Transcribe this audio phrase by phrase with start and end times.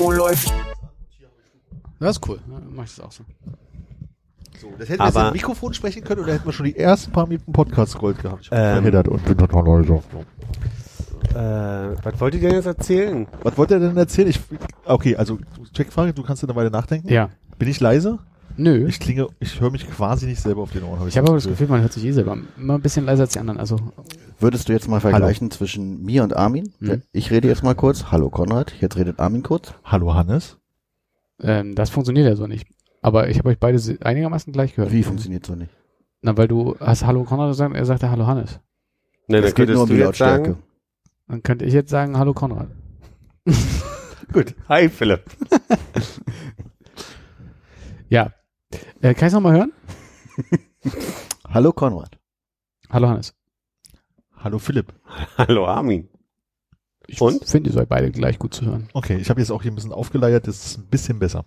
[0.00, 0.52] Oh, läuft.
[1.98, 2.38] Das ist cool.
[2.48, 3.24] Ja, mach ich das auch so.
[4.60, 6.76] So, das hätten wir jetzt Aber- im Mikrofon sprechen können oder hätten wir schon die
[6.76, 8.42] ersten paar Minuten Podcast Gold gehabt?
[8.42, 8.74] Ich Ähm.
[8.76, 10.02] verheddert und bin total leise.
[11.34, 13.26] Äh, was wollt ihr denn jetzt erzählen?
[13.42, 14.28] Was wollt ihr denn erzählen?
[14.28, 14.40] Ich,
[14.84, 15.38] okay, also
[15.72, 17.08] Checkfrage, du kannst eine Weile nachdenken.
[17.08, 17.30] Ja.
[17.58, 18.18] Bin ich leise?
[18.58, 18.86] Nö.
[18.88, 21.06] Ich klinge, ich höre mich quasi nicht selber auf den Ohren.
[21.06, 23.32] Ich habe aber das Gefühl, man hört sich eh selber immer ein bisschen leiser als
[23.32, 23.60] die anderen.
[23.60, 23.78] Also
[24.40, 26.72] Würdest du jetzt mal vergleichen zwischen mir und Armin?
[26.80, 27.02] Mhm.
[27.12, 28.06] Ich rede jetzt mal kurz.
[28.10, 29.74] Hallo Konrad, jetzt redet Armin kurz.
[29.84, 30.58] Hallo Hannes.
[31.40, 32.66] ähm, das funktioniert ja so nicht.
[33.00, 34.92] Aber ich habe euch beide einigermaßen gleich gehört.
[34.92, 35.70] Wie funktioniert so nicht?
[36.20, 38.58] Na, weil du hast Hallo Konrad gesagt, er sagte Hallo Hannes.
[39.28, 40.56] Nein, Es geht nur um die Lautstärke.
[41.28, 42.68] Dann könnte ich jetzt sagen Hallo Konrad.
[44.32, 44.56] Gut.
[44.68, 45.22] Hi, Philipp.
[48.10, 48.32] Ja.
[49.00, 49.72] Äh, kann ich noch mal hören?
[51.48, 52.18] Hallo Konrad.
[52.90, 53.34] Hallo Hannes.
[54.36, 54.92] Hallo Philipp.
[55.36, 56.08] Hallo, Armin.
[57.06, 57.44] Ich Und?
[57.48, 58.88] finde, ihr seid beide gleich gut zu hören.
[58.92, 61.44] Okay, ich habe jetzt auch hier ein bisschen aufgeleiert, das ist ein bisschen besser.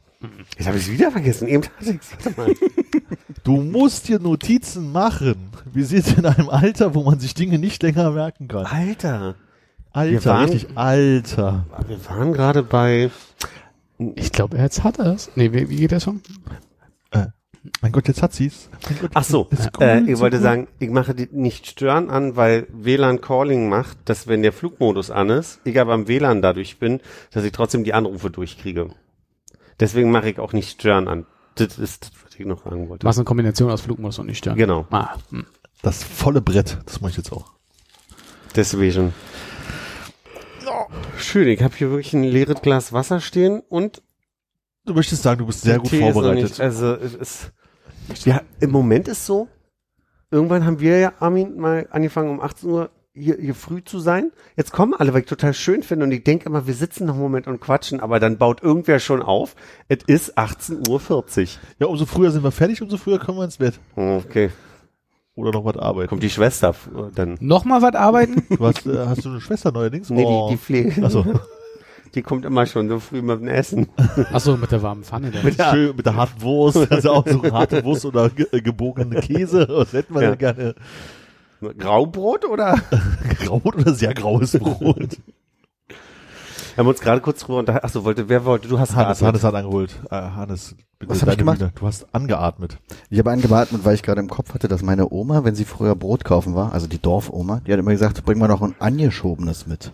[0.58, 1.48] Jetzt habe ich es wieder vergessen.
[1.48, 2.12] Eben hatte ich's.
[2.24, 2.54] Warte mal.
[3.44, 5.50] Du musst dir Notizen machen.
[5.66, 8.66] Wir sind in einem Alter, wo man sich Dinge nicht länger merken kann.
[8.68, 9.36] Alter.
[9.92, 11.66] Alter, waren- richtig, Alter.
[11.88, 13.10] Wir waren gerade bei.
[14.16, 15.32] Ich glaube, er jetzt hat es.
[15.36, 16.22] Nee, wie, wie geht der Song?
[17.82, 18.70] Mein Gott, jetzt hat sie's.
[19.00, 20.44] Gott, Ach so, ist äh, ich so wollte gut.
[20.44, 25.12] sagen, ich mache die nicht stören an, weil WLAN Calling macht, dass wenn der Flugmodus
[25.12, 27.02] an ist, ich aber am WLAN dadurch bin,
[27.32, 28.90] dass ich trotzdem die Anrufe durchkriege.
[29.80, 31.26] Deswegen mache ich auch nicht stören an.
[31.56, 33.06] Das ist, das, was ich noch sagen wollte.
[33.06, 34.58] Was eine Kombination aus Flugmodus und nicht stören.
[34.58, 34.88] Genau.
[34.90, 35.46] Ah, hm.
[35.84, 37.52] Das volle Brett, das mache ich jetzt auch.
[38.56, 39.14] Deswegen.
[41.18, 44.02] Schön, ich habe hier wirklich ein leeres Glas Wasser stehen und
[44.86, 46.44] Du möchtest sagen, du bist sehr gut noch vorbereitet.
[46.44, 47.52] Nicht, also es ist,
[48.26, 49.48] ja, im Moment ist so.
[50.32, 54.32] Irgendwann haben wir ja, Armin, mal angefangen um 18 Uhr hier, hier früh zu sein.
[54.56, 57.14] Jetzt kommen alle, weil ich total schön finde und ich denke immer, wir sitzen noch
[57.16, 59.56] einen Moment und quatschen, aber dann baut irgendwer schon auf.
[59.90, 61.48] Es ist 18.40 Uhr.
[61.80, 63.80] Ja, umso früher sind wir fertig, umso früher kommen wir ins Bett.
[63.96, 64.50] Okay,
[65.36, 66.08] Oder noch was arbeiten.
[66.10, 66.74] kommt die Schwester
[67.14, 67.38] dann.
[67.42, 68.46] Nochmal was arbeiten?
[68.50, 70.10] Du hast, äh, hast du eine Schwester neuerdings?
[70.10, 70.48] Nee, Oh.
[70.48, 71.04] die, die Pflege.
[71.06, 71.26] Achso,
[72.16, 73.88] Die kommt immer schon so früh mit dem Essen.
[74.34, 75.32] Achso, mit der warmen Pfanne.
[75.32, 75.46] Dann.
[75.46, 79.22] mit, schön, mit der harten Wurst, also auch so harte Wurst oder ge äh, gebogene
[79.22, 79.66] Käse.
[79.70, 80.30] Was hätten wir Ja.
[80.36, 80.76] denn gerne?
[81.78, 82.76] Graubrot oder?
[83.40, 85.18] Graut oder sehr graues Brot?
[85.88, 87.86] Wir haben uns gerade kurz drüber unterhalten.
[87.86, 88.68] Achso, wollte, wer wollte?
[88.68, 89.28] Du hast Hannes, geatmet.
[89.28, 90.00] Hannes hat angeholt.
[90.10, 91.60] Äh, Hannes, bitte Was hab ich gemacht?
[91.60, 91.72] Bühne.
[91.76, 92.78] Du hast angeatmet.
[93.10, 95.96] Ich habe angeatmet, weil ich gerade im Kopf hatte, dass meine Oma, wenn sie früher
[95.96, 99.68] Brot kaufen war, also die Dorfoma, die hat immer gesagt, bring mal noch ein angeschobenes
[99.68, 99.92] mit.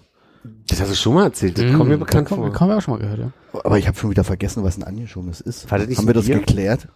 [0.69, 1.57] Das hast du schon mal erzählt.
[1.57, 2.53] Das kommt mir bekannt Hm, das vor.
[2.53, 3.31] Kommen wir auch schon mal gehört, ja.
[3.63, 5.69] Aber ich habe schon wieder vergessen, was ein angeschobenes ist.
[5.71, 6.87] War das nicht haben wir das geklärt?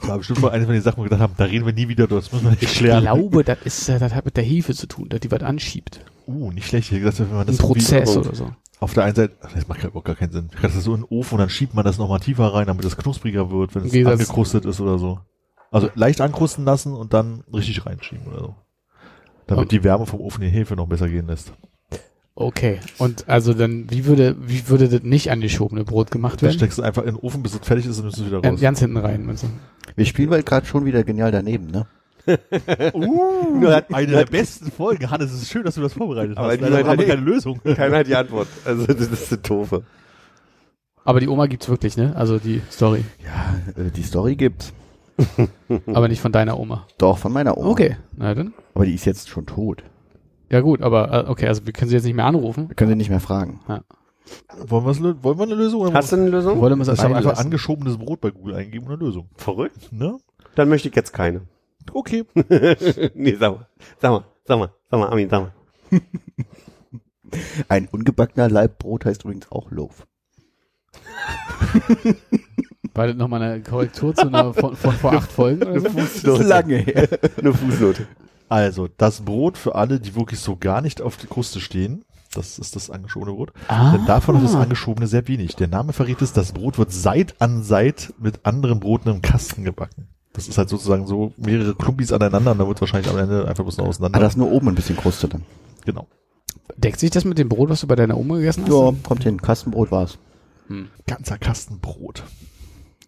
[0.00, 1.72] Das war bestimmt mal eine von den Sachen, wo wir gedacht haben, da reden wir
[1.72, 3.00] nie wieder, das müssen wir nicht Ich klären.
[3.00, 6.00] glaube, das ist, äh, das hat mit der Hefe zu tun, dass die was anschiebt.
[6.26, 6.92] Uh, nicht schlecht.
[6.92, 8.50] Ich gesagt, wenn man Ein das irgendwie Prozess oder so.
[8.78, 10.50] auf der einen Seite, das macht gar, gar keinen Sinn.
[10.54, 12.84] Ich das so in den Ofen und dann schiebt man das nochmal tiefer rein, damit
[12.84, 15.18] es knuspriger wird, wenn es Wie angekrustet ist oder so.
[15.72, 18.54] Also leicht ankrusten lassen und dann richtig reinschieben oder so.
[19.48, 19.68] Damit Oh.
[19.68, 21.52] die Wärme vom Ofen die Hefe noch besser gehen lässt.
[22.40, 22.78] Okay.
[22.98, 26.54] Und also dann, wie würde, wie würde das nicht angeschobene Brot gemacht werden?
[26.54, 28.60] steckst du einfach in den Ofen, bis es fertig ist und nimmst es wieder raus.
[28.60, 29.26] ganz hinten rein.
[29.26, 29.48] du?
[29.96, 31.88] Wir spielen bald gerade schon wieder genial daneben, ne?
[32.94, 35.10] Uh, eine der besten Folgen.
[35.10, 36.60] Hannes, es ist schön, dass du das vorbereitet Aber hast.
[36.60, 37.60] Leider haben wir ja keine Lösung.
[37.64, 38.46] Keiner hat die Antwort.
[38.64, 39.82] Also das ist eine doofe.
[41.04, 42.14] Aber die Oma gibt's wirklich, ne?
[42.14, 43.04] Also die Story.
[43.24, 44.72] Ja, äh, die Story gibt's.
[45.86, 46.86] Aber nicht von deiner Oma.
[46.98, 47.70] Doch, von meiner Oma.
[47.70, 47.96] Okay.
[48.16, 48.54] Na dann.
[48.74, 49.82] Aber die ist jetzt schon tot.
[50.50, 52.68] Ja gut, aber äh, okay, also wir können sie jetzt nicht mehr anrufen.
[52.68, 53.60] Wir können sie nicht mehr fragen.
[54.66, 55.80] Wollen, wir's lö- wollen wir eine Lösung?
[55.82, 56.60] Oder Hast du eine Lösung?
[56.60, 57.44] Wollen wir es ich habe einfach lassen?
[57.46, 59.28] angeschobenes Brot bei Google eingegeben und eine Lösung.
[59.36, 59.92] Verrückt?
[59.92, 60.18] Ne?
[60.54, 61.42] Dann möchte ich jetzt keine.
[61.92, 62.24] Okay.
[63.14, 63.66] nee, sag mal.
[64.00, 65.52] Sag mal, sag mal, sag mal, Armin, sag mal.
[67.68, 70.06] Ein ungebackener Laib Brot heißt übrigens auch Loaf.
[72.94, 75.88] War das nochmal eine Korrektur zu einer von, von vor acht Folgen oder so?
[75.88, 77.08] Das ist lange her.
[77.38, 78.06] Eine Fußnote.
[78.48, 82.04] Also, das Brot für alle, die wirklich so gar nicht auf die Kruste stehen,
[82.34, 83.52] das ist das angeschobene Brot.
[83.68, 83.92] Ah.
[83.92, 85.56] Denn davon hat das angeschobene sehr wenig.
[85.56, 89.64] Der Name verrät es, das Brot wird Seit an Seit mit anderen Broten im Kasten
[89.64, 90.08] gebacken.
[90.34, 93.64] Das ist halt sozusagen so mehrere Klumpis aneinander und da wird wahrscheinlich am Ende einfach
[93.64, 94.20] bloß noch Ah, auseinander.
[94.20, 95.42] da ist nur oben ein bisschen Kruste dann.
[95.84, 96.06] genau.
[96.76, 98.70] deckt sich das mit dem Brot, was du bei deiner Oma gegessen hast?
[98.72, 99.40] Ja, kommt hin.
[99.40, 100.18] Kastenbrot war's.
[101.06, 102.22] Ganzer Kasten Brot.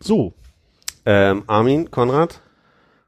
[0.01, 0.33] So,
[1.05, 2.41] Ähm, Armin, Konrad,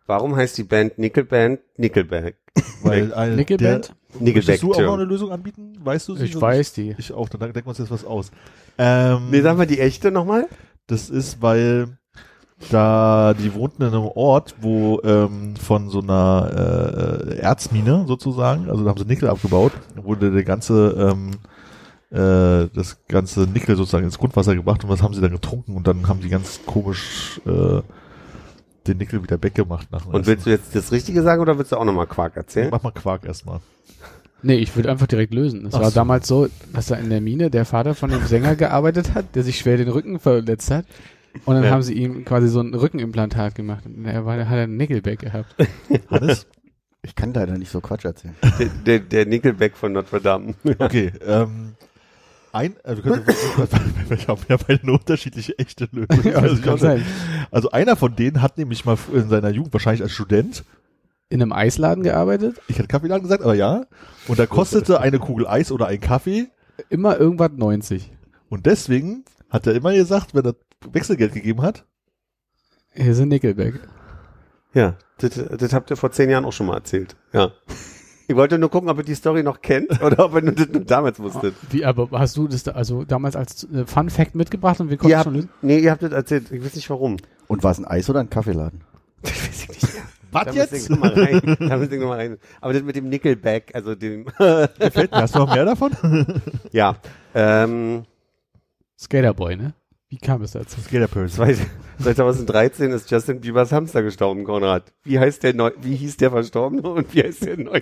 [0.06, 2.36] warum heißt die Band Nickelband Nickelback?
[2.82, 3.88] weil ein, Nickelband?
[3.88, 4.60] Der, Nickelback.
[4.60, 5.78] möchtest du auch noch eine Lösung anbieten?
[5.82, 6.26] Weißt du sie?
[6.26, 6.94] Ich weiß die.
[6.98, 8.30] Ich auch, dann denken wir uns jetzt was aus.
[8.78, 10.48] Ähm, Nee, sag mal die echte nochmal.
[10.86, 11.96] Das ist, weil
[12.70, 18.84] da die wohnten in einem Ort, wo ähm, von so einer äh, Erzmine sozusagen, also
[18.84, 21.30] da haben sie Nickel abgebaut, wurde der ganze ähm,
[22.10, 25.86] äh, das ganze Nickel sozusagen ins Grundwasser gebracht und was haben sie dann getrunken und
[25.86, 27.80] dann haben die ganz komisch äh,
[28.86, 31.72] den Nickel wieder weggemacht nach dem Und willst du jetzt das Richtige sagen oder willst
[31.72, 32.68] du auch nochmal Quark erzählen?
[32.70, 33.60] Mach mal Quark erstmal.
[34.42, 35.66] Nee, ich würde einfach direkt lösen.
[35.66, 35.94] Es Ach war so.
[35.94, 39.44] damals so, dass da in der Mine der Vater von dem Sänger gearbeitet hat, der
[39.44, 40.84] sich schwer den Rücken verletzt hat.
[41.44, 41.70] Und dann Ja.
[41.70, 43.86] haben sie ihm quasi so ein Rückenimplantat gemacht.
[43.86, 45.54] Und er war, hat einen Nickelback gehabt.
[46.10, 46.46] Hannes?
[47.04, 48.36] Ich kann leider nicht so Quatsch erzählen.
[48.60, 50.54] Der, der, der Nickelback von Notre Dame.
[50.78, 51.74] Okay, ähm,
[52.52, 53.26] ein, äh, wir können,
[54.08, 56.22] wir haben ja beide eine unterschiedliche echte Lösung.
[56.64, 57.04] Ja, sein.
[57.50, 60.64] Also einer von denen hat nämlich mal in seiner Jugend, wahrscheinlich als Student,
[61.28, 62.60] In einem Eisladen gearbeitet.
[62.68, 63.84] ich hätte Kaffeeladen gesagt, aber ja,
[64.28, 66.48] und da kostete eine Kugel Eis oder ein Kaffee
[66.88, 68.10] Immer irgendwas 90.
[68.48, 70.54] und deswegen hat er immer gesagt, wenn er
[70.90, 71.84] Wechselgeld gegeben hat,
[72.94, 73.74] Hier sind Nickelback.
[74.74, 77.14] Ja, das, das habt ihr vor zehn Jahren auch schon mal erzählt.
[77.32, 77.52] Ja.
[78.28, 80.68] Ich wollte nur gucken, ob ihr die Story noch kennt oder ob ihr nur das
[80.68, 81.54] nur damals wusstet.
[81.70, 84.96] Wie, aber hast du das da, also damals als äh, Fun Fact mitgebracht und wir
[84.96, 85.50] konnten Ihr schon habt, lösen?
[85.62, 86.50] nee, ihr habt das erzählt.
[86.52, 87.16] Ich weiß nicht warum.
[87.48, 88.80] Und war es ein Eis oder ein Kaffeeladen?
[89.22, 90.02] Das weiß ich nicht mehr.
[90.32, 90.72] was Da jetzt?
[90.72, 91.56] muss ich noch mal rein.
[91.60, 92.38] Da muss ich noch mal rein.
[92.60, 95.18] Aber das mit dem Nickelback, also dem, Gefällt mir.
[95.22, 95.92] Hast du noch mehr davon?
[96.72, 96.96] ja.
[97.34, 98.04] Ähm,
[98.98, 99.74] Skaterboy, ne?
[100.12, 100.76] Wie kam es dazu?
[101.30, 101.56] Zwei-
[102.02, 104.92] 2013 ist Justin Biebers Hamster gestorben, Konrad.
[105.04, 107.80] Wie heißt der neu, wie hieß der Verstorbene und wie heißt der Neue?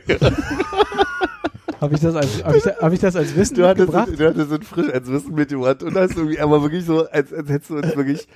[1.80, 4.20] Habe ich das als, habe ich, hab ich das als Wissen Du hattest, mitgebracht?
[4.20, 7.32] du hattest so ein frisch als Wissen mitgebracht und hast irgendwie, aber wirklich so, als,
[7.32, 8.28] als hättest du uns wirklich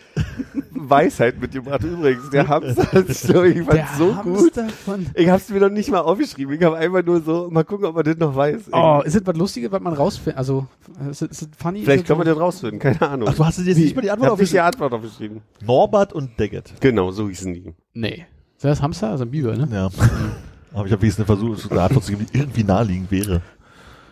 [0.71, 1.83] Weisheit mitgebracht.
[1.83, 4.37] Übrigens, der Hamster, Story, ich fand's Der so gut.
[4.57, 6.55] Hamster von Ich hab's mir noch nicht mal aufgeschrieben.
[6.55, 8.63] Ich habe einfach nur so, mal gucken, ob man das noch weiß.
[8.73, 10.39] Oh, ist das was Lustiges, was man rausfindet?
[10.39, 10.67] Also,
[11.11, 11.83] ist es, ist es funny?
[11.85, 13.29] Vielleicht es man das rausfinden, keine Ahnung.
[13.31, 14.85] Ach, du hast jetzt nicht mal die ich Antwort habe nicht die aufgeschrieben.
[14.85, 15.41] Antwort aufgeschrieben.
[15.67, 16.73] Norbert und Daggett.
[16.81, 17.75] Genau, so hießen die.
[17.93, 18.27] Nee.
[18.57, 19.11] Ist das Hamster?
[19.11, 19.69] Also ein Biber, ne?
[19.71, 19.89] Ja.
[20.75, 23.43] Aber ich habe wenigstens versucht, so eine Antwort zu geben, die irgendwie naheliegend wäre.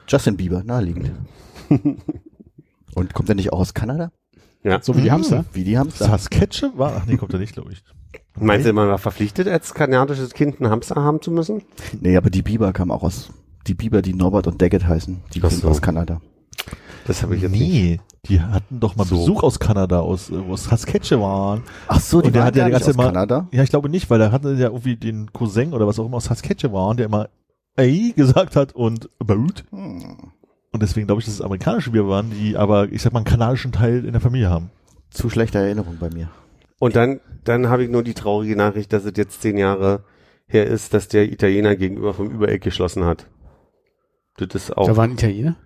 [0.07, 1.11] Justin Bieber, naheliegend.
[2.95, 4.13] Und kommt er nicht auch aus Kanada?
[4.83, 5.45] So wie die Hamster.
[5.53, 6.07] Wie die Hamster?
[6.07, 6.79] Saskatchewan?
[6.79, 6.93] war?
[6.99, 7.83] Ach nee, kommt er nicht, glaube ich.
[8.39, 11.63] Meinst du, man war verpflichtet, als kanadisches Kind einen Hamster haben zu müssen?
[12.01, 13.31] Nee, aber die Bieber kamen auch aus,
[13.67, 15.69] die Bieber, die Norbert und Daggett heißen, die sind so.
[15.69, 16.21] aus Kanada.
[17.07, 18.01] Das habe ich jetzt nicht.
[18.29, 19.17] Die hatten doch mal So.
[19.17, 21.63] Besuch aus Kanada, aus, äh, aus Saskatchewan.
[21.89, 23.49] Ach so, Und der hat ja die ganze nicht Mal- aus Kanada?
[23.53, 26.19] Ja, ich glaube nicht, weil da hatte ja irgendwie den Cousin oder was auch immer
[26.19, 27.29] aus Saskatchewan, der immer
[27.75, 29.63] ey gesagt hat und about.
[29.71, 30.31] Hm.
[30.71, 33.27] Und deswegen glaube ich, dass es amerikanische Bier waren, die aber, ich sag mal, einen
[33.27, 34.71] kanadischen Teil in der Familie haben.
[35.11, 36.31] Zu schlechte Erinnerung bei mir.
[36.79, 40.05] Und dann, dann habe ich nur die traurige Nachricht, dass es jetzt zehn Jahre
[40.47, 43.27] her ist, dass der Italiener gegenüber vom Übereck geschlossen hat.
[44.39, 44.87] Das ist auch.
[44.87, 45.57] Da war ein Italiener.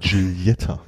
[0.00, 0.80] Giulietta.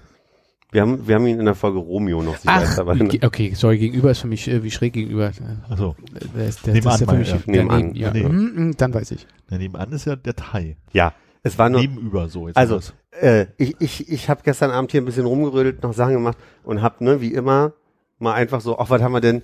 [0.77, 2.97] Wir haben, wir haben ihn in der Folge Romeo noch Ach, dabei.
[2.99, 5.31] ge- okay, sorry, gegenüber ist für mich äh, wie schräg gegenüber.
[5.71, 5.97] Also,
[6.37, 7.39] Der ist, der, Nebenan ja für mal, mich ja.
[7.47, 7.95] Nebenan.
[7.95, 8.11] ja.
[8.13, 8.23] Nee.
[8.25, 9.27] Mm, mm, dann weiß ich.
[9.51, 10.77] ja, nebenan ist ja der Thai.
[10.93, 12.47] Ja, es war nur, Nebenüber so.
[12.49, 12.79] Jetzt Also,
[13.19, 16.83] äh, ich, ich, ich habe gestern Abend hier ein bisschen rumgerödelt, noch Sachen gemacht und
[16.83, 17.73] hab, ne, wie immer,
[18.19, 19.43] mal einfach so, ach, was haben wir denn?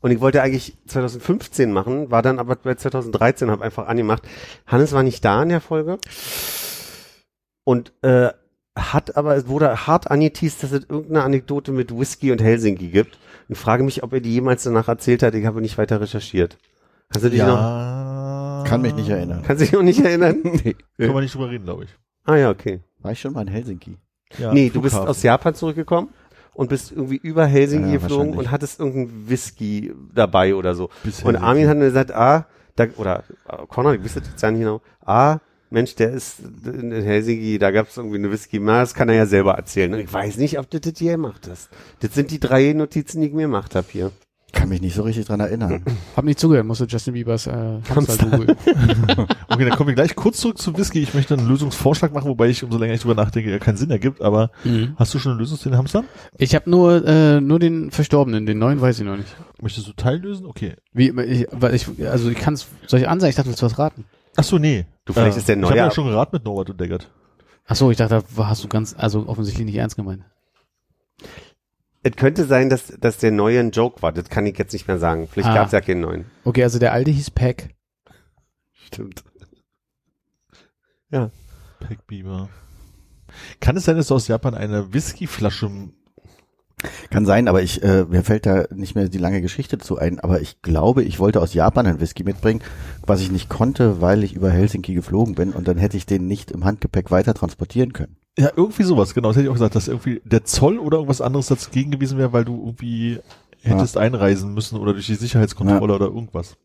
[0.00, 4.24] Und ich wollte eigentlich 2015 machen, war dann aber bei 2013, habe einfach angemacht.
[4.66, 5.98] Hannes war nicht da in der Folge
[7.62, 8.30] und äh,
[8.76, 13.18] hat aber, es wurde hart angeteased, dass es irgendeine Anekdote mit Whisky und Helsinki gibt.
[13.48, 15.34] Und frage mich, ob er die jemals danach erzählt hat.
[15.34, 16.56] Ich habe nicht weiter recherchiert.
[17.10, 18.64] Kannst du dich noch, ja.
[18.66, 19.42] Kann mich nicht erinnern.
[19.46, 20.38] kannst du dich noch nicht erinnern?
[20.42, 20.74] nee.
[20.96, 21.90] Können wir nicht drüber reden, glaube ich.
[22.24, 22.80] ah ja, okay.
[23.00, 23.98] War ich schon mal in Helsinki?
[24.38, 25.10] Ja, nee, du bist Flughafen.
[25.10, 26.08] aus Japan zurückgekommen
[26.54, 30.88] und bist irgendwie über Helsinki Ja, geflogen und hattest irgendeinen Whisky dabei oder so.
[31.02, 31.44] Bis Und Helsinki.
[31.46, 35.38] Armin hat mir gesagt, ah, da, oder äh, ich wüsste jetzt ja nicht genau, ah,
[35.74, 39.16] Mensch, der ist in Helsinki, da gab es irgendwie eine Whisky, na, das kann er
[39.16, 39.92] ja selber erzählen.
[39.92, 41.68] Und ich weiß nicht, ob du das hier gemacht hast.
[42.00, 44.10] Das sind die drei Notizen, die ich mir gemacht habe hier.
[44.52, 45.82] Kann mich nicht so richtig dran erinnern.
[46.16, 48.56] Hab nicht zugehört, musste Justin Biebers äh, Hamster googeln.
[49.48, 51.00] Okay, dann kommen wir gleich kurz zurück zu Whisky.
[51.00, 53.90] Ich möchte einen Lösungsvorschlag machen, wobei ich umso länger ich drüber nachdenke, er keinen Sinn
[53.90, 54.22] ergibt.
[54.22, 54.94] Aber Mhm.
[54.96, 56.04] hast du schon eine Lösung zu den Hamstern?
[56.38, 59.36] Ich habe nur äh, nur den Verstorbenen, den neuen weiß ich noch nicht.
[59.60, 60.46] Möchtest du teillösen?
[60.46, 60.74] Okay.
[60.92, 63.30] Wie, ich, weil ich, also ich kann es, soll ich ansagen?
[63.30, 64.04] Ich dachte, du willst was raten.
[64.36, 64.86] Ach so, nee.
[65.04, 65.84] Du, vielleicht ist der Ich habe neue.
[65.84, 67.10] ja schon geraten mit Norbert und Deckert.
[67.66, 70.24] Ach so, ich dachte, da hast du ganz, also offensichtlich nicht ernst gemeint.
[72.02, 74.12] Es könnte sein, dass, dass der neue ein Joke war.
[74.12, 75.26] Das kann ich jetzt nicht mehr sagen.
[75.30, 75.54] Vielleicht Ah.
[75.54, 76.24] gab es ja keinen neuen.
[76.44, 77.70] Okay, also der alte hieß Pack.
[78.72, 79.24] Stimmt.
[81.80, 82.48] Peck Bieber.
[83.60, 85.70] Kann es sein, dass du aus Japan eine Whiskyflasche
[87.10, 90.20] Kann sein, aber ich, äh, mir fällt da nicht mehr die lange Geschichte zu ein,
[90.20, 92.60] aber ich glaube, ich wollte aus Japan einen Whisky mitbringen,
[93.06, 96.26] was ich nicht konnte, weil ich über Helsinki geflogen bin und dann hätte ich den
[96.26, 98.16] nicht im Handgepäck weiter transportieren können.
[98.36, 99.28] Ja, irgendwie sowas, genau.
[99.28, 102.32] Das hätte ich auch gesagt, dass irgendwie der Zoll oder irgendwas anderes dagegen gewesen wäre,
[102.32, 103.20] weil du irgendwie
[103.62, 106.56] hättest einreisen müssen oder durch die Sicherheitskontrolle oder irgendwas.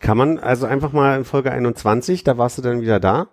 [0.00, 3.28] Kann man also einfach mal in Folge 21, da warst du dann wieder da.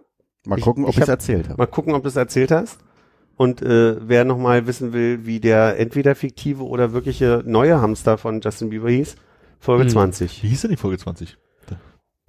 [0.46, 1.58] Mal Ich- gucken, ob ich es hab- erzählt habe.
[1.58, 2.78] Mal gucken, ob du es erzählt hast.
[3.38, 8.42] Und äh, wer nochmal wissen will, wie der entweder fiktive oder wirkliche neue Hamster von
[8.42, 9.16] Justin Bieber hieß,
[9.60, 9.90] Folge Hm.
[9.90, 10.44] 20.
[10.44, 11.38] Wie hieß denn die Folge 20?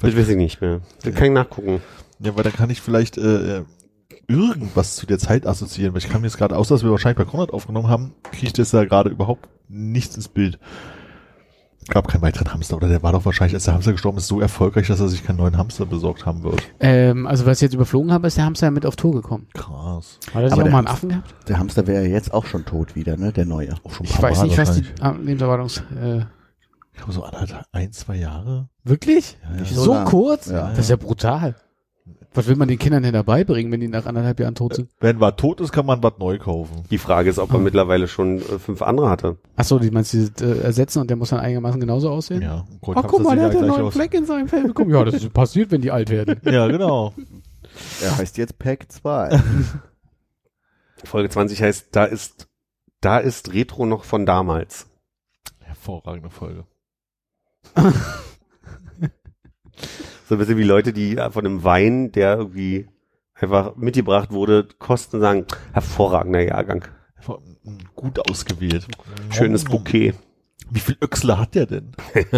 [0.01, 0.81] Das weiß ich nicht mehr.
[1.03, 1.83] Das kann ich nachgucken.
[2.21, 3.63] Ja, weil dann kann ich vielleicht äh,
[4.29, 7.29] irgendwas zu der Zeit assoziieren, weil ich mir jetzt gerade aus, dass wir wahrscheinlich bei
[7.31, 10.59] Konrad aufgenommen haben, kriege ich das da gerade überhaupt nichts ins Bild.
[11.89, 14.41] Gab keinen weiteren Hamster, oder der war doch wahrscheinlich, als der Hamster gestorben ist, so
[14.41, 16.61] erfolgreich, dass er sich keinen neuen Hamster besorgt haben wird.
[16.81, 19.47] Ähm, also was ich jetzt überflogen habe, ist der Hamster mit auf Tour gekommen.
[19.55, 20.19] Krass.
[20.35, 21.35] Hat er sich auch mal einen Affen gehabt?
[21.49, 23.73] Der Hamster wäre ja jetzt auch schon tot wieder, ne, der neue.
[23.85, 25.83] Auch schon ein Ich paar weiß Mal nicht, was die ah, Lebenserwartungs...
[25.99, 26.19] Äh,
[26.93, 28.69] Ich glaube so anderthalb, ein, zwei Jahre.
[28.85, 29.39] wirklich?
[29.51, 29.65] Ja, ja.
[29.65, 30.47] So, so kurz?
[30.47, 30.69] Ja.
[30.71, 31.55] Das ist ja brutal.
[32.39, 34.89] Was will man den Kindern denn dabei bringen, wenn die nach anderthalb Jahren tot sind?
[35.01, 36.85] Wenn was tot ist, kann man was neu kaufen.
[36.89, 37.65] Die Frage ist, ob er Hm.
[37.65, 39.39] mittlerweile schon äh, fünf andere hatte.
[39.57, 42.41] Ach so, die meinst du, die äh, ersetzen und der muss dann einigermaßen genauso aussehen?
[42.43, 42.65] Ja.
[42.81, 43.95] und Oh, guck mal, der hat ja einen neuen aus.
[43.95, 44.91] Fleck in seinem Fell bekommen.
[44.93, 46.41] Ja, das ist passiert, wenn die alt werden.
[46.45, 47.13] Ja, genau.
[48.01, 49.41] Er heißt jetzt Pack 2.
[51.03, 52.47] Folge 20 heißt, da ist,
[53.01, 54.87] da ist Retro noch von damals.
[55.59, 56.65] Hervorragende Folge.
[60.29, 62.87] So ein bisschen wie Leute, die von einem Wein, der irgendwie
[63.35, 66.85] einfach mitgebracht wurde, kosten sagen, hervorragender Jahrgang.
[67.15, 67.43] Hervor-
[67.95, 68.87] Gut ausgewählt.
[69.31, 70.15] Schönes Bouquet.
[70.71, 71.93] Wie viel Öchsler hat der denn?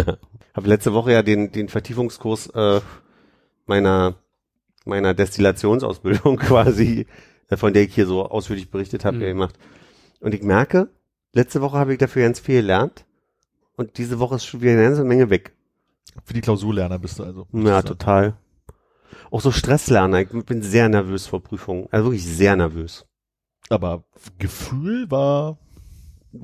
[0.54, 2.80] Habe letzte Woche ja den, den Vertiefungskurs äh,
[3.66, 4.14] meiner,
[4.84, 7.06] meiner Destillationsausbildung quasi,
[7.48, 9.20] äh, von der ich hier so ausführlich berichtet habe, Mhm.
[9.22, 9.58] gemacht.
[10.20, 10.88] Und ich merke,
[11.32, 13.04] letzte Woche habe ich dafür ganz viel gelernt
[13.76, 15.52] und diese Woche ist schon wieder eine ganze Menge weg.
[16.24, 17.46] Für die Klausurlerner bist du also.
[17.52, 18.34] Ja, total.
[19.30, 20.20] Auch so Stresslerner.
[20.20, 21.86] Ich bin sehr nervös vor Prüfungen.
[21.90, 23.06] Also wirklich sehr nervös.
[23.68, 24.04] Aber
[24.38, 25.58] Gefühl war,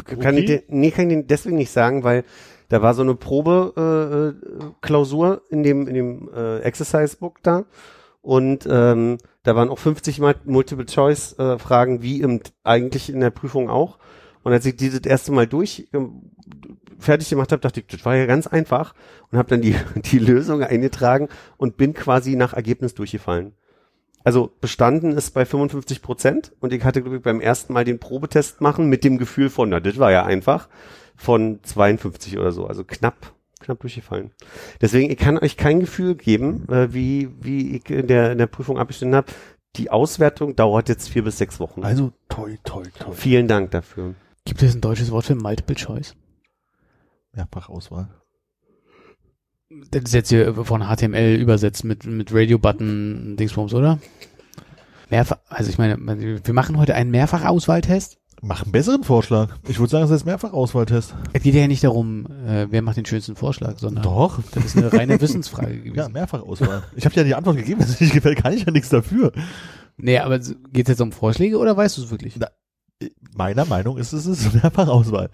[0.05, 0.39] Kann Okay.
[0.41, 2.25] ich, de- nee, kann ich den deswegen nicht sagen, weil
[2.69, 7.39] da war so eine Probe äh, äh, Klausur in dem in dem äh, Exercise Book
[7.45, 7.65] da
[8.23, 13.21] und ähm, da waren auch 50 Mal Multiple Choice äh, Fragen wie im eigentlich in
[13.21, 13.99] der Prüfung auch
[14.43, 16.33] und als ich dieses erste Mal durch ähm,
[16.99, 18.95] fertig gemacht habe, dachte ich, das war ja ganz einfach
[19.31, 23.53] und habe dann die die Lösung eingetragen und bin quasi nach Ergebnis durchgefallen.
[24.27, 28.01] Also bestanden ist bei 55 Prozent und ich hatte, glaube ich, beim ersten Mal den
[28.01, 30.69] Probetest machen mit dem Gefühl von, na, das war ja einfach,
[31.15, 34.33] von 52 oder so, also knapp, knapp durchgefallen.
[34.81, 38.49] Deswegen, ich kann euch kein Gefühl geben, äh, wie, wie ich in der, in der
[38.49, 39.29] Prüfung abgestimmt habe.
[39.77, 41.85] Die Auswertung dauert jetzt vier bis sechs Wochen.
[41.85, 43.13] also toi, toi, toi.
[43.13, 44.15] Vielen Dank dafür.
[44.45, 46.17] Gibt es ein deutsches Wort für Multiple Choice?
[47.37, 48.09] Mehrfachauswahl.
[49.91, 53.99] Das ist jetzt hier von HTML übersetzt mit, mit Radio-Button Dingsbums, oder?
[55.11, 58.19] Mehrfach, also ich meine, wir machen heute einen Mehrfachauswahltest.
[58.43, 59.57] Mach einen besseren Vorschlag.
[59.67, 61.15] Ich würde sagen, das ist Mehrfachauswahltest.
[61.33, 64.41] Es geht ja nicht darum, äh, wer macht den schönsten Vorschlag, sondern Doch.
[64.53, 66.13] das ist eine reine Wissensfrage Ja, gewesen.
[66.13, 66.83] Mehrfachauswahl.
[66.95, 68.91] Ich habe dir ja die Antwort gegeben, wenn es nicht gefällt, kann ich ja nichts
[68.91, 69.33] dafür.
[69.97, 70.55] Nee, aber geht
[70.87, 72.37] es jetzt um Vorschläge oder weißt du es wirklich?
[72.39, 72.49] Na,
[73.35, 75.31] Meiner Meinung ist, es ist Mehrfachauswahl.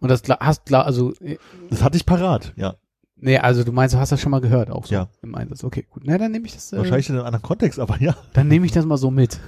[0.00, 1.36] Und das hast klar, also, äh,
[1.68, 2.74] Das hatte ich parat, ja.
[3.16, 5.08] nee, also du meinst, du hast das schon mal gehört, auch so Ja.
[5.22, 5.62] im Einsatz.
[5.62, 6.02] Okay, gut.
[6.06, 8.16] Na, dann nehme ich das, äh, Wahrscheinlich in einem anderen Kontext, aber ja.
[8.32, 9.38] dann nehme ich das mal so mit.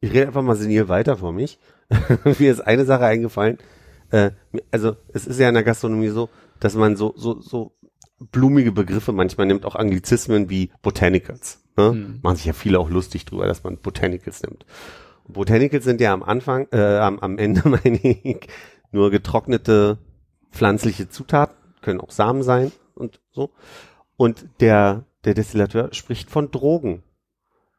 [0.00, 1.58] Ich rede einfach mal senil weiter vor mich.
[2.38, 3.58] Mir ist eine Sache eingefallen.
[4.10, 4.30] Äh,
[4.70, 6.28] also es ist ja in der Gastronomie so,
[6.60, 7.72] dass man so so so
[8.30, 11.60] blumige Begriffe manchmal nimmt, auch Anglizismen wie Botanicals.
[11.76, 11.90] Ne?
[11.90, 12.20] Hm.
[12.22, 14.64] Machen sich ja viele auch lustig drüber, dass man Botanicals nimmt.
[15.28, 18.48] Botanicals sind ja am Anfang, äh, am, am Ende meine ich,
[18.92, 19.98] nur getrocknete
[20.50, 23.50] pflanzliche Zutaten, können auch Samen sein und so.
[24.16, 27.02] Und der der Destillateur spricht von Drogen.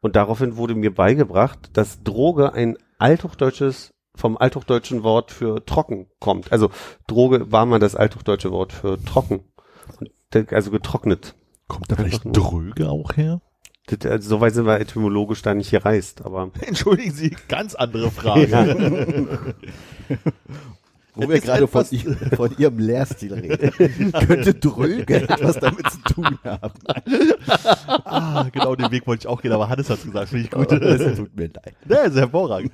[0.01, 6.51] Und daraufhin wurde mir beigebracht, dass Droge ein althochdeutsches, vom althochdeutschen Wort für trocken kommt.
[6.51, 6.69] Also
[7.07, 9.43] Droge war mal das althochdeutsche Wort für trocken.
[10.51, 11.35] Also getrocknet.
[11.67, 12.23] Kommt da vielleicht.
[12.25, 13.41] Dröge auch her?
[13.87, 18.11] Das, also, so weit sind wir etymologisch da nicht gereist, aber Entschuldigen Sie, ganz andere
[18.11, 19.55] Frage.
[21.15, 21.85] Wo wir gerade von,
[22.35, 24.11] von ihrem Lehrstil reden.
[24.27, 26.73] Könnte Dröge etwas damit zu tun haben.
[28.05, 30.71] ah, genau den Weg wollte ich auch gehen, aber Hannes hat's gesagt, finde ich gut.
[30.71, 31.75] Es tut mir leid.
[31.87, 32.71] Ja, ist hervorragend.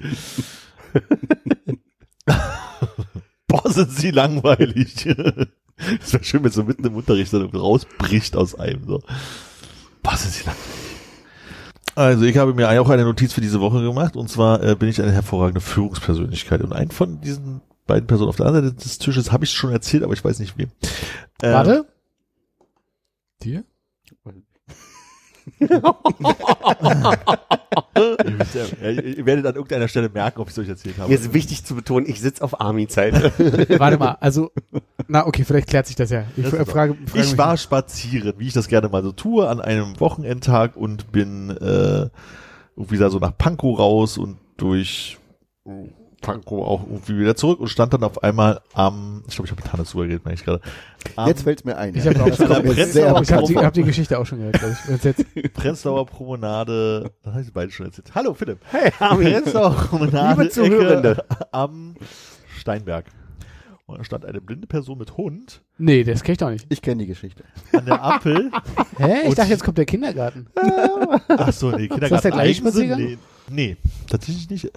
[3.47, 5.05] Boah, sind sie langweilig.
[6.01, 8.85] Es wäre schön, wenn so mitten im Unterricht dann rausbricht aus einem.
[8.85, 9.01] So.
[10.01, 10.89] Boah, sind sie langweilig.
[11.95, 14.87] Also ich habe mir auch eine Notiz für diese Woche gemacht und zwar äh, bin
[14.87, 18.99] ich eine hervorragende Führungspersönlichkeit und ein von diesen beiden Personen auf der anderen Seite des
[18.99, 20.71] Tisches habe ich schon erzählt, aber ich weiß nicht wem.
[21.41, 21.85] Ähm, Warte.
[23.43, 23.65] Dir?
[25.59, 25.69] Ihr,
[29.25, 31.09] werdet an irgendeiner Stelle merken, ob ich es euch erzählt habe.
[31.09, 33.31] Mir ist wichtig zu betonen, ich sitze auf Army-Seite.
[33.79, 34.51] Warte mal, also,
[35.07, 36.25] na okay, vielleicht klärt sich das ja.
[36.37, 39.47] Ich Das äh, frage, frage ich war spazieren, wie ich das gerne mal so tue,
[39.47, 42.09] an einem Wochenendtag und bin äh,
[42.75, 45.17] irgendwie da so nach Pankow raus und durch
[46.21, 49.61] Pankow auch irgendwie wieder zurück und stand dann auf einmal am, ich glaube, ich habe
[49.61, 50.61] mit Hannes drüber geredet, meine ich gerade,
[51.15, 51.95] am Jetzt fällt's mir ein.
[51.95, 52.13] Ich ja.
[52.13, 55.03] habe auch schon, Prenzlauer ich habe die, hab die Geschichte auch schon gehört, glaube ich.
[55.03, 58.11] Jetzt, Prenzlauer Promenade, das habe ich beide schon erzählt.
[58.13, 58.59] Hallo Philipp.
[58.71, 58.91] Hey.
[58.91, 61.25] Prenzlauer Promenade Liebe Zuhörende.
[61.51, 61.95] Am
[62.57, 63.05] Steinberg.
[63.85, 66.65] Und da stand eine blinde Person mit Hund nee, das kenn ich doch nicht.
[66.69, 67.43] Ich kenne die Geschichte.
[67.73, 68.51] an der Ampel.
[68.97, 69.27] Hä?
[69.27, 70.47] Ich dachte, jetzt kommt der Kindergarten.
[71.27, 72.03] Ach so, nee, Kindergarten.
[72.03, 72.89] Ist das der gleiche Eigensinn?
[72.89, 72.99] Spaziergang?
[72.99, 73.17] Nee,
[73.49, 73.77] nee,
[74.09, 74.71] tatsächlich nicht.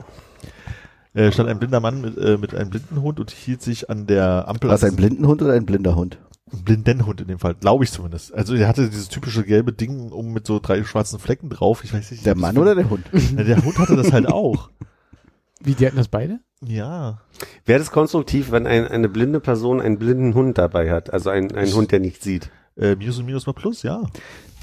[1.14, 4.06] Äh, stand ein blinder Mann mit, äh, mit einem blinden Hund und hielt sich an
[4.06, 4.68] der Ampel.
[4.68, 6.18] War es ein an- Blindenhund oder ein blinder Hund?
[6.52, 8.32] Ein Blindenhund in dem Fall, glaube ich zumindest.
[8.34, 11.84] Also er hatte dieses typische gelbe Ding um mit so drei schwarzen Flecken drauf.
[11.84, 12.24] Ich weiß nicht.
[12.26, 13.04] Der Mann oder der Hund?
[13.36, 14.70] Ja, der Hund hatte das halt auch.
[15.60, 16.40] Wie, die hatten das beide?
[16.64, 17.20] Ja.
[17.66, 21.12] Wäre das konstruktiv, wenn ein, eine blinde Person einen blinden Hund dabei hat?
[21.12, 22.50] Also ein, ein Hund, der nicht sieht.
[22.76, 24.02] Äh, Minus und Minus mal Plus, ja.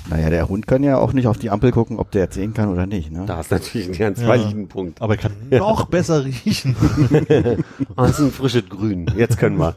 [0.09, 2.53] Naja, der Hund kann ja auch nicht auf die Ampel gucken, ob der jetzt sehen
[2.53, 3.11] kann oder nicht.
[3.11, 3.25] Ne?
[3.27, 4.27] Da ist natürlich ein ganz Ja.
[4.27, 5.01] validen Punkt.
[5.01, 6.75] Aber er kann noch besser riechen.
[7.95, 9.07] Oh, das ist ein frisches Grün.
[9.17, 9.75] Jetzt können wir.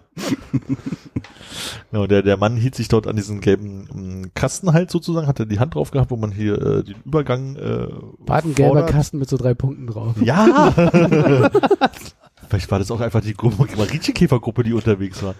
[1.91, 5.47] Genau, der, der Mann hielt sich dort an diesen gelben ähm, Kasten halt sozusagen, hatte
[5.47, 8.85] die Hand drauf gehabt, wo man hier äh, den Übergang äh, War ein gelber.
[8.87, 10.15] Kasten mit so drei Punkten drauf.
[10.23, 10.73] Ja!
[12.49, 15.35] Vielleicht war das auch einfach die Gruppe, Marienkäfergruppe, die unterwegs war.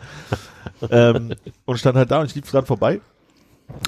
[0.91, 1.35] ähm,
[1.65, 3.01] und stand halt da und ich lief dran vorbei.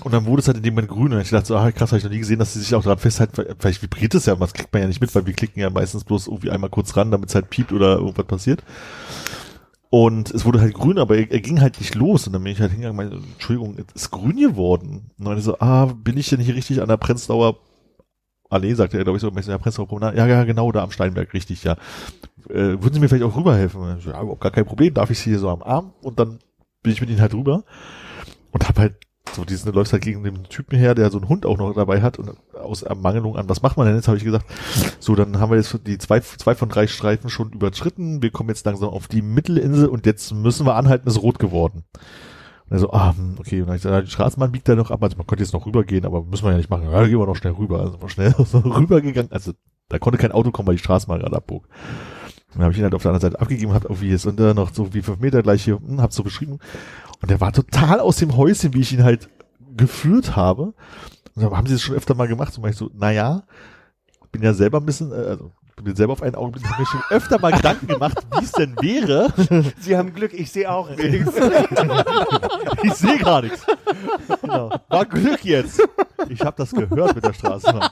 [0.02, 1.90] Und dann wurde es halt in dem Moment grün und ich dachte so, ah, krass,
[1.90, 3.54] habe ich noch nie gesehen, dass sie sich auch dran festhalten.
[3.58, 5.70] Vielleicht vibriert es ja, aber das kriegt man ja nicht mit, weil wir klicken ja
[5.70, 8.62] meistens bloß irgendwie einmal kurz ran, damit es halt piept oder irgendwas passiert.
[9.88, 12.26] Und es wurde halt grün, aber er, er ging halt nicht los.
[12.26, 15.10] Und dann bin ich halt hingegangen und Entschuldigung, es ist grün geworden.
[15.18, 17.56] Und dann so, ah, bin ich denn hier richtig an der Prenzlauer
[18.50, 20.16] Allee, sagte er, glaube ich, so, ja, Prenzlauer Promenade.
[20.16, 21.72] Ja, ja, genau, da am Steinberg, richtig, ja.
[22.48, 24.00] Äh, würden Sie mir vielleicht auch rüberhelfen?
[24.00, 25.92] So, ja, überhaupt gar kein Problem, darf ich Sie hier so am Arm?
[26.02, 26.38] Und dann
[26.82, 27.64] bin ich mit Ihnen halt rüber
[28.52, 28.94] und hab halt
[29.32, 31.74] so diesen, du läufst halt gegen den Typen her, der so einen Hund auch noch
[31.74, 34.46] dabei hat und aus Ermangelung an, was macht man denn jetzt, habe ich gesagt,
[35.00, 38.50] so, dann haben wir jetzt die zwei, zwei von drei Streifen schon überschritten, wir kommen
[38.50, 41.84] jetzt langsam auf die Mittelinsel und jetzt müssen wir anhalten, ist rot geworden.
[42.66, 44.90] Und er so, ah, hm, okay, und dann ich gesagt, die Straßenbahn biegt da noch
[44.90, 46.84] ab, also man könnte jetzt noch rübergehen, aber müssen wir ja nicht machen.
[46.84, 47.80] Ja, dann gehen wir noch schnell rüber.
[47.80, 49.52] Also wir schnell so rübergegangen, also
[49.88, 51.68] da konnte kein Auto kommen, weil die Straßenbahn gerade abbog.
[52.54, 54.54] Dann habe ich ihn halt auf der anderen Seite abgegeben, hab irgendwie jetzt und da
[54.54, 56.58] noch so wie fünf Meter gleich hier, hm, hab's so beschrieben.
[57.24, 59.30] Und der war total aus dem Häuschen, wie ich ihn halt
[59.78, 60.74] geführt habe.
[61.34, 62.54] Und dann haben sie das schon öfter mal gemacht.
[62.54, 63.44] Und war ich so, naja,
[64.30, 65.50] bin ja selber ein bisschen, äh, also
[65.82, 68.76] bin selber auf einen Augenblick, hab mir schon öfter mal Gedanken gemacht, wie es denn
[68.78, 69.32] wäre.
[69.80, 71.32] Sie haben Glück, ich sehe auch nichts.
[72.82, 73.64] Ich sehe gar nichts.
[74.42, 74.78] Genau.
[74.90, 75.82] War Glück jetzt.
[76.28, 77.88] Ich habe das gehört mit der Straßenbahn.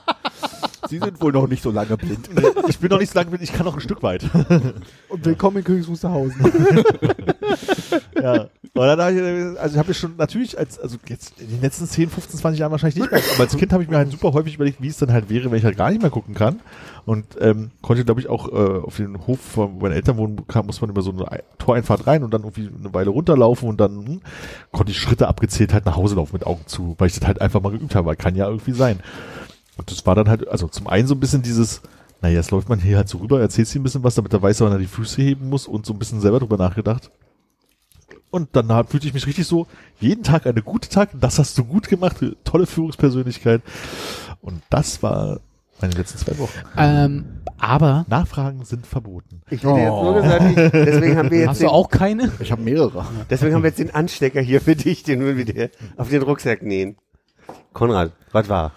[0.93, 2.29] Sie sind wohl noch nicht so lange blind.
[2.67, 4.25] Ich bin noch nicht so lange, ich kann noch ein Stück weit.
[5.09, 6.35] Und willkommen in Königs Wusterhausen.
[8.21, 8.47] Ja.
[8.75, 11.85] Und dann hab ich, also ich habe schon natürlich als, also jetzt in den letzten
[11.85, 14.33] 10, 15, 20 Jahren wahrscheinlich nicht mehr, aber als Kind habe ich mir halt super
[14.33, 16.59] häufig überlegt, wie es dann halt wäre, wenn ich halt gar nicht mehr gucken kann.
[17.05, 20.65] Und ähm, konnte, glaube ich, auch äh, auf den Hof, wo meine Eltern wohnen, kam,
[20.67, 23.79] muss man über so eine Ei- Toreinfahrt rein und dann irgendwie eine Weile runterlaufen und
[23.79, 24.21] dann hm,
[24.71, 27.41] konnte ich Schritte abgezählt halt nach Hause laufen mit Augen zu, weil ich das halt
[27.41, 29.01] einfach mal geübt habe, weil kann ja irgendwie sein.
[29.77, 31.81] Und das war dann halt, also zum einen so ein bisschen dieses,
[32.21, 34.41] naja, jetzt läuft man hier halt so rüber, erzählst ihm ein bisschen was, damit er
[34.41, 37.11] weiß, wann er die Füße heben muss und so ein bisschen selber drüber nachgedacht.
[38.29, 39.67] Und dann fühlte ich mich richtig so,
[39.99, 43.61] jeden Tag eine gute Tag, das hast du gut gemacht, tolle Führungspersönlichkeit.
[44.41, 45.39] Und das war
[45.81, 46.51] meine letzten zwei Wochen.
[46.77, 47.25] ähm,
[47.59, 49.41] aber Nachfragen sind verboten.
[49.49, 52.31] Ich hätte jetzt nur gesagt, ich, deswegen haben wir jetzt hast du den, auch keine?
[52.39, 53.05] Ich habe mehrere.
[53.29, 56.63] deswegen haben wir jetzt den Anstecker hier für dich, den wir wieder auf den Rucksack
[56.63, 56.97] nähen.
[57.73, 58.71] Konrad, was war?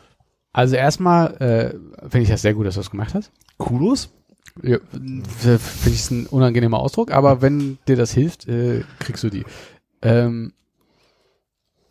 [0.56, 3.30] Also erstmal äh, finde ich das sehr gut, dass du das gemacht hast.
[3.58, 4.08] Kudos.
[4.62, 9.28] Ja, finde ich es ein unangenehmer Ausdruck, aber wenn dir das hilft, äh, kriegst du
[9.28, 9.44] die.
[10.00, 10.54] Ähm,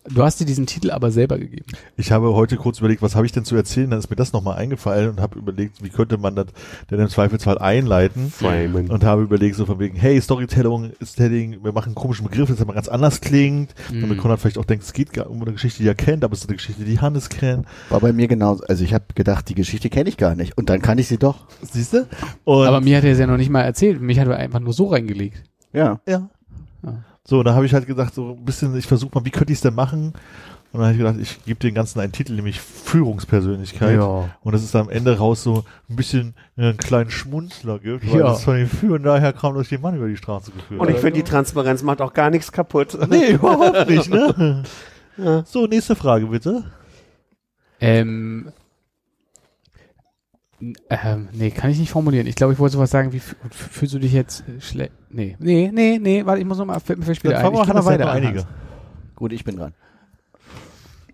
[0.09, 1.65] du hast dir diesen Titel aber selber gegeben.
[1.97, 4.33] Ich habe heute kurz überlegt, was habe ich denn zu erzählen, dann ist mir das
[4.33, 6.47] nochmal eingefallen und habe überlegt, wie könnte man das
[6.89, 8.31] denn im Zweifelsfall einleiten.
[8.31, 8.89] Framen.
[8.89, 12.61] Und habe überlegt, so von wegen, hey, Storytelling, Storytelling, wir machen einen komischen Begriff, das
[12.61, 13.73] aber ganz anders klingt.
[13.89, 14.17] Damit Mhm.
[14.17, 16.41] Konrad vielleicht auch denkt, es geht gar um eine Geschichte, die er kennt, aber es
[16.41, 17.65] ist eine Geschichte, die Hannes kennt.
[17.89, 18.63] War bei mir genauso.
[18.65, 20.57] Also ich habe gedacht, die Geschichte kenne ich gar nicht.
[20.57, 21.47] Und dann kann ich sie doch.
[21.61, 22.07] Siehst du?
[22.45, 24.01] Aber mir hat er es ja noch nicht mal erzählt.
[24.01, 25.43] Mich hat er einfach nur so reingelegt.
[25.73, 25.99] Ja.
[26.07, 26.29] ja.
[26.83, 27.03] Ja.
[27.27, 29.57] So, da habe ich halt gedacht, so ein bisschen, ich versuche mal, wie könnte ich
[29.57, 30.13] es denn machen?
[30.71, 33.95] Und dann habe ich gedacht, ich gebe den Ganzen einen Titel, nämlich Führungspersönlichkeit.
[33.95, 34.29] Ja.
[34.43, 38.19] Und das ist am Ende raus so ein bisschen äh, einen kleinen Schmunzler gibt, weil
[38.19, 38.25] Ja.
[38.27, 40.79] das von dem Führen daher kam, durch den Mann über die Straße geführt.
[40.81, 42.97] Und ich finde, die Transparenz macht auch gar nichts kaputt.
[43.09, 44.63] Nee, überhaupt nicht, ne?
[45.45, 46.65] So, nächste Frage bitte.
[47.79, 48.51] Ähm,
[50.89, 52.27] ähm, nee, kann ich nicht formulieren.
[52.27, 54.93] Ich glaube, ich wollte sowas sagen, wie fü- fühlst du dich jetzt schlecht?
[55.09, 57.53] Nee, nee, nee, nee, warte, ich muss nochmal für, für Dann ein.
[57.53, 58.45] Ich kann ja weiter einige.
[59.15, 59.73] Gut, ich bin dran.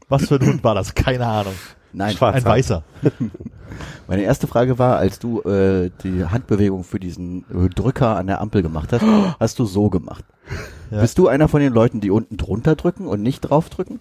[0.09, 0.93] Was für ein Hund war das?
[0.93, 1.53] Keine Ahnung.
[1.93, 2.83] Nein, Ein weißer.
[4.07, 8.41] meine erste Frage war, als du äh, die Handbewegung für diesen äh, Drücker an der
[8.41, 9.03] Ampel gemacht hast,
[9.39, 10.23] hast du so gemacht.
[10.89, 11.01] Ja.
[11.01, 13.99] Bist du einer von den Leuten, die unten drunter drücken und nicht draufdrücken?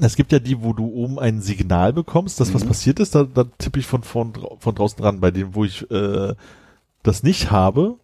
[0.00, 2.68] Es gibt ja die, wo du oben ein Signal bekommst, dass was Mhm.
[2.68, 5.20] passiert ist, da, da tippe ich von, von, von draußen dran.
[5.20, 6.34] Bei dem, wo ich äh,
[7.04, 7.94] das nicht habe,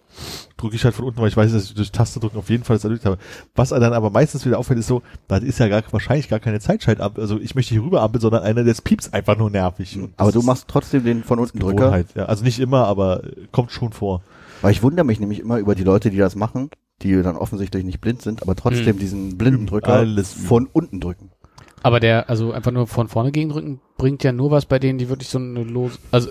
[0.57, 2.65] drücke ich halt von unten, weil ich weiß, dass ich durch Taste drücken auf jeden
[2.65, 3.19] Fall das erledigt habe.
[3.55, 6.61] Was dann aber meistens wieder auffällt, ist so, da ist ja gar, wahrscheinlich gar keine
[6.61, 7.23] Zeitschaltampel.
[7.23, 9.99] Also ich möchte hier rüber ampeln, sondern einer, der pieps einfach nur nervig.
[10.17, 12.05] Aber du machst trotzdem den von unten Drücker.
[12.15, 14.23] Ja, also nicht immer, aber äh, kommt schon vor.
[14.63, 16.71] Weil ich wundere mich nämlich immer über die Leute, die das machen,
[17.03, 21.31] die dann offensichtlich nicht blind sind, aber trotzdem diesen blinden Drücker Alles von unten drücken.
[21.83, 25.09] Aber der, also einfach nur von vorne gegendrücken, bringt ja nur was bei denen, die
[25.09, 26.31] wirklich so eine lose, also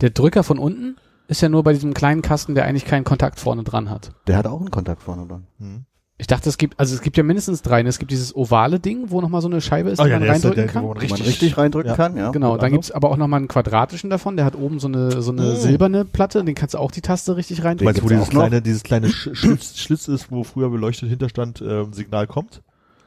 [0.00, 0.96] der Drücker von unten
[1.28, 4.12] ist ja nur bei diesem kleinen Kasten, der eigentlich keinen Kontakt vorne dran hat.
[4.26, 5.46] Der hat auch einen Kontakt vorne dran.
[5.58, 5.84] Hm.
[6.18, 7.82] Ich dachte, es gibt, also es gibt ja mindestens drei.
[7.82, 7.88] ne?
[7.88, 10.28] Es gibt dieses ovale Ding, wo nochmal so eine Scheibe ist, Oh die ja, man
[10.28, 10.82] reindrücken der, kann.
[10.82, 11.96] wo man Wo man richtig, richtig reindrücken ja.
[11.96, 12.30] kann, ja.
[12.30, 12.72] Genau, Und dann andere?
[12.72, 15.54] gibt's aber auch nochmal einen quadratischen davon, der hat oben so eine, so eine Oh.
[15.54, 17.86] silberne Platte, den kannst du auch die Taste richtig reindrücken.
[17.86, 21.62] Meinst du, wo dieses kleine, dieses kleine Sch Schlitz, Schlitz ist, wo früher beleuchtet hinterstand,
[21.66, 22.60] ähm, Signal kommt?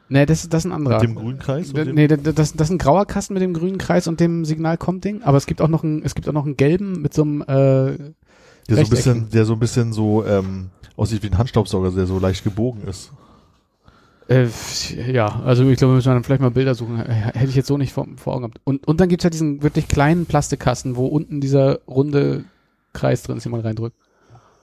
[0.09, 0.95] Nee, das, das ist ein anderer.
[0.99, 1.69] Mit dem grünen Kreis?
[1.69, 4.19] und D- dem- Nee, das, das, ist ein grauer Kasten mit dem grünen Kreis und
[4.19, 6.57] dem Signal kommt Ding, aber es gibt auch noch einen, es gibt auch noch einen
[6.57, 7.95] gelben mit so einem, äh, Der
[8.69, 12.19] so ein bisschen, der so ein bisschen so ähm, aussieht wie ein Handstaubsauger, der so
[12.19, 13.11] leicht gebogen ist.
[14.29, 14.47] äh,
[15.11, 16.97] ja, also ich glaube, wir müssen dann vielleicht mal Bilder suchen.
[16.97, 18.61] Hätte ich jetzt so nicht vor, vor Augen gehabt.
[18.63, 22.45] Und, und dann gibt's ja diesen wirklich kleinen Plastikkasten, wo unten dieser runde
[22.93, 23.97] Kreis drin ist, den man reindrückt.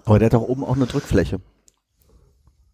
[0.04, 1.40] Aber der hat auch oben auch eine Drückfläche.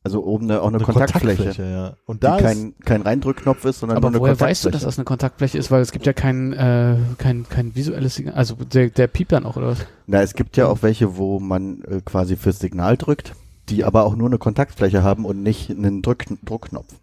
[0.07, 1.53] Also oben eine, auch eine, Kontaktfläche.
[1.63, 1.97] ja.
[2.07, 4.71] Und Die da ist, kein, kein Reindrückknopf ist, sondern Aber nur eine woher weißt du,
[4.71, 4.87] dass Kontaktfläche.
[4.87, 5.71] das eine Kontaktfläche ist?
[5.73, 8.35] Weil es gibt ja kein, äh, kein, kein visuelles Signal.
[8.35, 9.87] Also der, der piept dann auch, oder was?
[10.07, 13.35] Na, es gibt ja auch welche, wo man äh, quasi fürs Signal drückt,
[13.69, 16.95] die aber auch nur eine Kontaktfläche haben und nicht einen Drück Druckknopf.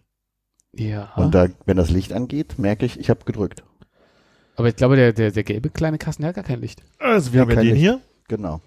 [0.74, 1.12] Ja.
[1.18, 3.63] Und da, wenn das Licht angeht, merke ich, ich habe gedrückt.
[4.56, 6.82] aber ich glaube, der, der, der gelbe kleine Kasten, der hat gar kein Licht.
[7.00, 7.78] also wir haben ja den Licht.
[7.78, 8.00] hier.
[8.30, 8.62] Genau.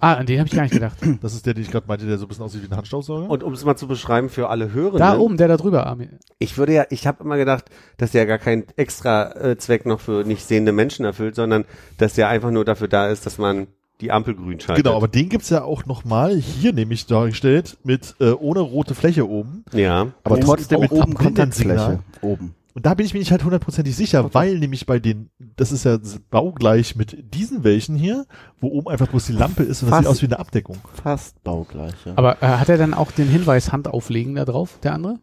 [0.00, 0.98] Ah, an den habe ich gar nicht gedacht.
[1.22, 3.30] Das ist der, den ich gerade meinte, der so ein bisschen aussieht wie ein Handstaubsauger.
[3.30, 4.98] Und um es mal zu beschreiben für alle Hörenden.
[4.98, 6.18] da oben, der da drüber, Armin.
[6.38, 10.00] Ich würde ja, ich habe immer gedacht, dass der gar keinen extra äh, Zweck noch
[10.00, 11.64] für nicht sehende Menschen erfüllt, sondern
[11.96, 13.68] dass der einfach nur dafür da ist, dass man
[14.00, 14.84] die Ampel grün schaltet.
[14.84, 19.28] Genau, aber den gibt's ja auch nochmal hier nämlich dargestellt mit äh, ohne rote Fläche
[19.28, 19.64] oben.
[19.72, 20.08] ja.
[20.24, 21.14] Aber trotzdem mit oben.
[21.14, 22.00] Kontaktfläche.
[22.20, 22.54] Oben.
[22.74, 25.84] Und da bin ich mir nicht halt hundertprozentig sicher, weil nämlich bei den, das ist
[25.84, 25.96] ja
[26.30, 28.26] baugleich mit diesen welchen hier,
[28.60, 30.02] wo oben einfach bloß die Lampe ist und das Fast.
[30.02, 30.78] sieht aus wie eine Abdeckung.
[30.92, 32.14] Fast baugleich, ja.
[32.16, 35.20] Aber äh, hat er dann auch den Hinweis Hand auflegen da drauf, der andere?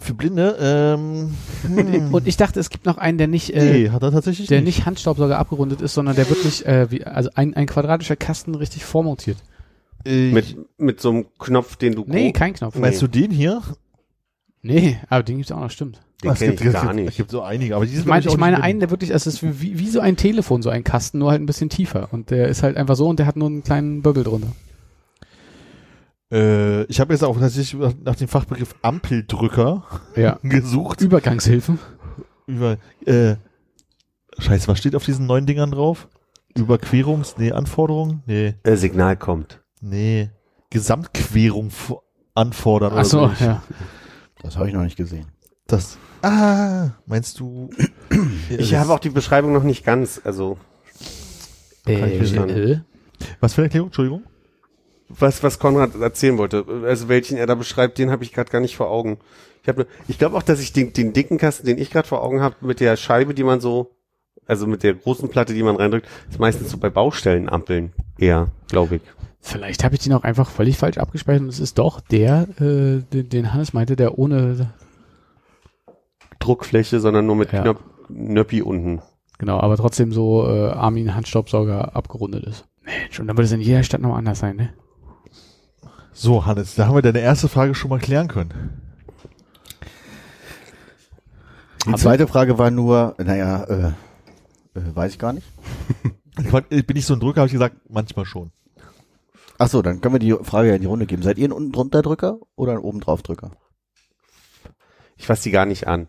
[0.00, 3.90] Für Blinde, ähm, hm, Und ich dachte, es gibt noch einen, der nicht, äh, nee,
[3.90, 4.78] hat er tatsächlich der nicht.
[4.78, 8.84] nicht Handstaubsauger abgerundet ist, sondern der wirklich, äh, wie, also ein, ein quadratischer Kasten richtig
[8.84, 9.38] vormontiert.
[10.04, 12.74] Äh, Mit, mit so einem Knopf, den du Nee, kein Knopf.
[12.76, 13.62] meinst du den hier?
[14.62, 16.00] Nee, aber den gibt's auch noch, stimmt.
[16.22, 17.08] Den Ah, es kenn ich gar gibt, nicht.
[17.10, 19.42] Es gibt so einige, aber die sind Ich ich meine einen, der wirklich, es ist
[19.42, 22.08] wie, wie so ein Telefon, so ein Kasten, nur halt ein bisschen tiefer.
[22.12, 24.48] Und der ist halt einfach so und der hat nur einen kleinen Böbbel drunter.
[26.30, 29.84] Äh, ich habe jetzt auch tatsächlich nach- dem Fachbegriff Ampeldrücker
[30.16, 30.38] Ja.
[30.42, 31.00] gesucht.
[31.00, 31.78] Übergangshilfen.
[32.46, 33.36] Über, äh,
[34.38, 36.08] scheiße, was steht auf diesen neuen Dingern drauf?
[36.56, 38.22] Überquerungs, nee, Anforderungen?
[38.26, 39.60] Nee, Äh, Signal kommt.
[39.80, 40.30] nee.
[40.70, 41.70] Gesamtquerung
[42.34, 43.44] anfordern Ach so, oder so.
[43.44, 43.62] ja.
[44.42, 45.26] Das habe ich noch nicht gesehen.
[45.66, 47.70] Das, ah, meinst du?
[48.50, 50.58] Ich habe auch die Beschreibung noch nicht ganz, also
[51.86, 52.80] Äh, äh,
[53.40, 53.88] Was für eine Erklärung?
[53.88, 54.22] Entschuldigung?
[55.18, 58.60] was, was Konrad erzählen wollte, also welchen er da beschreibt, den habe ich gerade gar
[58.60, 59.18] nicht vor Augen.
[59.64, 59.72] Ich
[60.08, 62.56] ich glaube auch, dass ich den, den dicken Kasten, den ich gerade vor Augen habe,
[62.60, 63.92] mit der Scheibe, die man so,
[64.46, 68.96] also mit der großen Platte, die man reindrückt, ist meistens so bei Baustellenampeln eher, glaube
[68.96, 69.02] ich.
[69.40, 73.02] Vielleicht habe ich den auch einfach völlig falsch abgespeichert und es ist doch der, äh,
[73.12, 74.72] den, den Hannes meinte, der ohne,
[76.42, 77.62] Druckfläche, sondern nur mit Ja.
[77.62, 79.00] Knöp Nöppi unten.
[79.38, 82.66] genau, aber trotzdem so äh, Armin Handstaubsauger abgerundet ist.
[82.82, 84.74] Mensch, und dann wird es in jeder Stadt noch anders sein, ne?
[86.12, 88.80] So, Hannes, da haben wir deine erste Frage schon mal klären können.
[91.86, 93.86] Die zweite Frage war nur, naja, äh,
[94.74, 95.46] äh, weiß ich gar nicht.
[96.70, 98.52] Ich bin nicht so ein Drücker, habe ich gesagt, manchmal schon.
[99.58, 101.22] Ach so, dann können wir die Frage ja in die Runde geben.
[101.22, 103.50] Seid ihr ein unten drunter Drücker oder ein oben drauf Drücker?
[105.16, 106.08] Ich fasse die gar nicht an.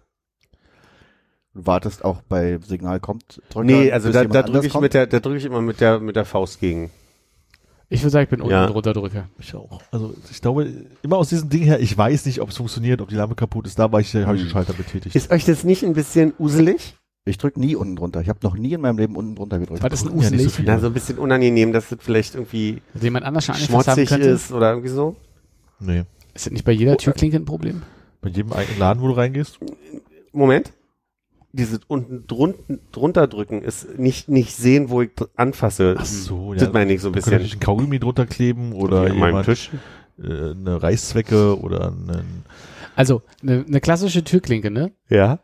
[1.55, 4.83] Du wartest auch bei Signal kommt Drücker, Nee, also da, da drücke ich kommt?
[4.83, 6.89] mit der, da drücke ich immer mit der, mit der Faust gegen.
[7.89, 8.65] Ich würde sagen, ich bin unten Ja.
[8.65, 9.27] drunter Drücker.
[9.37, 9.79] Ich auch.
[9.91, 10.67] Also ich glaube,
[11.03, 13.67] immer aus diesem Ding her, ich weiß nicht, ob es funktioniert, ob die Lampe kaputt
[13.67, 13.77] ist.
[13.77, 15.15] Da war ich, habe ich den Schalter betätigt.
[15.15, 16.95] Ist euch das nicht ein bisschen uselig?
[17.25, 18.19] Ich drück nie unten drunter.
[18.21, 19.83] Ich habe noch nie in meinem Leben unten drunter gedrückt.
[19.83, 20.53] Was ist ein Ja, nicht so Uselig?
[20.55, 20.65] viel.
[20.65, 24.51] Na, so ein bisschen unangenehm, dass das vielleicht irgendwie Dass jemand anders schon schmutzig ist
[24.51, 25.15] oder irgendwie so.
[25.79, 26.03] nee.
[26.33, 27.83] Ist das nicht bei jeder Türklinke ein Problem?
[28.21, 29.59] Bei jedem eigenen Laden, wo du reingehst.
[30.31, 30.73] Moment.
[31.55, 35.95] Dieses unten drunten, drunter drücken ist nicht, nicht sehen, wo ich anfasse.
[35.99, 37.33] Ach so, Das meine ich so ein könnte bisschen.
[37.33, 39.69] natürlich ein Kaugummi drunter kleben oder an meinem jemand, Tisch.
[40.19, 42.43] äh, eine Reißzwecke oder einen,
[42.95, 44.91] Also, eine ne klassische Türklinke, ne?
[45.09, 45.39] Ja.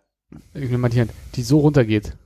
[0.55, 2.17] Ich nehme mal die Hand, die so runtergeht.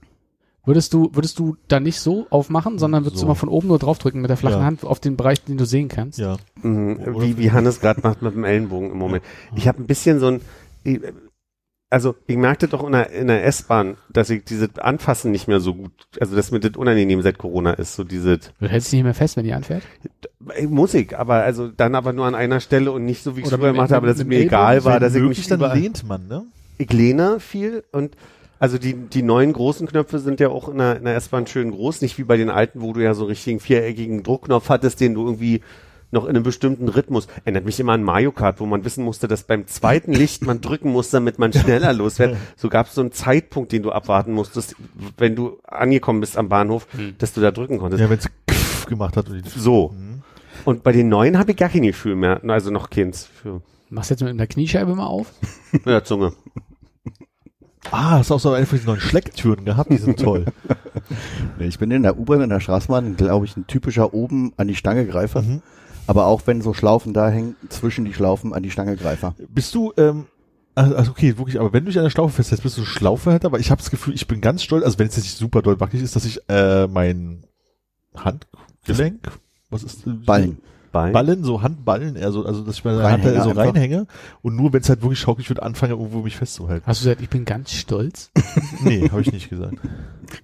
[0.65, 3.25] Würdest du, würdest du da nicht so aufmachen, sondern würdest So.
[3.25, 4.63] du mal von oben nur draufdrücken mit der flachen Ja.
[4.65, 6.19] Hand auf den Bereich, den du sehen kannst?
[6.19, 6.37] ja.
[6.61, 9.25] Mhm, wie, wie Hannes gerade macht mit dem Ellenbogen im Moment.
[9.57, 10.41] Ich habe ein bisschen so ein,
[10.85, 11.01] ich-
[11.93, 15.59] also ich merkte doch in der, in der S-Bahn, dass ich dieses Anfassen nicht mehr
[15.59, 18.97] so gut, also dass mir das unangenehm seit Corona ist, so dieses, Du hältst dich
[18.97, 19.83] nicht mehr fest, wenn die anfährt?
[20.55, 23.45] äh, Musik, aber also dann aber nur an einer Stelle und nicht so wie ich
[23.45, 26.07] es früher gemacht habe, dass es mir egal war, dass ich mich dann überall, lehnt
[26.07, 26.43] man, ne?
[26.79, 28.17] ich lehne viel und
[28.57, 31.69] also die, die neuen großen Knöpfe sind ja auch in der, in der S-Bahn schön
[31.69, 34.99] groß, nicht wie bei den alten, wo du ja so einen richtigen viereckigen Druckknopf hattest,
[34.99, 35.61] den du irgendwie
[36.13, 37.27] noch in einem bestimmten Rhythmus.
[37.43, 40.61] Erinnert mich immer an Mario Kart, wo man wissen musste, dass beim zweiten Licht man
[40.61, 42.37] drücken muss, damit man schneller losfährt.
[42.55, 44.75] So gab es so einen Zeitpunkt, den du abwarten musstest,
[45.17, 48.01] wenn du angekommen bist am Bahnhof, dass du da drücken konntest.
[48.01, 48.29] Ja, wenn es
[48.85, 49.29] gemacht hat.
[49.29, 49.89] Und die, So.
[49.89, 50.21] Mhm.
[50.65, 54.09] Und bei den neuen habe ich gar kein Gefühl mehr, also noch keins für Machst
[54.09, 55.31] du jetzt mit der Kniescheibe mal auf?
[55.71, 56.33] mit der Zunge.
[57.91, 60.45] Ah, hast du auch so eine von diesen neuen Schlecktüren gehabt, die sind toll.
[61.59, 64.67] Nee, ich bin in der U-Bahn, in der Straßenbahn, glaube ich, ein typischer oben an
[64.67, 65.41] die Stange Greifer.
[65.41, 65.61] Mhm.
[66.07, 69.35] Aber auch wenn so Schlaufen da hängen, zwischen die Schlaufen an die Stange Greifer.
[69.49, 70.25] Bist du, ähm,
[70.75, 73.51] also also okay, wirklich, aber wenn du dich an der Schlaufe festhältst, bist du Schlaufenhalter,
[73.51, 75.61] weil ich habe das Gefühl, ich bin ganz stolz, also wenn es jetzt nicht super
[75.61, 77.43] doll wackelig ist, dass ich äh, mein
[78.15, 79.31] Handgelenk,
[79.69, 80.57] was ist Ballen.
[80.93, 83.57] Bei Ballen, so Handballen, eher so, also dass ich meine Hand so einfach.
[83.57, 84.05] reinhänge
[84.43, 86.85] und nur wenn es halt wirklich schaukelig wird, anfange irgendwo mich festzuhalten.
[86.85, 88.29] Hast du gesagt, ich bin ganz stolz?
[88.81, 89.75] Nee, habe ich nicht gesagt.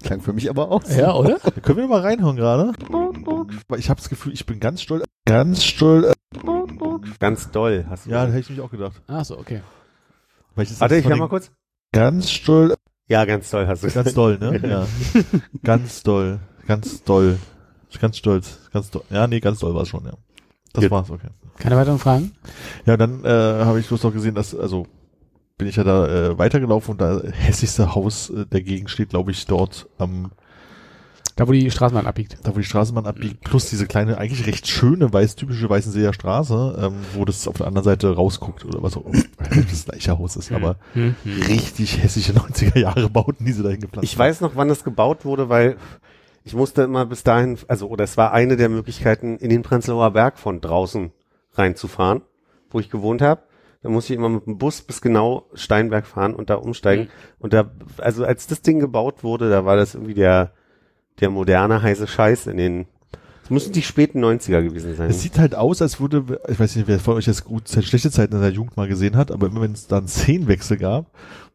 [0.04, 1.00] Klang für mich aber auch so.
[1.00, 1.38] Ja, oder?
[1.44, 2.74] Da können wir mal reinhauen gerade?
[3.68, 6.14] Weil ich habe das Gefühl, ich bin ganz stolz, ganz stolz.
[7.20, 8.10] ganz doll hast du.
[8.10, 9.02] Ja, da hätte ich mich auch gedacht.
[9.08, 9.62] Ach so, okay.
[10.56, 11.52] Weil ich Warte, ich hör mal kurz.
[11.92, 12.76] Ganz stolz,
[13.08, 13.90] Ja, ganz toll hast du.
[13.92, 14.60] ganz doll, ne?
[14.68, 14.88] Ja.
[15.64, 17.38] ganz doll, ganz doll.
[18.00, 19.02] Ganz stolz, ganz doll.
[19.10, 20.14] Ja, nee, ganz doll war es schon, ja.
[20.74, 20.92] Das Ja.
[20.92, 21.28] war's, okay.
[21.58, 22.32] Keine weiteren Fragen?
[22.86, 24.86] Ja, dann äh, habe ich bloß noch gesehen, dass, also
[25.58, 29.32] bin ich ja da äh, weitergelaufen und da hässlichste Haus äh, der Gegend steht, glaube
[29.32, 30.32] ich, dort am,
[31.36, 32.38] Da, wo die Straßenbahn abbiegt.
[32.44, 36.78] da wo die Straßenbahn abbiegt, plus diese kleine, eigentlich recht schöne, weiß, typische Weißenseer Straße,
[36.82, 39.22] ähm, wo das auf der anderen Seite rausguckt oder was auch immer.
[39.70, 41.16] das gleiche Haus ist, aber Hm.
[41.50, 45.26] richtig hässliche 90er Jahre Bauten, die sie dahin gepflanzt Ich weiß noch, wann das gebaut
[45.26, 45.76] wurde, weil
[46.44, 50.12] ich musste immer bis dahin, also oder es war eine der Möglichkeiten, in den Prenzlauer
[50.12, 51.12] Berg von draußen
[51.54, 52.22] reinzufahren,
[52.70, 53.44] wo ich gewohnt habe.
[53.82, 57.06] Da musste ich immer mit dem Bus bis genau Steinberg fahren und da umsteigen.
[57.06, 57.10] Mhm.
[57.40, 60.52] Und da, also als das Ding gebaut wurde, da war das irgendwie der,
[61.22, 62.88] der moderne heiße Scheiß in den,
[63.50, 65.10] es müssen die späten 90er gewesen sein.
[65.10, 67.84] Es sieht halt aus, als würde, ich weiß nicht, wer von euch jetzt gut Zeit,
[67.84, 70.78] schlechte Zeiten in der Jugend mal gesehen hat, aber immer wenn es da einen Szenenwechsel
[70.78, 71.08] gab,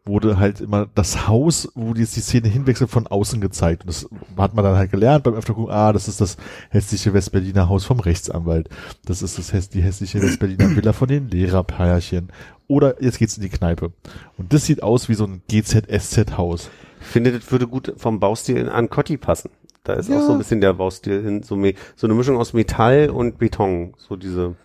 [0.05, 3.83] wurde halt immer das Haus, wo jetzt die Szene hinwechselt, von außen gezeigt.
[3.83, 6.37] Und das hat man dann halt gelernt beim öfter gucken, ah, das ist das
[6.71, 8.69] hässliche Westberliner Haus vom Rechtsanwalt.
[9.05, 12.33] Das ist das häss die hässliche Westberliner Villa von den Lehrerpärchen.
[12.67, 13.93] Oder jetzt geht's in die Kneipe.
[14.37, 16.71] Und das sieht aus wie so ein GZ-SZ-Haus.
[17.03, 19.51] Ich finde, das würde gut vom Baustil in an Cotti passen.
[19.85, 21.63] Da ist auch so ein bisschen der Baustil in so,
[21.95, 23.93] so eine Mischung aus Metall und Beton.
[23.99, 24.57] So diese,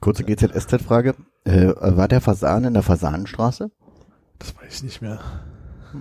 [0.00, 1.14] Kurze GZSZ-Frage.
[1.44, 3.70] Äh, war der Fasan in der Fasanenstraße?
[4.38, 5.20] Das weiß ich nicht mehr.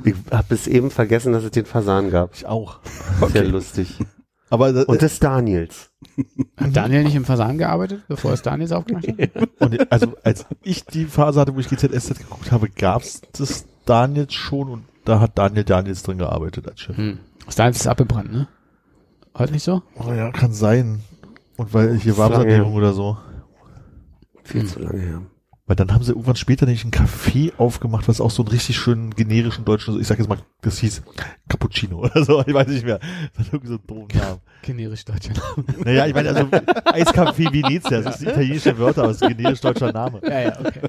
[0.04, 2.34] ich habe bis eben vergessen, dass es den Fasan gab.
[2.36, 2.80] Ich auch.
[3.32, 4.00] Sehr lustig.
[4.50, 5.92] Aber das, Und des Daniels.
[6.58, 9.16] Hat Daniel nicht im Fasan gearbeitet, bevor es Daniels aufgemacht hat?
[9.60, 14.34] Und also als ich die Phase hatte, wo ich GZSZ geguckt habe, gab's das Daniels
[14.34, 16.98] schon und da hat Daniel Daniels drin gearbeitet als Chef.
[16.98, 17.20] Hm.
[17.50, 18.48] Das Daniels ist abgebrannt, ne?
[19.36, 19.82] Heute nicht so?
[19.96, 21.02] Oh ja, kann sein.
[21.58, 23.18] Und weil hier Warmsanierung oder so.
[24.44, 25.22] Viel zu lange her.
[25.70, 28.76] Weil dann haben sie irgendwann später nämlich ein Café aufgemacht, was auch so einen richtig
[28.76, 31.04] schönen generischen deutschen, ich sag jetzt mal, das hieß
[31.48, 33.00] Cappuccino oder so, ich weiß nicht mehr.
[33.38, 34.40] Das hat irgendwie so einen doofen Namen.
[34.64, 35.66] Generisch deutscher Name.
[35.86, 39.62] Naja, ich meine, also Eiscafé Venezia, das ist italienische Wörter, aber es ist ein generisch
[39.62, 40.20] deutscher Name.
[40.24, 40.82] Ja, ja, okay.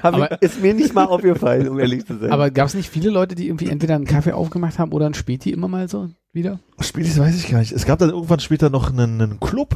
[0.00, 2.30] Hab Aber- ich, ist mir nicht mal aufgefallen, um ehrlich zu sein.
[2.30, 5.14] Aber gab es nicht viele Leute, die irgendwie entweder einen Kaffee aufgemacht haben oder einen
[5.14, 6.60] Späti immer mal so wieder?
[6.78, 7.72] Spätestens weiß ich gar nicht.
[7.72, 9.74] Es gab dann irgendwann später noch einen, einen Club,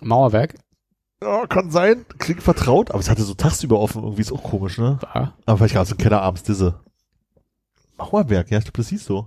[0.00, 0.54] Mauerwerk?
[1.22, 2.04] Ja, kann sein.
[2.18, 4.02] Klingt vertraut, aber es hatte so tagsüber offen.
[4.02, 4.98] Irgendwie ist auch komisch, ne?
[5.00, 5.34] War.
[5.46, 6.74] Aber vielleicht gab es einen Keller abends diese.
[7.96, 9.26] Mauerwerk, ja, ich glaube, das siehst du.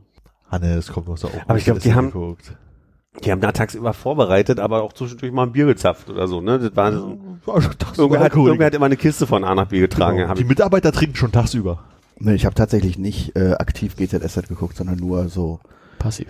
[0.49, 1.33] Hanne, das kommt noch so auch.
[1.47, 2.55] Aber ich glaub, die haben- Geguckt.
[3.25, 6.59] Die haben da tagsüber vorbereitet, aber auch zwischendurch mal ein Bier gezapft oder so, ne?
[6.59, 9.67] Das war so, schon tagsüber irgendwer, hat, irgendwer hat immer eine Kiste von A nach
[9.67, 10.15] B getragen.
[10.17, 10.33] Genau.
[10.33, 11.83] Die Mitarbeiter trinken schon tagsüber.
[12.19, 15.59] Nee, ich habe tatsächlich nicht äh, aktiv GZSZ geguckt, sondern nur so
[15.99, 16.27] Passiv.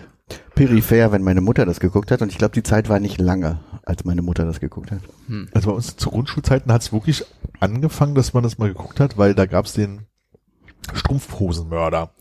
[0.55, 2.23] peripher, wenn meine Mutter das geguckt hat.
[2.23, 4.99] Und ich glaube, die Zeit war nicht lange, als meine Mutter das geguckt hat.
[5.53, 7.23] Also bei uns zu Grundschulzeiten hat es wirklich
[7.59, 10.05] angefangen, dass man das mal geguckt hat, weil da gab's den
[10.93, 12.11] Strumpfhosenmörder.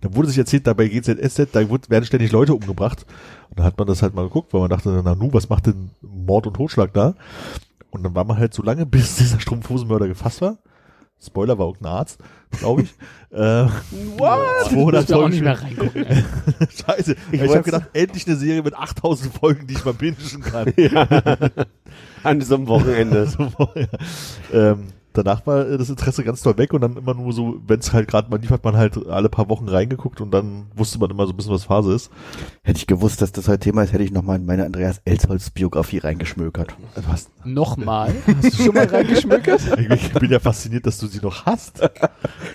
[0.00, 3.04] Da wurde sich erzählt, da bei GZSZ, da wird- werden ständig Leute umgebracht.
[3.50, 5.66] Und dann hat man das halt mal geguckt, weil man dachte, na nu, was macht
[5.66, 7.14] denn Mord und Totschlag da?
[7.90, 10.58] Und dann war man halt so lange, bis dieser Strumpfhosenmörder gefasst war.
[11.22, 12.18] Spoiler war irgendein Arzt,
[12.50, 12.94] glaube ich.
[13.30, 13.36] äh,
[14.16, 14.70] What?
[14.70, 16.06] 200 Ich will auch nicht mehr reingucken.
[16.86, 17.16] Scheiße.
[17.30, 20.72] Ich, ich habe gedacht, endlich eine Serie mit 8000 Folgen, die ich mal bingen kann.
[22.22, 23.26] an diesem Wochenende.
[23.26, 24.70] So, ja.
[24.72, 27.92] ähm, danach war das Interesse ganz doll weg und dann immer nur so, wenn es
[27.92, 31.10] halt gerade mal lief, hat man halt alle paar Wochen reingeguckt und dann wusste man
[31.10, 32.10] immer so ein bisschen, was Phase ist.
[32.62, 35.50] Hätte ich gewusst, dass das heute Thema ist, hätte ich nochmal in meine Andreas Elsholz
[35.50, 36.74] Biografie reingeschmökert.
[37.08, 37.30] Was?
[37.44, 38.14] Nochmal?
[38.42, 39.60] Hast du schon mal reingeschmückert?
[39.90, 41.80] Ich bin ja fasziniert, dass du sie noch hast.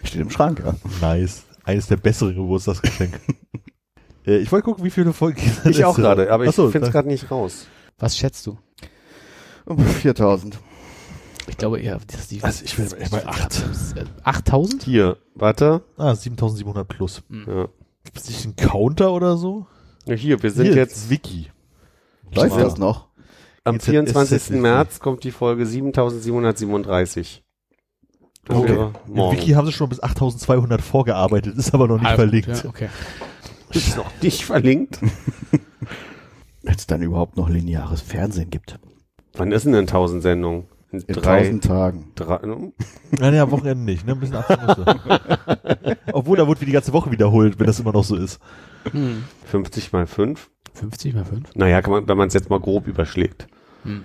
[0.03, 0.75] Steht im Schrank, ja.
[1.01, 1.43] Nice.
[1.63, 3.19] Eines der besseren Geburtstagsgeschenke.
[4.27, 6.93] äh, ich wollte gucken, wie viele Folgen Ich auch gerade, aber ich Achso, finde es
[6.93, 7.67] gerade nicht raus.
[7.97, 8.57] Was schätzt du?
[9.65, 10.59] Um 4000.
[11.47, 12.43] Ich glaube eher, dass die.
[12.43, 13.63] Also ich will mal acht.
[14.23, 14.84] 8000?
[14.84, 15.84] Hier, warte.
[15.97, 17.23] Ah, 7700 plus.
[17.29, 17.67] Ja.
[18.03, 19.67] Gibt es nicht einen Counter oder so?
[20.05, 21.49] Ja, Hier, wir sind Hier, jetzt Wiki.
[22.34, 22.63] Läuft Ja.
[22.63, 23.08] das noch?
[23.63, 24.31] am Jetzt- 24.
[24.31, 27.43] jetzt- jetzt- März kommt die Folge 7737.
[28.45, 28.69] Das Okay.
[28.69, 29.38] wäre Im morgen.
[29.38, 32.47] Wiki haben sie schon bis 8200 vorgearbeitet, ist aber noch nicht gut, verlinkt.
[32.47, 32.89] Ja, okay.
[33.71, 34.99] Ist noch nicht verlinkt.
[36.62, 38.79] Wenn es dann überhaupt noch lineares Fernsehen gibt.
[39.34, 40.65] Wann ist denn denn 1000 Sendungen?
[41.03, 42.12] In drei, 1000 Tagen.
[42.15, 42.39] drei,
[43.12, 44.13] Nein, ja, Wochenende nicht, ne?
[44.13, 44.36] Ein bisschen.
[46.13, 48.39] Obwohl, da wird wie die ganze Woche wiederholt, wenn das immer noch so ist.
[48.91, 49.23] Hm.
[49.45, 50.49] 50 mal 5.
[50.73, 51.55] 50 mal 5?
[51.55, 53.47] Naja, kann man, wenn man es jetzt mal grob überschlägt.
[53.84, 54.03] Hm.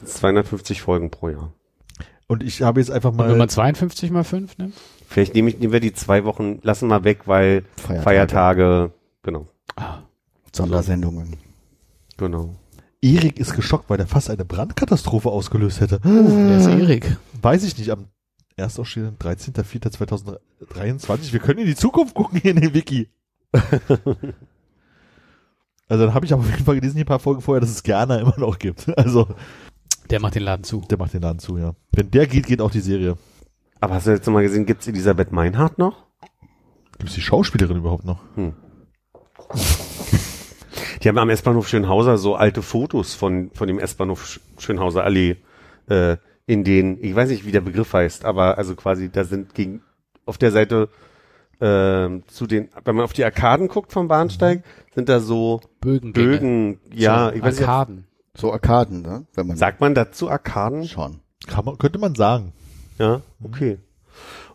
[0.00, 1.52] Das ist 250 Folgen pro Jahr.
[2.28, 4.74] Und ich habe jetzt einfach Und wenn mal, man 52 mal 5 nimmt?
[5.06, 8.02] Vielleicht nehme ich, nehmen wir die zwei Wochen, lassen mal weg, weil Feiertage.
[8.02, 8.92] Feiertage,
[9.22, 9.98] genau, Ah.
[10.54, 11.36] Sondersendungen.
[12.16, 12.54] genau.
[13.02, 15.98] Erik ist geschockt, weil er fast eine Brandkatastrophe ausgelöst hätte.
[16.00, 17.16] Der ist Erik.
[17.42, 18.06] Weiß ich nicht, am
[18.56, 21.32] erst auch stehen 13.04.2023.
[21.32, 23.08] Wir können in die Zukunft gucken hier in den Wiki.
[25.88, 27.70] also dann habe ich aber auf jeden Fall gelesen, hier ein paar Folgen vorher, dass
[27.70, 28.88] es Gerner immer noch gibt.
[28.96, 29.26] Also
[30.10, 30.82] Der macht den Laden zu.
[30.88, 31.72] der macht den Laden zu, ja.
[31.92, 33.16] Wenn der geht, geht auch die Serie.
[33.80, 36.04] Aber hast du jetzt mal gesehen, gibt's Elisabeth Meinhardt noch?
[36.98, 38.20] Gibt es die Schauspielerin überhaupt noch?
[41.02, 45.36] Die haben am S-Bahnhof Schönhauser so alte Fotos von, von dem S-Bahnhof Sch- Schönhauser Allee,
[45.88, 49.54] äh, in denen, ich weiß nicht, wie der Begriff heißt, aber also quasi, da sind
[49.54, 49.82] gegen,
[50.26, 50.88] auf der Seite,
[51.60, 56.12] ähm, zu den, wenn man auf die Arkaden guckt vom Bahnsteig, sind da so Bögen.
[56.12, 58.06] Bögen, ja, so, ich weiß nicht, Arkaden.
[58.34, 59.26] So Arkaden, ne?
[59.34, 60.86] Wenn man sagt man dazu Arkaden?
[60.88, 61.20] schon.
[61.46, 62.52] Kann man, könnte man sagen.
[62.98, 63.78] Ja, okay.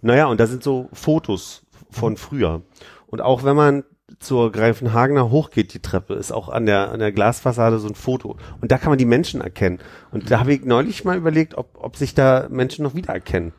[0.02, 2.62] Naja, und da sind so Fotos von früher.
[3.08, 3.84] Und auch wenn man
[4.20, 8.38] zur Greifenhagener hochgeht, die Treppe, ist auch an der, an der Glasfassade so ein Foto.
[8.62, 9.80] Und da kann man die Menschen erkennen.
[10.12, 13.54] Und da habe ich neulich mal überlegt, ob, ob sich da Menschen noch wiedererkennen.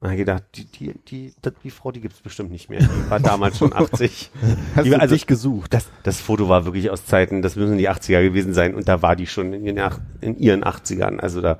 [0.00, 2.78] Da habe ich gedacht, die, die, die, die Frau, die gibt's bestimmt nicht mehr.
[2.78, 4.30] Die war damals schon 80.
[4.76, 5.74] Hast Die, du also dich gesucht?
[5.74, 8.74] das, das Foto war wirklich aus Zeiten, das müssen die 80er gewesen sein.
[8.76, 11.18] Und da war die schon in ihren, in ihren 80ern.
[11.18, 11.58] Also da,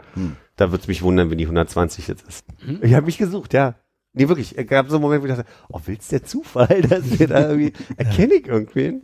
[0.54, 2.44] da wird's mich wundern, wenn die 120 jetzt ist.
[2.82, 3.74] Ich habe mich gesucht, ja.
[4.18, 4.58] Nee, wirklich.
[4.58, 7.50] Es gab so einen Moment, wo ich dachte, oh, willst der Zufall, dass wir da
[7.50, 9.02] irgendwie, erkenne ich irgendwen?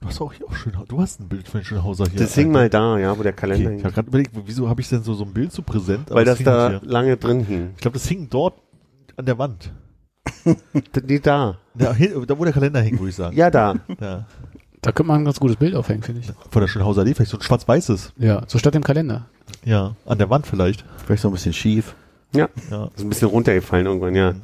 [0.00, 2.20] Du hast auch hier auch schön, du hast ein Bild von Schönhauser hier.
[2.20, 3.94] Das hing mal da, ja, wo der Kalender Okay, ich habe hing.
[3.94, 6.10] gerade überlegt, wieso habe ich denn so, so ein Bild so präsent?
[6.10, 6.80] Aber Weil das hing da hier.
[6.84, 7.70] lange drin hing.
[7.74, 8.54] Ich glaube, das hing dort
[9.16, 9.72] an der Wand.
[11.06, 11.58] Nee, da.
[11.78, 13.36] Ja, hin, da wo der Kalender hing, würde ich sagen.
[13.36, 13.74] Ja, da.
[14.00, 14.26] Ja.
[14.82, 16.32] Da könnte man ein ganz gutes Bild aufhängen, finde ich.
[16.50, 18.12] Von der Schönhauser Allee, vielleicht so ein schwarz-weißes.
[18.16, 19.26] Ja, so statt dem Kalender.
[19.64, 20.84] Ja, an der Wand vielleicht.
[21.04, 21.94] Vielleicht so ein bisschen schief.
[22.32, 22.48] Ja.
[22.70, 22.90] Ja.
[22.94, 24.34] Ist ein bisschen runtergefallen irgendwann, ja.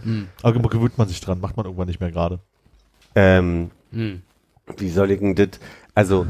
[0.42, 2.40] Aber gewöhnt man sich dran, macht man irgendwann nicht mehr gerade.
[3.14, 4.22] Ähm, Hm.
[4.76, 5.60] wie soll ich denn das?
[5.94, 6.26] Also,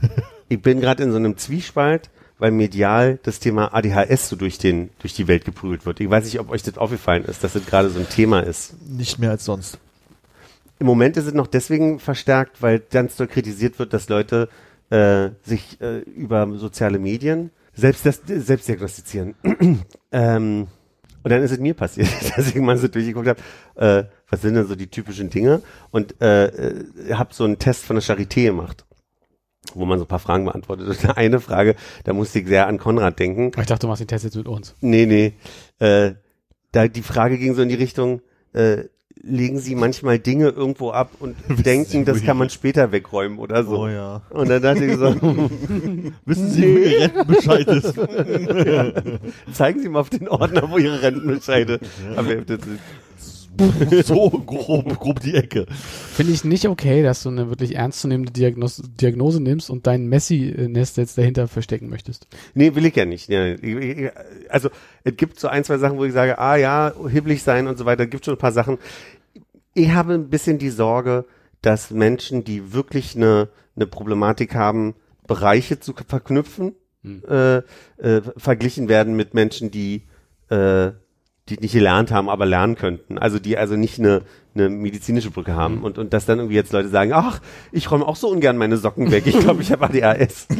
[0.48, 4.90] ich bin gerade in so einem Zwiespalt, weil medial das Thema ADHS so durch den
[5.00, 5.98] durch die Welt geprügelt wird.
[6.00, 8.74] Ich weiß nicht, ob euch das aufgefallen ist, dass das gerade so ein Thema ist.
[8.86, 9.78] Nicht mehr als sonst.
[10.78, 14.48] Im Moment ist es noch deswegen verstärkt, weil ganz doll kritisiert wird, dass Leute
[14.90, 19.34] äh, sich äh, über soziale Medien selbst das, selbst diagnostizieren.
[20.12, 20.68] ähm,
[21.28, 23.40] und dann ist es mir passiert, dass ich mal so durchgeguckt habe,
[23.74, 25.60] äh, was sind denn so die typischen Dinge
[25.90, 28.86] und äh, äh, habe so einen Test von der Charité gemacht,
[29.74, 30.88] wo man so ein paar Fragen beantwortet.
[31.04, 33.50] Und eine Frage, da musste ich sehr an Konrad denken.
[33.58, 34.74] Ich dachte, du machst den Test jetzt mit uns.
[34.80, 35.34] Nee, nee.
[35.78, 36.14] Äh,
[36.72, 38.22] da die Frage ging so in die Richtung,
[38.54, 38.84] äh,
[39.22, 43.78] legen sie manchmal Dinge irgendwo ab und denken, das kann man später wegräumen oder so.
[43.78, 44.22] Oh ja.
[44.30, 45.14] Und dann dachte ich so,
[46.24, 47.94] Wissen Sie, wo Ihr Rentenbescheid ist?
[49.52, 51.80] zeigen Sie mal auf den Ordner, wo Ihre Rentenbescheide
[52.16, 52.60] sind.
[54.04, 55.66] so grob, grob die Ecke.
[55.68, 60.96] Finde ich nicht okay, dass du eine wirklich ernstzunehmende Diagnose, Diagnose nimmst und dein Messi-Nest
[60.96, 62.26] jetzt dahinter verstecken möchtest.
[62.54, 63.30] Nee, will ich ja nicht.
[64.48, 64.70] Also
[65.04, 67.84] es gibt so ein, zwei Sachen, wo ich sage, ah ja, hibbelig sein und so
[67.84, 68.78] weiter, gibt schon ein paar Sachen.
[69.74, 71.24] Ich habe ein bisschen die Sorge,
[71.62, 74.94] dass Menschen, die wirklich eine, eine Problematik haben,
[75.26, 77.62] Bereiche zu verknüpfen, äh, äh,
[78.36, 80.06] verglichen werden mit Menschen, die
[80.50, 80.90] äh,
[81.50, 83.18] die nicht gelernt haben, aber lernen könnten.
[83.18, 84.22] Also die also nicht eine,
[84.54, 85.82] eine medizinische Brücke haben.
[85.82, 87.40] Und, und dass dann irgendwie jetzt Leute sagen, ach,
[87.72, 89.26] ich räume auch so ungern meine Socken weg.
[89.26, 90.48] Ich glaube, ich habe ADHS.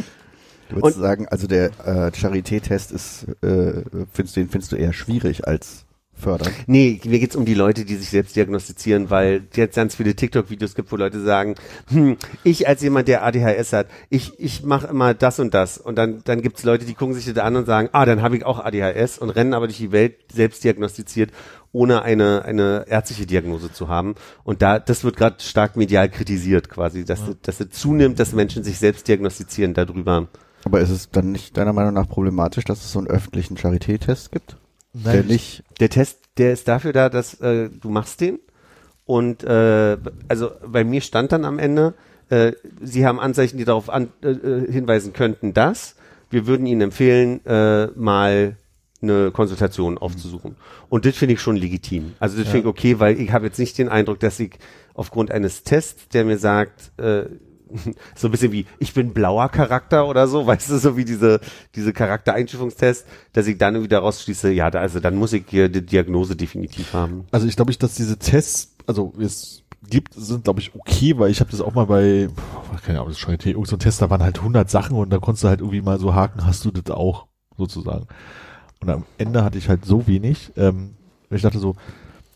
[0.69, 3.81] Du würdest sagen, also der äh, Charité-Test ist, äh,
[4.13, 5.87] findest du, den findest du eher schwierig als
[6.19, 6.51] fördernd.
[6.67, 10.15] Nee, mir geht's um die Leute, die sich selbst diagnostizieren, weil es jetzt ganz viele
[10.15, 11.55] TikTok-Videos gibt, wo Leute sagen,
[11.87, 15.77] hm, ich als jemand, der ADHS hat, ich, ich mache immer das und das.
[15.77, 18.37] Und dann, dann gibt's Leute, die gucken sich das an und sagen, ah, dann habe
[18.37, 21.31] ich auch ADHS und rennen aber durch die Welt selbst diagnostiziert,
[21.71, 24.15] ohne eine, eine ärztliche Diagnose zu haben.
[24.43, 28.33] Und da, das wird gerade stark medial kritisiert quasi, dass, es- dass es zunimmt, dass
[28.33, 30.27] Menschen sich selbst diagnostizieren darüber.
[30.65, 34.31] Aber ist es dann nicht deiner Meinung nach problematisch, dass es so einen öffentlichen Charité-Test
[34.31, 34.57] gibt?
[34.93, 38.39] Der nicht, Der Test, der ist dafür da, dass äh, du machst den.
[39.05, 41.95] Und äh, also bei mir stand dann am Ende,
[42.29, 45.95] äh, Sie haben Anzeichen, die darauf an, äh, äh, hinweisen könnten, dass.
[46.29, 48.55] Wir würden Ihnen empfehlen, äh, mal
[49.01, 50.55] eine Konsultation aufzusuchen.
[50.89, 52.13] Und das finde ich schon legitim.
[52.19, 54.59] Also das finde ich okay, weil ich habe jetzt nicht den Eindruck, dass ich
[54.93, 57.25] aufgrund eines Tests, der mir sagt, äh,
[58.15, 61.39] so ein bisschen wie, ich bin blauer Charakter oder so, weißt du, so wie diese,
[61.75, 65.69] diese Charaktereinstufungstest, dass ich dann irgendwie daraus schließe, ja, da, also dann muss ich hier
[65.69, 67.25] die Diagnose definitiv haben.
[67.31, 71.31] Also ich glaube ich, dass diese Tests, also es gibt, sind glaube ich okay, weil
[71.31, 72.29] ich habe das auch mal bei,
[72.85, 75.09] keine Ahnung, das ist schon irgend so ein Test, da waren halt 100 Sachen und
[75.09, 78.07] da konntest du halt irgendwie mal so haken, hast du das auch, sozusagen.
[78.81, 80.95] Und am Ende hatte ich halt so wenig, ähm,
[81.29, 81.75] ich dachte so,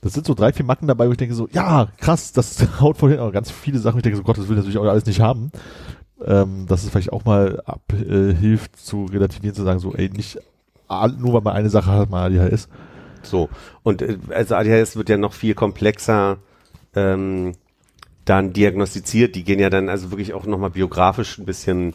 [0.04, 2.98] das sind so drei, vier Macken dabei, wo ich denke so, ja, krass, das haut
[2.98, 5.06] voll aber ganz viele Sachen, ich denke so, Gott, das will ich natürlich auch alles
[5.06, 5.52] nicht haben.
[6.26, 10.40] Ähm, dass es vielleicht auch mal abhilft, äh, zu relativieren, zu sagen so, ey, nicht
[11.18, 12.68] nur weil man eine Sache hat, mal ADHS.
[13.24, 13.50] So.
[13.82, 16.38] Und äh, also ADHS wird ja noch viel komplexer
[16.96, 17.54] ähm,
[18.26, 19.36] dann diagnostiziert.
[19.36, 21.94] Die gehen ja dann also wirklich auch nochmal biografisch ein bisschen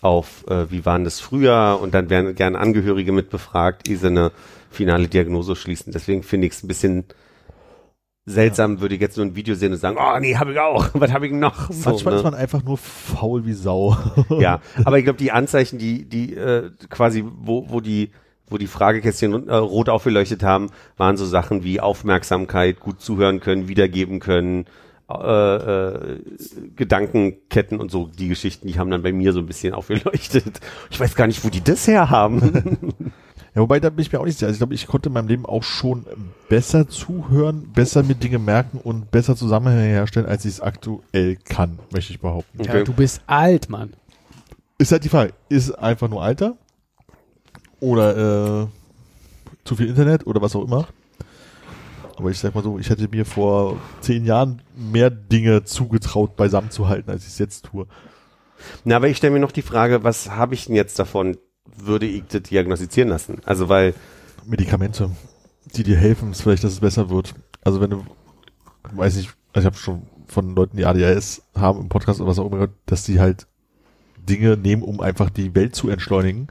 [0.00, 4.32] auf, äh, wie waren das früher und dann werden gerne Angehörige mit befragt, ehe eine
[4.70, 5.92] finale Diagnose schließen.
[5.92, 7.04] Deswegen finde ich es ein bisschen
[8.26, 10.88] seltsam, würde ich jetzt so ein Video sehen und sagen, oh nee, habe ich auch,
[10.94, 11.70] was habe ich noch?
[11.70, 12.18] So, Manchmal ne?
[12.20, 13.96] ist man einfach nur faul wie Sau.
[14.38, 18.10] Ja, aber ich glaube, die Anzeichen, die, die äh, quasi, wo, wo die,
[18.48, 23.68] wo die Fragekästchen äh, rot aufgeleuchtet haben, waren so Sachen wie Aufmerksamkeit, gut zuhören können,
[23.68, 24.66] wiedergeben können,
[25.10, 26.20] äh, äh,
[26.76, 30.60] Gedankenketten und so, die Geschichten, die haben dann bei mir so ein bisschen aufgeleuchtet.
[30.90, 33.12] Ich weiß gar nicht, wo die das her haben.
[33.54, 34.46] Ja, wobei, da bin ich mir auch nicht sicher.
[34.46, 36.06] Also ich glaube, ich konnte in meinem Leben auch schon
[36.48, 41.78] besser zuhören, besser mir Dinge merken und besser Zusammenhänge herstellen, als ich es aktuell kann,
[41.92, 42.62] möchte ich behaupten.
[42.62, 43.92] Ja, du bist alt, Mann.
[44.78, 46.56] Ist halt die Frage, ist einfach nur Alter?
[47.80, 48.66] Oder äh,
[49.64, 50.86] zu viel Internet oder was auch immer?
[52.16, 56.70] Aber ich sag mal so, ich hätte mir vor zehn Jahren mehr Dinge zugetraut, beisammen
[56.70, 57.86] zu halten, als ich es jetzt tue.
[58.84, 61.38] Na, aber ich stelle mir noch die Frage, was habe ich denn jetzt davon,
[61.76, 63.38] würde ich das diagnostizieren lassen?
[63.44, 63.94] Also, weil,
[64.46, 65.10] Medikamente,
[65.74, 67.34] die dir helfen, ist vielleicht, dass es besser wird.
[67.62, 68.04] Also wenn du,
[68.92, 72.38] weiß ich, also ich habe schon von Leuten, die ADHS haben im Podcast oder was
[72.38, 73.46] auch immer, gehört, dass die halt
[74.16, 76.48] Dinge nehmen, um einfach die Welt zu entschleunigen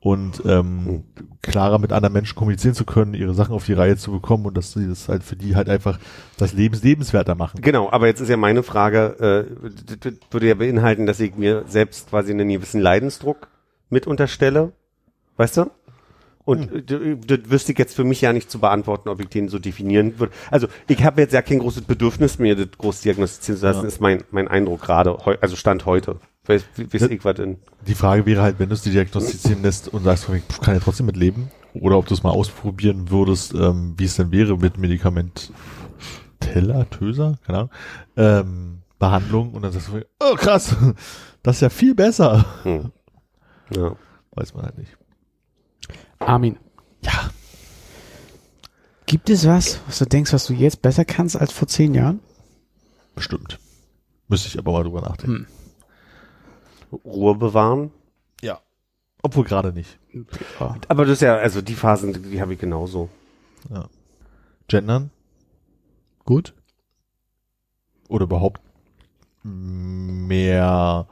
[0.00, 1.04] und ähm,
[1.42, 4.56] klarer mit anderen Menschen kommunizieren zu können, ihre Sachen auf die Reihe zu bekommen und
[4.56, 5.98] dass sie das halt für die halt einfach
[6.36, 7.60] das Lebens lebenswerter machen.
[7.60, 11.64] Genau, aber jetzt ist ja meine Frage, äh, das würde ja beinhalten, dass ich mir
[11.66, 13.48] selbst quasi einen gewissen Leidensdruck
[13.90, 14.72] mit unterstelle,
[15.36, 15.70] weißt du?
[16.44, 19.48] Und d- das wüsste ich jetzt für mich ja nicht zu beantworten, ob ich den
[19.50, 20.32] so definieren würde.
[20.50, 23.88] Also ich habe jetzt ja kein großes Bedürfnis, mir das groß diagnostizieren zu lassen, Ja.
[23.88, 26.16] ist mein, mein Eindruck gerade, also Stand heute.
[26.46, 27.08] Weiß, weiß Ja.
[27.10, 27.58] ich was in.
[27.86, 30.80] Die Frage wäre halt, wenn du es dir diagnostizieren lässt und sagst, ich kann ja
[30.80, 34.56] trotzdem mit leben, oder ob du es mal ausprobieren würdest, ähm, wie es denn wäre
[34.56, 35.52] mit Medikament
[36.40, 37.70] Teller, Töser, keine Ahnung,
[38.16, 40.74] ähm, Behandlung und dann sagst du, oh krass,
[41.42, 42.46] das ist ja viel besser.
[42.62, 42.90] Hm.
[43.74, 43.96] Ja.
[44.32, 44.96] Weiß man halt nicht.
[46.18, 46.58] Armin.
[47.02, 47.30] Ja.
[49.06, 52.20] Gibt es was, was du denkst, was du jetzt besser kannst als vor zehn Jahren?
[53.14, 53.58] Bestimmt.
[54.28, 55.46] Müsste ich aber mal drüber nachdenken.
[57.04, 57.90] Ruhe bewahren.
[58.42, 58.60] Ja.
[59.22, 59.98] Obwohl gerade nicht.
[60.60, 60.76] Ja.
[60.88, 63.08] Aber das ist ja, also die Phasen, die habe ich genauso.
[64.68, 65.10] Gendern.
[66.24, 66.54] Gut.
[68.08, 68.60] Oder überhaupt
[69.42, 71.06] mehr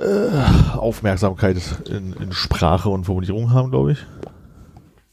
[0.00, 1.56] äh, Aufmerksamkeit
[1.88, 3.98] in, in Sprache und Formulierung haben, glaube ich.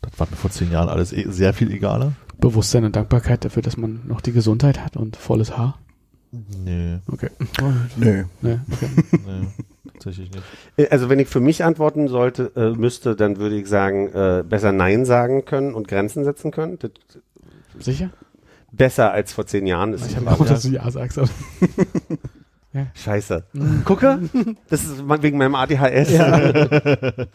[0.02, 2.14] Das war mir vor zehn Jahren alles eh sehr viel egaler.
[2.40, 5.78] Bewusstsein und Dankbarkeit dafür, dass man noch die Gesundheit hat und volles Haar.
[6.32, 7.30] Nee, Okay.
[7.98, 8.26] Nö.
[8.42, 8.90] Nee, okay.
[9.26, 9.48] nee
[10.08, 10.44] tatsächlich nicht.
[10.78, 14.44] Äh, Also wenn ich für mich antworten sollte, äh, müsste, dann würde ich sagen, äh,
[14.48, 16.80] besser Nein sagen können und Grenzen setzen können.
[16.80, 16.92] Das,
[17.80, 18.10] Sicher?
[18.72, 21.20] besser als vor zehn Jahren ist Ich es habe auch, dass du Ja sagst.
[22.94, 23.46] Scheiße.
[23.86, 24.20] Gucke,
[24.70, 26.12] das ist wegen meinem ADHS.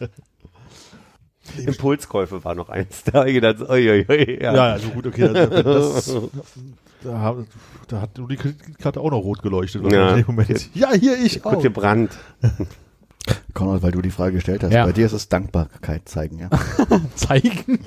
[1.65, 3.03] Impulskäufe war noch eins.
[3.03, 4.63] Da ich gedacht, oi, oi, oi, Ja, ja.
[4.73, 5.29] also gut, okay.
[5.33, 6.05] Das, das,
[7.03, 7.35] da,
[7.87, 9.89] da hat nur die Kreditkarte auch noch rot geleuchtet.
[9.91, 10.11] Ja.
[10.11, 10.69] in dem Moment.
[10.73, 11.61] ja hier ich Gut auch.
[11.61, 12.11] gebrannt.
[13.53, 14.73] Konrad, weil du die Frage gestellt hast.
[14.73, 14.85] Ja.
[14.85, 16.49] Bei dir ist es Dankbarkeit zeigen, ja.
[17.15, 17.79] Zeigen?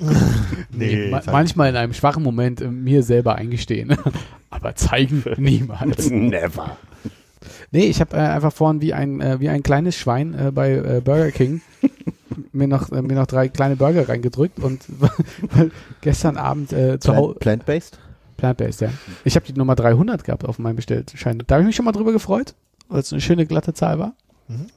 [0.71, 1.31] Nee, ma zeigen.
[1.31, 3.95] manchmal in einem schwachen Moment äh, mir selber eingestehen.
[4.49, 6.09] Aber zeigen niemals.
[6.09, 6.77] Never.
[7.71, 10.73] Nee, ich habe äh, einfach vorhin wie ein, äh, wie ein kleines Schwein äh, bei
[10.73, 11.61] äh, Burger King
[12.51, 14.81] mir noch, äh, mir noch drei kleine Burger reingedrückt und
[16.01, 17.99] gestern Abend äh, zu Hause, Plant- Plant-based?
[18.37, 18.89] Plant-Based, ja.
[19.23, 21.41] Ich habe die Nummer 300 gehabt auf meinem Bestellschein.
[21.47, 22.53] Da habe ich mich schon mal drüber gefreut,
[22.87, 24.13] weil es eine schöne glatte Zahl war.
[24.47, 24.67] Mhm.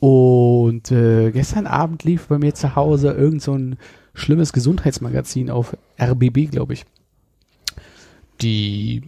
[0.00, 3.76] Und gestern Abend lief bei mir zu Hause irgend so ein
[4.14, 6.86] schlimmes Gesundheitsmagazin auf RBB, glaube ich.
[8.40, 9.02] Die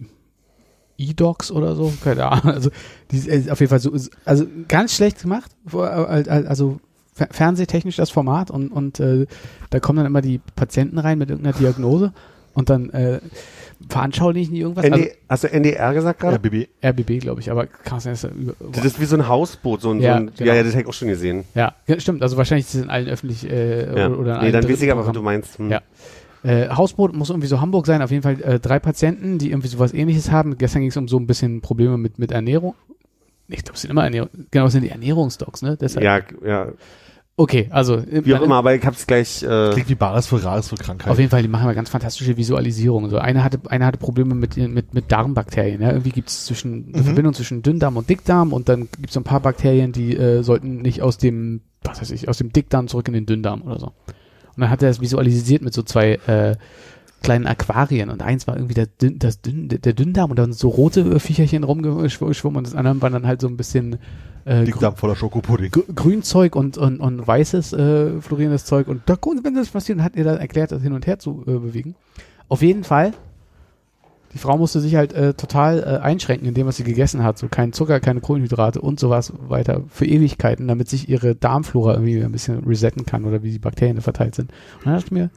[0.97, 2.53] E-Docs oder so, keine Ahnung.
[2.55, 2.69] Also
[3.11, 3.91] die ist äh, auf jeden Fall so,
[4.25, 6.79] also ganz schlecht gemacht, äh, also
[7.17, 9.25] fer- fernsehtechnisch das Format und und äh,
[9.69, 12.13] da kommen dann immer die Patienten rein mit irgendeiner Diagnose
[12.53, 13.19] und dann äh,
[13.89, 14.85] veranschaulichen die irgendwas.
[14.85, 16.37] ND, hast du NDR gesagt gerade?
[16.37, 16.69] RBB.
[16.81, 17.67] Also RBB, glaube ich, aber
[18.23, 20.49] er über, Das ist wie so ein Hausboot, so ein, Ja, so ein genau.
[20.51, 21.43] ja, ja, das habe ich auch schon gesehen.
[21.53, 22.23] ja, ja, stimmt.
[22.23, 24.07] Also wahrscheinlich ist es in allen öffentlich äh, Ja.
[24.07, 25.59] oder in nee, allen dann weiß ich aber, was du meinst.
[25.59, 25.69] Hm.
[25.71, 25.81] Ja.
[26.45, 29.67] Äh, Hausboot muss irgendwie so Hamburg sein, auf jeden Fall äh, drei Patienten, die irgendwie
[29.67, 30.57] sowas ähnliches haben.
[30.57, 32.75] Gestern ging es um so ein bisschen Probleme mit, mit Ernährung.
[33.47, 35.77] Ich glaube, es sind immer Ernährung, genau, es sind die Ernährungsdocs, ne?
[35.79, 36.03] Deshalb.
[36.03, 36.71] Ja, ja,
[37.37, 40.41] Okay, also äh, wie auch immer, aber ich hab's gleich, äh, Klingt wie Bares für
[40.41, 41.11] Rares für Krankheit.
[41.11, 43.09] Auf jeden Fall, die machen mal ganz fantastische Visualisierungen.
[43.09, 45.81] So, einer hatte, einer hatte Probleme mit, mit, mit Darmbakterien.
[45.81, 45.89] Ja?
[45.89, 49.19] Irgendwie gibt es zwischen eine Verbindung zwischen Dünndarm und Dickdarm und dann gibt es so
[49.19, 52.87] ein paar Bakterien, die äh, sollten nicht aus dem, was weiß ich, aus dem Dickdarm
[52.87, 53.91] zurück in den Dünndarm oder so.
[54.55, 56.55] Und dann hat er das visualisiert mit so zwei äh,
[57.21, 60.69] kleinen Aquarien und eins war irgendwie der, Dünn, das Dünn, der Dünndarm und dann so
[60.69, 63.97] rote Viecherchen rumgeschwommen und das andere war dann halt so ein bisschen
[64.45, 65.71] äh, Dickdarm voller Schokopudding.
[65.71, 68.87] Gr- Grünzeug und, und, und weißes äh, florierendes Zeug.
[68.87, 71.51] Und da, wenn das passiert, hat ihr da erklärt, das hin und her zu äh,
[71.57, 71.95] bewegen.
[72.47, 73.13] Auf jeden Fall,
[74.35, 77.37] die Frau musste sich halt äh, total äh, einschränken in dem, was sie gegessen hat.
[77.37, 82.21] So kein Zucker, keine Kohlenhydrate und sowas weiter für Ewigkeiten, damit sich ihre Darmflora irgendwie
[82.21, 84.51] ein bisschen resetten kann oder wie die Bakterien verteilt sind.
[84.79, 85.29] Und dann dachte ich mir,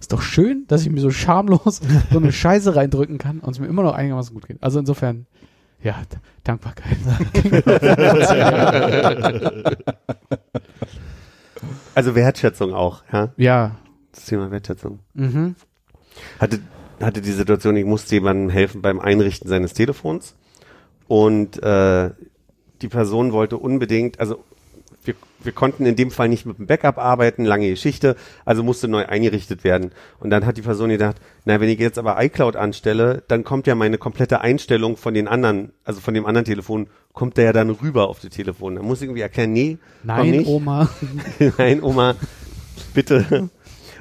[0.00, 3.60] ist doch schön, dass ich mir so schamlos so eine Scheiße reindrücken kann und es
[3.60, 4.62] mir immer noch einigermaßen gut geht.
[4.62, 5.26] Also insofern,
[5.82, 5.96] ja,
[6.44, 6.96] Dankbarkeit.
[11.94, 13.28] also Wertschätzung auch, ja.
[13.36, 13.76] ja,
[14.12, 15.00] Das Thema Wertschätzung.
[15.12, 15.54] mhm.
[16.40, 16.60] hatte,
[17.00, 20.34] hatte die Situation, ich musste jemandem helfen beim Einrichten seines Telefons
[21.06, 22.10] und äh,
[22.82, 24.44] die Person wollte unbedingt, also
[25.04, 28.88] wir, wir konnten in dem Fall nicht mit dem Backup arbeiten, lange Geschichte, also musste
[28.88, 29.92] neu eingerichtet werden.
[30.20, 33.66] Und dann hat die Person gedacht, na, wenn ich jetzt aber iCloud anstelle, dann kommt
[33.66, 37.52] ja meine komplette Einstellung von den anderen, also von dem anderen Telefon, kommt der ja
[37.52, 38.76] dann rüber auf das Telefon.
[38.76, 40.44] Da muss ich irgendwie erklären, nee, Nein.
[40.46, 40.88] Oma.
[41.58, 42.14] Nein, Oma,
[42.94, 43.50] bitte.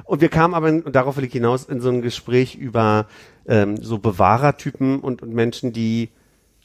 [0.07, 3.07] Und wir kamen aber, in, und darauf will ich hinaus, in so ein Gespräch über
[3.47, 6.09] ähm, so Bewahrertypen und, und Menschen, die,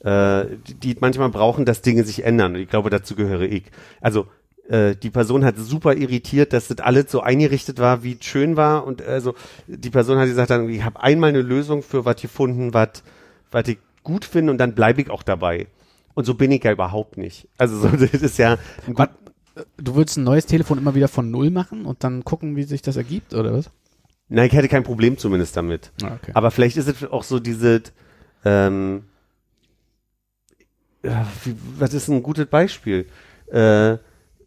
[0.03, 2.55] äh, die, die manchmal brauchen, dass Dinge sich ändern.
[2.55, 3.65] Und ich glaube, dazu gehöre ich.
[4.01, 4.27] Also
[4.69, 8.55] äh, die Person hat super irritiert, dass das alles so eingerichtet war, wie es schön
[8.55, 8.87] war.
[8.87, 9.35] Und also
[9.67, 13.03] die Person hat gesagt, dann, ich habe einmal eine Lösung für was gefunden, was
[13.53, 15.67] was ich gut finde und dann bleibe ich auch dabei.
[16.15, 17.47] Und so bin ich ja überhaupt nicht.
[17.57, 18.93] Also so, das ist ja ein
[19.77, 22.81] Du würdest ein neues Telefon immer wieder von Null machen und dann gucken, wie sich
[22.81, 23.69] das ergibt, oder was?
[24.29, 25.91] Nein, ich hätte kein Problem zumindest damit.
[26.01, 26.31] Ah, okay.
[26.33, 27.83] Aber vielleicht ist es auch so diese,
[28.45, 29.03] ähm,
[31.03, 33.05] ja, wie, was ist ein gutes Beispiel?
[33.51, 33.97] Äh,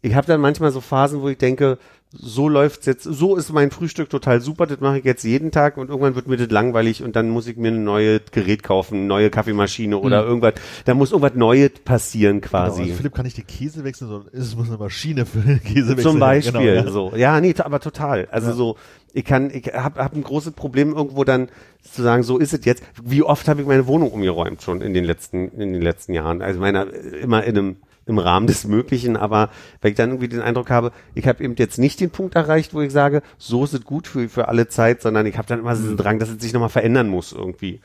[0.01, 1.77] ich habe dann manchmal so Phasen, wo ich denke,
[2.19, 5.77] so läuft's jetzt, so ist mein Frühstück total super, das mache ich jetzt jeden Tag
[5.77, 8.95] und irgendwann wird mir das langweilig und dann muss ich mir ein neues Gerät kaufen,
[8.99, 10.27] eine neue Kaffeemaschine oder Mhm.
[10.29, 10.53] irgendwas,
[10.85, 12.81] da muss irgendwas Neues passieren Genau, quasi.
[12.81, 15.89] also Philipp kann nicht den Käse wechseln, sondern es muss eine Maschine für den Käse
[15.89, 16.11] wechseln.
[16.11, 16.89] Zum Beispiel Genau, ja.
[16.91, 17.13] so.
[17.15, 18.27] Ja, nee, aber total.
[18.31, 18.53] Also Ja.
[18.55, 18.75] so,
[19.13, 21.49] ich kann, ich habe hab ein großes Problem irgendwo dann
[21.81, 22.83] zu sagen, so ist es jetzt.
[23.03, 26.41] Wie oft habe ich meine Wohnung umgeräumt schon in den letzten, in den letzten Jahren?
[26.41, 26.87] Also meiner
[27.21, 27.75] immer in einem
[28.07, 29.49] im Rahmen des Möglichen, aber
[29.81, 32.73] wenn ich dann irgendwie den Eindruck habe, ich habe eben jetzt nicht den Punkt erreicht,
[32.73, 35.59] wo ich sage, so ist es gut für, für alle Zeit, sondern ich habe dann
[35.59, 37.81] immer diesen Drang, dass es sich nochmal verändern muss irgendwie.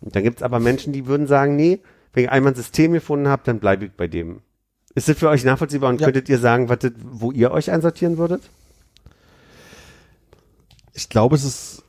[0.00, 1.78] Und dann gibt's aber Menschen, die würden sagen, nee,
[2.12, 4.40] wenn ich einmal ein System gefunden habe, dann bleibe ich bei dem.
[4.94, 6.06] Ist das für euch nachvollziehbar und Ja.
[6.06, 8.42] könntet ihr sagen, was das, wo ihr euch einsortieren würdet?
[10.94, 11.82] Ich glaube, es ist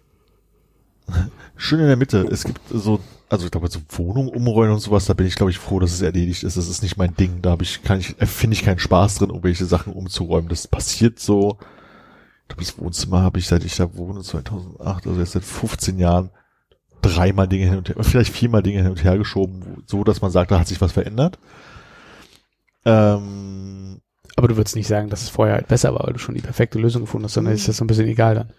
[1.58, 2.28] schön in der Mitte.
[2.32, 3.00] Es gibt so,
[3.32, 5.94] also ich glaube, so Wohnung umräumen und sowas, da bin ich, glaube ich, froh, dass
[5.94, 6.58] es erledigt ist.
[6.58, 7.42] Das ist nicht mein Ding.
[7.42, 10.50] Da habe ich, kann ich, äh, finde ich keinen Spaß drin, irgendwelche Sachen umzuräumen.
[10.50, 11.58] Das passiert so.
[12.42, 15.98] Ich glaube, das Wohnzimmer habe ich, seit ich da wohne, 2008, also jetzt seit 15
[15.98, 16.30] Jahren,
[17.02, 20.32] dreimal Dinge hin und her, vielleicht viermal Dinge hin und her geschoben, so dass man
[20.32, 21.40] sagt, da hat sich was verändert.
[22.84, 24.02] Ähm,
[24.36, 26.42] Aber du würdest nicht sagen, dass es vorher halt besser war, weil du schon die
[26.42, 28.54] perfekte Lösung gefunden hast, sondern ist das so ein bisschen egal dann.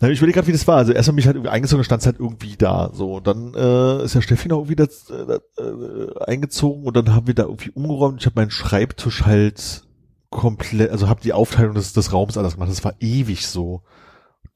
[0.00, 0.76] Na, ich überlege gerade, wie das war.
[0.76, 2.90] Also erstmal mich halt irgendwie eingezogen, stand es halt irgendwie da.
[2.92, 7.26] So, dann äh, ist ja Steffi noch irgendwie das, äh, äh, eingezogen und dann haben
[7.26, 8.20] wir da irgendwie umgeräumt.
[8.20, 9.84] Ich habe meinen Schreibtisch halt
[10.30, 12.70] komplett, also habe die Aufteilung des, des Raums anders gemacht.
[12.70, 13.82] Das war ewig so.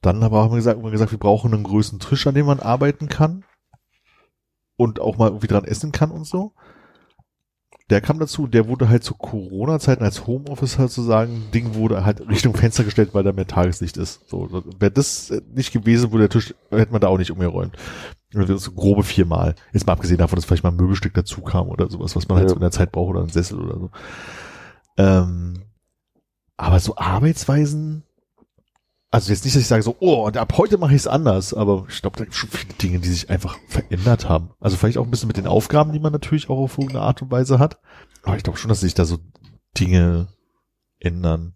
[0.01, 3.09] Dann haben wir gesagt, irgendwann gesagt, wir brauchen einen größeren Tisch, an dem man arbeiten
[3.09, 3.45] kann
[4.76, 6.53] und auch mal irgendwie dran essen kann und so.
[7.91, 12.28] Der kam dazu, der wurde halt zu Corona-Zeiten als Homeoffice halt sozusagen, Ding wurde halt
[12.28, 14.28] Richtung Fenster gestellt, weil da mehr Tageslicht ist.
[14.28, 17.76] So, wäre das nicht gewesen, wo der Tisch, hätte man da auch nicht umgeräumt.
[18.30, 19.55] So grobe viermal.
[19.72, 22.36] Jetzt mal abgesehen davon, dass vielleicht mal ein Möbelstück dazu kam oder sowas, was man
[22.36, 22.51] halt Ja.
[22.51, 23.91] so in der Zeit braucht oder ein Sessel oder so.
[24.99, 25.55] Ähm,
[26.59, 28.03] aber so Arbeitsweisen,
[29.11, 31.55] also jetzt nicht, dass ich sage so, oh, und ab heute mache ich es anders,
[31.55, 34.51] aber ich glaube, da gibt schon viele Dinge, die sich einfach verändert haben.
[34.61, 37.23] Also vielleicht auch ein bisschen mit den Aufgaben, die man natürlich auch auf irgendeine Art
[37.23, 37.81] und Weise hat.
[38.23, 39.19] Aber ich glaube schon, dass sich da so
[39.79, 40.29] Dinge
[41.01, 41.55] ändern.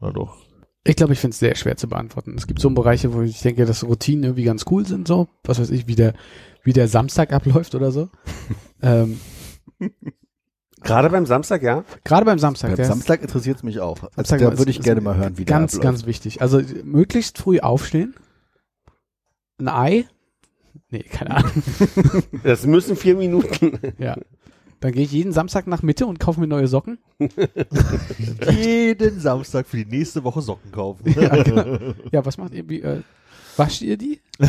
[0.00, 0.38] Ja doch.
[0.84, 2.34] Ich glaube, ich finde es sehr schwer zu beantworten.
[2.36, 5.60] Es gibt so Bereiche, wo ich denke, dass Routinen irgendwie ganz cool sind, so, was
[5.60, 6.14] weiß ich, wie der,
[6.62, 8.08] wie der Samstag abläuft oder so.
[8.82, 9.20] ähm,
[10.82, 11.84] Gerade beim Samstag, ja?
[12.04, 14.02] Gerade beim Samstag, Beim der ist Samstag interessiert es mich auch.
[14.02, 15.82] Also Samstag da würde ich gerne mal hören, wie der ganz, abläuft.
[15.82, 16.40] ganz wichtig.
[16.42, 18.14] Also möglichst früh aufstehen.
[19.58, 20.04] Ein Ei.
[20.90, 21.50] Nee, keine Ahnung.
[22.44, 23.78] Das müssen vier Minuten.
[23.98, 24.16] ja.
[24.80, 26.98] Dann gehe ich jeden Samstag nach Mitte und kaufe mir neue Socken.
[28.48, 31.12] Jeden Samstag für die nächste Woche Socken kaufen.
[31.20, 31.78] Ja, genau.
[32.12, 32.68] Ja, was macht ihr?
[32.68, 33.02] Wie, äh,
[33.58, 34.20] wascht ihr die?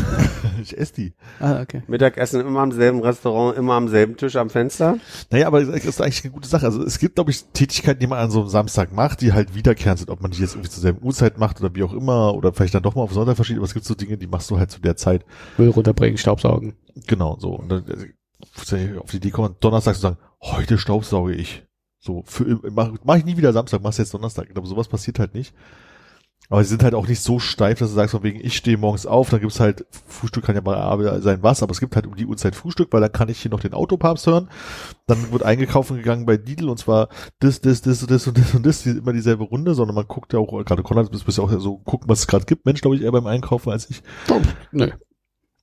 [0.61, 1.13] Ich esse die.
[1.39, 1.83] Ah, okay.
[1.87, 4.97] Mittagessen immer am selben Restaurant, immer am selben Tisch am Fenster.
[5.29, 6.65] Naja, aber das ist eigentlich eine gute Sache.
[6.65, 9.55] Also es gibt, glaube ich, Tätigkeiten, die man an so einem Samstag macht, die halt
[9.55, 12.35] wiederkehrend sind, ob man die jetzt irgendwie zur selben Uhrzeit macht oder wie auch immer
[12.35, 14.49] oder vielleicht dann doch mal auf Sonntag verschiebt, aber es gibt so Dinge, die machst
[14.51, 15.25] du halt zu der Zeit.
[15.57, 16.73] Müll runterbringen, Staubsaugen.
[17.07, 17.51] Genau, so.
[17.51, 21.63] Und dann äh, auf die Idee kommen, Donnerstag zu sagen, heute staubsauge ich.
[21.99, 24.47] So, für, mach, mach ich nie wieder Samstag, mach's jetzt Donnerstag.
[24.47, 25.53] Ich glaube, sowas passiert halt nicht.
[26.51, 28.77] Aber sie sind halt auch nicht so steif, dass du sagst, von wegen, ich stehe
[28.77, 32.07] morgens auf, dann gibt's halt, Frühstück kann ja mal sein was, aber es gibt halt
[32.07, 34.49] um die Uhrzeit Frühstück, weil dann kann ich hier noch den Autopapst hören.
[35.05, 37.09] Dann wird eingekauft und gegangen bei Lidl und zwar
[37.39, 40.33] das, das, das, das und das und das, die, immer dieselbe Runde, sondern man guckt
[40.33, 42.65] ja auch, gerade Konrad, du bist ja auch so gucken, was es gerade gibt.
[42.65, 44.01] Mensch, glaube ich, eher beim Einkaufen als ich.
[44.71, 44.89] Nö.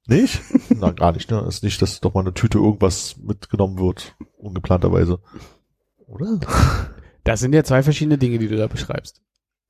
[0.06, 0.40] Nicht?
[0.68, 1.44] Na, gar nicht, ne?
[1.48, 5.18] Ist nicht, dass doch mal eine Tüte irgendwas mitgenommen wird, ungeplanterweise.
[6.06, 6.38] Oder?
[7.24, 9.20] Das sind ja zwei verschiedene Dinge, die du da beschreibst.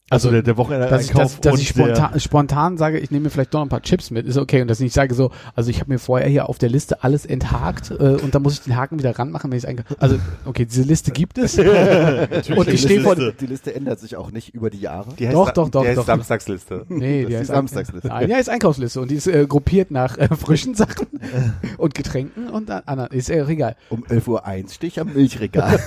[0.08, 3.30] Also der, der Wochenende dass ich, dass, dass ich spontan, spontan sage, ich nehme mir
[3.30, 4.62] vielleicht doch noch ein paar Chips mit, ist okay.
[4.62, 7.02] Und dass ich nicht sage so, also ich habe mir vorher hier auf der Liste
[7.02, 10.18] alles enthakt äh, und dann muss ich den Haken wieder ranmachen, wenn ich es Also,
[10.44, 11.58] okay, diese Liste gibt es.
[11.58, 13.16] und ich stehe vor...
[13.16, 15.12] Liste, die Liste ändert sich auch nicht über die Jahre.
[15.18, 16.06] Die heißt, Doch, doch, doch, Die heißt doch.
[16.06, 16.84] Samstagsliste.
[16.88, 18.08] Nee, Das die ist heißt die Samstagsliste.
[18.08, 21.08] Nein, ja, ist Einkaufsliste und die ist äh, gruppiert nach äh, frischen Sachen
[21.78, 23.10] und Getränken und an- anderen.
[23.10, 23.74] Ist äh, egal.
[23.88, 25.80] Um 11.01 Uhr stehe ich am Milchregal.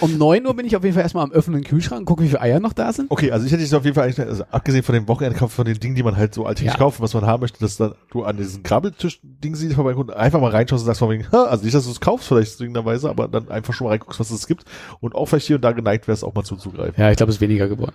[0.00, 2.28] Um 9 Uhr bin ich auf jeden Fall erstmal am öffnen Kühlschrank und gucke, wie
[2.28, 3.10] viele Eier noch da sind.
[3.10, 5.64] Okay, also ich hätte dich auf jeden Fall eigentlich, also abgesehen von dem Wochenendkauf, von
[5.64, 6.78] den Dingen, die man halt so alltäglich Ja.
[6.78, 10.50] kauft, was man haben möchte, dass dann du an diesen Grabbeltisch-Ding siehst vorbeikommst, einfach mal
[10.50, 13.28] reinschaust und sagst von wegen, ha, also nicht, dass du es kaufst vielleicht zwingenderweise, aber
[13.28, 14.64] dann einfach schon mal reinguckst, was es gibt
[15.00, 16.94] und auch vielleicht hier und da geneigt wärst, auch mal zuzugreifen.
[16.96, 17.94] Ja, ich glaube, es ist weniger geworden.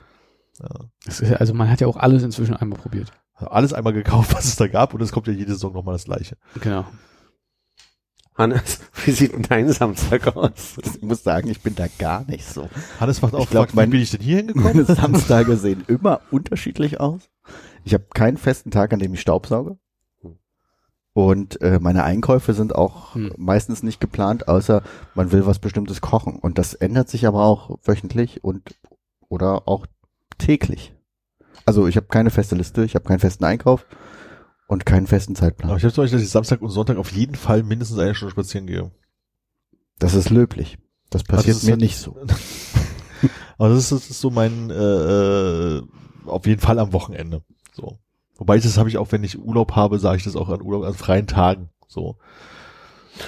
[0.59, 0.69] Ja.
[1.07, 3.11] Es also man hat ja auch alles inzwischen einmal probiert.
[3.35, 6.05] Alles einmal gekauft, was es da gab und es kommt ja jede Saison nochmal das
[6.05, 6.37] gleiche.
[6.61, 6.85] Genau.
[8.35, 10.75] Hannes, wie sieht denn dein Samstag aus?
[10.83, 12.69] Ich muss sagen, ich bin da gar nicht so.
[12.99, 14.73] Hannes macht auch, Ich glaub, mein- wie bin ich denn hier hingekommen?
[14.73, 17.29] Meine Samstage sehen immer unterschiedlich aus.
[17.83, 19.77] Ich habe keinen festen Tag, an dem ich Staubsauge.
[21.15, 23.33] Und äh, meine Einkäufe sind auch Hm.
[23.37, 24.81] meistens nicht geplant, außer
[25.13, 26.37] man will was Bestimmtes kochen.
[26.37, 28.63] Und das ändert sich aber auch wöchentlich und
[29.29, 29.85] oder auch
[30.39, 30.93] täglich.
[31.65, 33.85] Also ich habe keine feste Liste, ich habe keinen festen Einkauf
[34.67, 35.77] und keinen festen Aber Zeitplan.
[35.77, 38.31] ich habe zum Beispiel, dass ich Samstag und Sonntag auf jeden Fall mindestens eine Stunde
[38.31, 38.91] spazieren gehe.
[39.99, 40.77] Das ist löblich.
[41.09, 42.15] Das passiert ist mir halt- nicht so.
[43.57, 45.81] Aber das ist, das ist so mein, äh, äh,
[46.25, 47.43] auf jeden Fall am Wochenende.
[47.73, 47.99] So.
[48.35, 50.83] Wobei das habe ich auch, wenn ich Urlaub habe, sage ich das auch an Urlaub,
[50.83, 51.69] an freien Tagen.
[51.87, 52.17] So.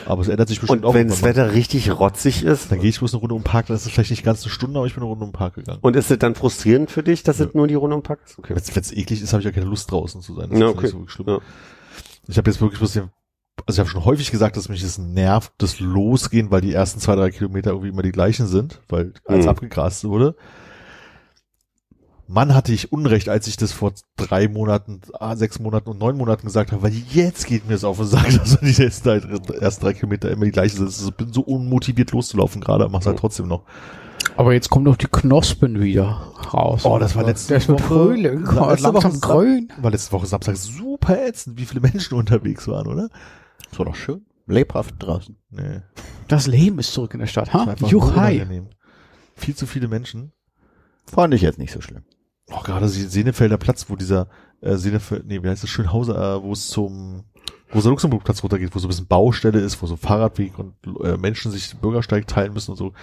[0.06, 0.94] Aber es ändert sich bestimmt Und auch.
[0.94, 1.22] wenn das.
[1.24, 3.86] Wetter richtig rotzig ist, Dann gehe ich bloß eine Runde um den Park, dann ist
[3.86, 5.80] es vielleicht nicht ganz eine Stunde, aber ich bin eine Runde um den Park gegangen.
[5.82, 8.36] und ist es dann frustrierend für dich, dass es nur die Runde umpackt?
[8.40, 8.56] Okay.
[8.56, 10.50] Wenn es eklig ist, habe ich ja keine Lust draußen zu sein.
[10.50, 10.84] Das Ja, ist okay.
[10.88, 11.28] nicht so schlimm.
[11.28, 11.40] Ja.
[12.28, 13.10] Ich habe jetzt wirklich bloß den,
[13.68, 17.00] also ich habe schon häufig gesagt, dass mich das nervt, das Losgehen, weil die ersten
[17.00, 19.50] zwei, drei Kilometer irgendwie immer die gleichen sind, weil alles Mhm.
[19.50, 20.36] abgegrast wurde.
[22.28, 26.18] Mann hatte ich Unrecht, als ich das vor drei Monaten, ah, sechs Monaten und neun
[26.18, 29.18] Monaten gesagt habe, weil jetzt geht mir es auf und sagt, dass die ersten drei,
[29.60, 31.08] ersten drei Kilometer immer die gleichen sind.
[31.10, 33.64] Ich bin so unmotiviert loszulaufen gerade, aber mach's halt trotzdem noch.
[34.38, 36.08] Aber jetzt kommen doch die Knospen wieder
[36.52, 36.84] raus.
[36.84, 39.74] Oh, das war letzte Das Woche- Frühling, letzte langsam Woche Sam- grün.
[39.80, 43.10] War letzte Woche Samstag super ätzend, wie viele Menschen unterwegs waren, oder?
[43.70, 44.26] Das war doch schön.
[44.48, 45.38] Lebhaft draußen.
[45.52, 45.82] Nee.
[46.28, 47.54] Das Leben ist zurück in der Stadt.
[47.54, 47.72] War Ha?
[47.72, 48.64] einfach Juchai.
[49.36, 50.32] Viel zu viele Menschen.
[51.06, 52.04] Fand ich jetzt nicht so schlimm.
[52.52, 54.28] Auch gerade die Senefelder Platz, wo dieser
[54.62, 57.24] äh, Senefeld, nee, wie heißt das, Schönhauser, äh, wo es zum
[57.72, 61.18] wo der Luxemburgplatz runtergeht, wo so ein bisschen Baustelle ist, wo so Fahrradweg und äh,
[61.18, 62.94] Menschen sich Bürgersteig teilen müssen und so.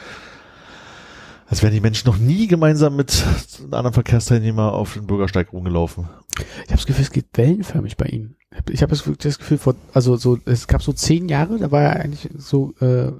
[1.46, 3.22] Als wären die Menschen noch nie gemeinsam mit
[3.70, 6.08] anderen Verkehrsteilnehmer auf den Bürgersteig rumgelaufen.
[6.34, 8.36] Ich habe das Gefühl, es geht wellenförmig bei ihm.
[8.70, 11.82] Ich habe das, das Gefühl, vor, also so, es gab so zehn Jahre, da war
[11.82, 13.12] er eigentlich so äh,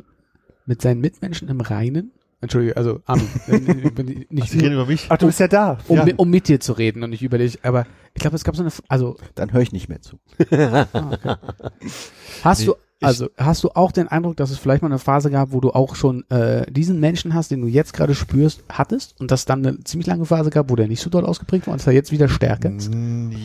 [0.64, 2.12] mit seinen Mitmenschen im Reinen.
[2.42, 5.06] Entschuldige, also Armin, äh, ich bin nicht Sie reden über mich?
[5.08, 5.78] Ach, du bist ja da.
[5.88, 6.06] um, ja.
[6.16, 7.64] um mit dir zu reden und nicht über dich.
[7.64, 10.18] Aber ich glaube, es gab so eine, also Dann höre ich nicht mehr zu.
[10.50, 11.36] ah, okay.
[12.44, 14.98] hast Nee, du, ich- also hast du auch den Eindruck, dass es vielleicht mal eine
[14.98, 18.62] Phase gab, wo du auch schon äh, diesen Menschen hast, den du jetzt gerade spürst,
[18.68, 21.66] hattest und dass dann eine ziemlich lange Phase gab, wo der nicht so dort ausgeprägt
[21.66, 22.90] war und dass er jetzt wieder stärker ist?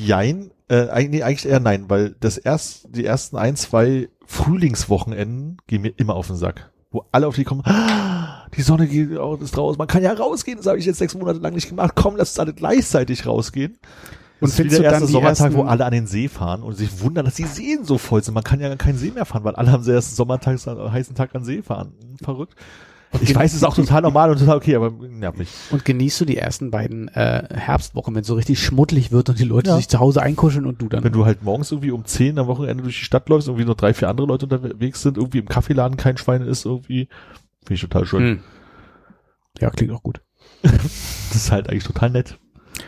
[0.05, 5.57] Jein, äh, eigentlich, nee, eigentlich eher nein, weil das erst, die ersten ein, zwei Frühlingswochenenden
[5.67, 6.71] gehen mir immer auf den Sack.
[6.91, 10.12] Wo alle auf die kommen, "Ah, die Sonne geht auch ist raus, man kann ja
[10.14, 13.26] rausgehen, das habe ich jetzt sechs Monate lang nicht gemacht, komm, lass uns alle gleichzeitig
[13.26, 13.78] rausgehen.
[14.39, 16.28] Und es ist findest wieder du der dann erste Sommertag, wo alle an den See
[16.28, 18.34] fahren und sich wundern, dass die Seen so voll sind.
[18.36, 21.34] Man kann ja gar keinen See mehr fahren, weil alle am ersten Sommertag, heißen Tag
[21.34, 21.93] an den See fahren.
[22.22, 22.53] Verrückt.
[23.22, 25.47] Ich weiß, es ist auch total normal und total okay, aber nervt mich.
[25.72, 29.39] Und genießt du die ersten beiden äh, Herbstwochen, wenn es so richtig schmuddelig wird und
[29.39, 29.78] die Leute Ja.
[29.78, 31.03] sich zu Hause einkuscheln und du dann.
[31.03, 33.76] Wenn du halt morgens irgendwie um 10 am Wochenende durch die Stadt läufst, irgendwie noch
[33.76, 37.08] drei, vier andere Leute unterwegs sind, irgendwie im Kaffeeladen kein Schwein ist, irgendwie,
[37.68, 38.24] finde ich total schön.
[38.24, 38.39] Hm.
[39.59, 40.22] Ja, klingt auch gut.
[40.63, 42.39] Das ist halt eigentlich total nett.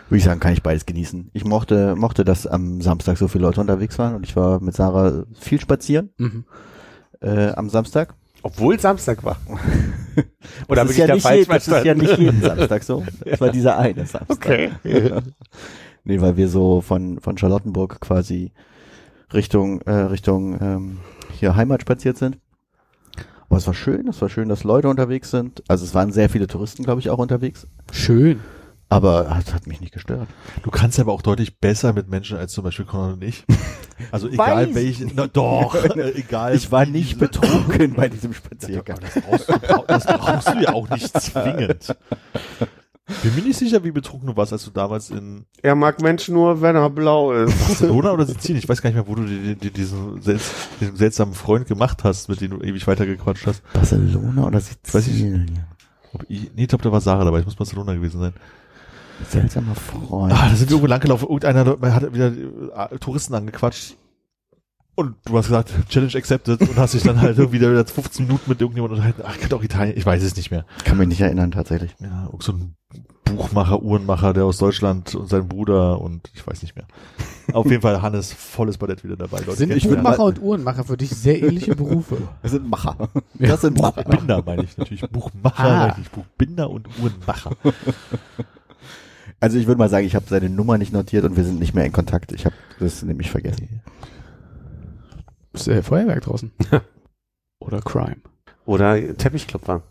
[0.07, 1.29] Würde ich sagen, kann ich beides genießen.
[1.33, 4.75] Ich mochte, mochte, dass am Samstag so viele Leute unterwegs waren und ich war mit
[4.75, 6.45] Sarah viel spazieren Mhm.
[7.21, 8.15] äh, am Samstag.
[8.41, 9.37] Obwohl Samstag war.
[10.67, 12.41] Oder das bin ist, ich ja da nicht falsch je, das ist ja nicht jeden
[12.41, 13.03] Samstag so.
[13.25, 14.29] Das war dieser eine Samstag.
[14.37, 14.69] Okay.
[16.05, 18.53] nee, weil wir so von, von Charlottenburg quasi
[19.33, 20.99] Richtung, äh, Richtung ähm,
[21.33, 22.39] hier Heimat spaziert sind.
[23.49, 25.63] Aber es war schön, es war schön, dass Leute unterwegs sind.
[25.67, 27.67] Also es waren sehr viele Touristen, glaube ich, auch unterwegs.
[27.91, 28.39] Schön.
[28.89, 30.27] Aber es hat mich nicht gestört.
[30.63, 33.45] Du kannst aber auch deutlich besser mit Menschen als zum Beispiel Conor und ich.
[34.11, 36.55] Also egal welche, na doch, äh, egal.
[36.55, 38.99] Ich war nicht betrunken bei diesem Spaziergang.
[38.99, 41.95] das brauchst, du, das brauchst du ja auch nicht zwingend.
[43.23, 46.35] Bin mir nicht sicher, wie betrunken du warst, als du damals in Er mag Menschen
[46.35, 47.57] nur, wenn er blau ist.
[47.67, 50.39] Barcelona oder Sizilien, ich weiß gar nicht mehr, wo du diesen, sel
[50.79, 53.61] diesen seltsamen Freund gemacht hast, mit dem du ewig weitergequatscht hast.
[53.73, 55.59] Barcelona oder Weiß ich- Sizilien?
[56.13, 58.33] Ob ich, nee, ich glaube, da war Sarah dabei, es muss Barcelona gewesen sein.
[59.27, 60.33] Seltsamer Freund.
[60.33, 62.31] Ah, da sind wir irgendwo langgelaufen, irgendeiner hat wieder
[62.91, 63.95] äh, Touristen angequatscht.
[64.99, 68.49] Und du hast gesagt, Challenge accepted und hast dich dann halt irgendwie wieder 15 Minuten
[68.49, 69.21] mit irgendjemandem unterhalten.
[69.25, 70.65] Ach, könnte auch Italien, ich weiß es nicht mehr.
[70.83, 71.95] Kann mich nicht erinnern, tatsächlich.
[72.01, 72.75] Ja, so ein
[73.23, 76.83] Buchmacher, Uhrenmacher, der aus Deutschland und sein Bruder und ich weiß nicht mehr.
[77.53, 79.37] Auf jeden Fall Hannes, volles Ballett wieder dabei.
[79.39, 79.81] Leute, Sind?
[79.81, 82.17] Buchmacher und Uhrenmacher für dich sehr ähnliche Berufe?
[82.41, 82.97] Das sind Macher.
[83.37, 83.47] Ja.
[83.47, 84.03] Das sind Macher.
[84.03, 85.09] Buchbinder meine ich natürlich.
[85.09, 85.97] Buchmacher, Ah.
[86.11, 87.51] Buchbinder und Uhrenmacher.
[89.39, 91.73] Also ich würde mal sagen, ich habe seine Nummer nicht notiert und wir sind nicht
[91.73, 92.33] mehr in Kontakt.
[92.33, 93.81] Ich habe das nämlich vergessen.
[95.67, 96.51] Äh, Feuerwerk draußen.
[97.59, 98.17] Oder Crime.
[98.65, 99.83] Oder Teppichklopfer.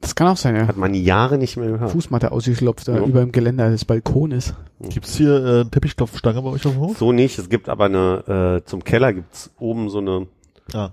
[0.00, 0.66] Das kann auch sein, ja.
[0.66, 1.92] Hat man Jahre nicht mehr gehört.
[1.92, 3.04] Fußmatte ausgeklopft da Ja.
[3.04, 4.54] über dem Geländer des Balkones.
[4.80, 6.98] Gibt's hier äh, eine Teppichklopfstange bei euch auf dem Hof?
[6.98, 7.38] So nicht.
[7.38, 10.26] Es gibt aber eine, äh, zum Keller gibt's oben so eine
[10.74, 10.90] Ah.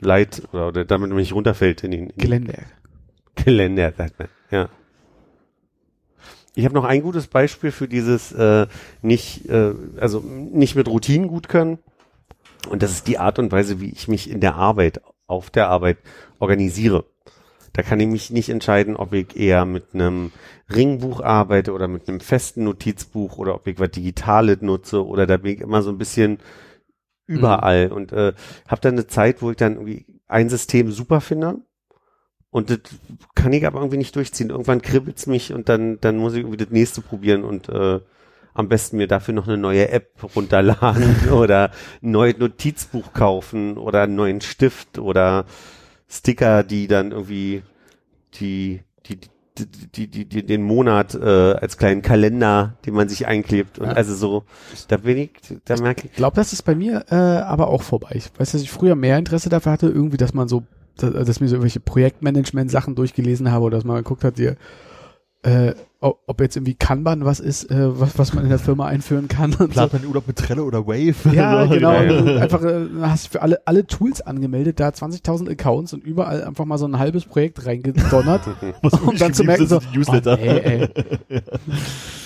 [0.00, 2.58] Leit, oder, oder damit man nicht runterfällt in den, in den Geländer.
[3.34, 4.28] Geländer, sagt man.
[4.50, 4.68] Ja.
[6.54, 8.66] Ich habe noch ein gutes Beispiel für dieses äh,
[9.02, 11.78] nicht, äh, also nicht mit Routinen gut können.
[12.68, 15.68] Und das ist die Art und Weise, wie ich mich in der Arbeit, auf der
[15.68, 15.98] Arbeit
[16.38, 17.04] organisiere.
[17.72, 20.32] Da kann ich mich nicht entscheiden, ob ich eher mit einem
[20.74, 25.36] Ringbuch arbeite oder mit einem festen Notizbuch oder ob ich was Digitales nutze oder da
[25.36, 26.38] bin ich immer so ein bisschen
[27.26, 28.32] überall und äh,
[28.66, 31.60] habe dann eine Zeit, wo ich dann irgendwie ein System super finde
[32.50, 32.80] und das
[33.36, 34.50] kann ich aber irgendwie nicht durchziehen.
[34.50, 38.00] Irgendwann kribbelt's mich und dann dann muss ich irgendwie das nächste probieren und äh,
[38.54, 41.70] am besten mir dafür noch eine neue App runterladen oder
[42.02, 45.44] ein neues Notizbuch kaufen oder einen neuen Stift oder
[46.08, 47.62] Sticker, die dann irgendwie
[48.34, 49.18] die, die,
[49.58, 51.18] die, die, die, die den Monat äh,
[51.52, 53.78] als kleinen Kalender, den man sich einklebt.
[53.78, 53.92] Und Ja.
[53.92, 54.44] also so,
[54.88, 55.30] da bin ich,
[55.64, 58.12] da merke ich, Ich glaube, das ist bei mir äh, aber auch vorbei.
[58.14, 60.64] Ich weiß, dass ich früher mehr Interesse dafür hatte, irgendwie, dass man so,
[60.96, 64.56] dass, dass mir so irgendwelche Projektmanagement-Sachen durchgelesen habe oder dass man geguckt hat, hier,
[65.42, 68.86] äh, ob, ob jetzt irgendwie Kanban was ist, äh, was, was man in der Firma
[68.86, 69.66] einführen kann und so.
[69.68, 71.14] Plant man den Urlaub mit Trello oder Wave?
[71.34, 71.92] Ja, So, genau.
[71.92, 72.20] ja, ja.
[72.22, 76.64] Du Einfach äh, hast für alle, alle Tools angemeldet, da 20.000 Accounts und überall einfach
[76.64, 78.42] mal so ein halbes Projekt reingedonnert.
[79.06, 80.38] Um dann zu merken, so, Newsletter.
[80.40, 80.88] oh, ey,
[81.28, 81.40] ey.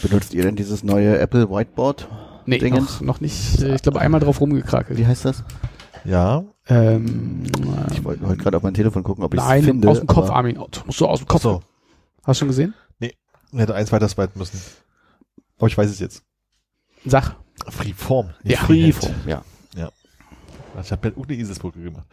[0.02, 2.08] Benutzt ihr denn dieses neue Apple Whiteboard?
[2.46, 3.00] Nee, Dingens?
[3.00, 3.60] noch, noch nicht.
[3.62, 4.98] Ich glaube, einmal drauf rumgekrakelt.
[4.98, 5.42] Wie heißt das?
[6.04, 6.44] Ja.
[6.68, 7.42] Ähm,
[7.92, 9.88] Ich wollte heute gerade auf mein Telefon gucken, ob ich es nein, finde.
[9.88, 10.58] aus dem Kopf, Armin.
[10.86, 11.42] Musst du aus dem Kopf.
[11.42, 11.60] So.
[12.24, 12.74] Hast du schon gesehen?
[13.58, 14.60] Hätte eins weiter swipen müssen.
[15.58, 16.22] Aber ich weiß es jetzt.
[17.04, 17.36] Sag.
[17.68, 18.30] Freeform.
[18.42, 18.58] Ja.
[18.58, 19.42] Freeform, ja.
[20.82, 22.06] Ich habe ja irgendeine Eselsbrücke gemacht.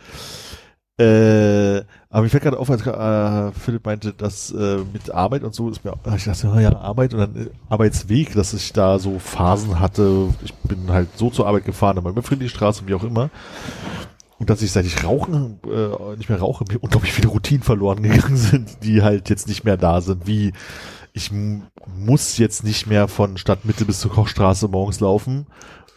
[0.97, 5.55] Äh, aber mir fällt gerade auf, als äh, Philipp meinte, dass äh, mit Arbeit und
[5.55, 8.99] so ist mir, ich dachte, ja, ja, Arbeit und dann äh, Arbeitsweg, dass ich da
[8.99, 10.29] so Phasen hatte.
[10.43, 13.31] Ich bin halt so zur Arbeit gefahren, aber mit Friedrichstraße und wie auch immer.
[14.37, 18.03] Und dass ich, seit ich rauchen, äh, nicht mehr rauche, mir unglaublich viele Routinen verloren
[18.03, 20.27] gegangen sind, die halt jetzt nicht mehr da sind.
[20.27, 20.53] Wie
[21.13, 25.47] ich muss jetzt nicht mehr von Stadtmitte bis zur Kochstraße morgens laufen,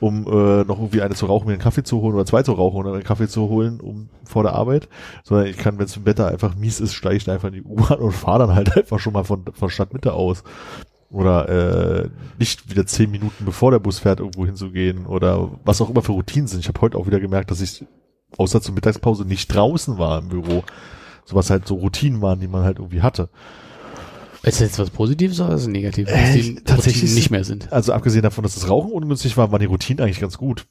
[0.01, 2.53] um äh, noch irgendwie eine zu rauchen, mir einen Kaffee zu holen oder zwei zu
[2.53, 4.89] rauchen oder einen Kaffee zu holen, um vor der Arbeit,
[5.23, 7.63] sondern ich kann, wenn es im Wetter einfach mies ist, steige ich einfach in die
[7.63, 10.43] U-Bahn und fahre dann halt einfach schon mal von, von Stadtmitte aus.
[11.11, 12.09] Oder äh,
[12.41, 16.11] nicht wieder zehn Minuten bevor der Bus fährt, irgendwo hinzugehen oder was auch immer für
[16.11, 16.59] Routinen sind.
[16.59, 17.87] Ich habe heute auch wieder gemerkt, dass ich
[18.37, 20.65] außer zur Mittagspause nicht draußen war im Büro.
[21.25, 23.29] So was halt so Routinen waren, die man halt irgendwie hatte.
[24.45, 26.09] Ist das jetzt was Positives oder ist es negativ?
[26.09, 27.73] Äh, die tatsächlich nicht mehr sind.
[27.73, 30.67] Also abgesehen davon, dass das Rauchen ungünstig war, waren die Routinen eigentlich ganz gut.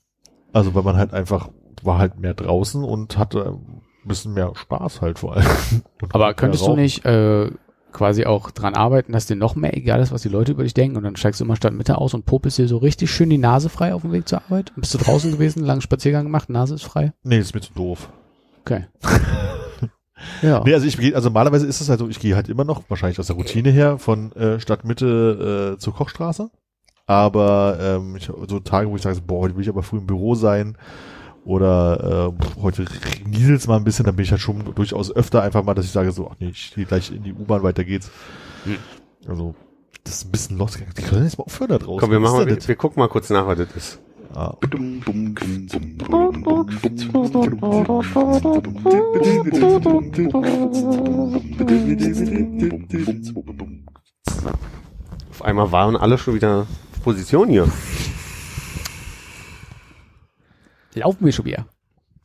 [0.52, 1.50] Also weil man halt einfach
[1.82, 3.58] war halt mehr draußen und hatte
[4.06, 5.46] ein bisschen mehr Spaß halt vor allem.
[6.02, 7.50] Und Aber könntest du nicht äh,
[7.92, 10.74] quasi auch dran arbeiten, dass dir noch mehr egal ist, was die Leute über dich
[10.74, 13.30] denken und dann steigst du immer statt Mitte aus und popelst dir so richtig schön
[13.30, 14.74] die Nase frei auf dem Weg zur Arbeit?
[14.76, 17.14] Bist du draußen gewesen, langen Spaziergang gemacht, Nase ist frei?
[17.24, 18.10] Nee, das ist mir zu doof.
[18.62, 18.86] Okay.
[20.42, 20.62] ja.
[20.64, 22.84] Nee, also ich gehe, also normalerweise ist es halt so, ich gehe halt immer noch,
[22.90, 26.50] wahrscheinlich aus der Routine her, von äh, Stadtmitte äh, zur Kochstraße.
[27.06, 30.08] Aber ähm, ich, so Tage, wo ich sage, boah, heute will ich aber früh im
[30.08, 30.78] Büro sein
[31.46, 32.86] oder äh, heute
[33.26, 35.92] nieselt's mal ein bisschen, dann bin ich halt schon durchaus öfter einfach mal, dass ich
[35.92, 38.10] sage so, ach nee, ich gehe gleich in die U-Bahn, weiter geht's.
[38.64, 38.78] Hm.
[39.28, 39.56] Also
[40.04, 40.78] das ist ein bisschen los.
[40.98, 42.00] Die können jetzt mal aufhören da draußen.
[42.00, 44.00] komm, wir machen wir, wir gucken mal kurz nach, was das ist.
[44.36, 44.58] Ah.
[55.30, 57.68] Auf einmal waren alle schon wieder auf Position hier.
[60.96, 61.68] Laufen wir schon wieder.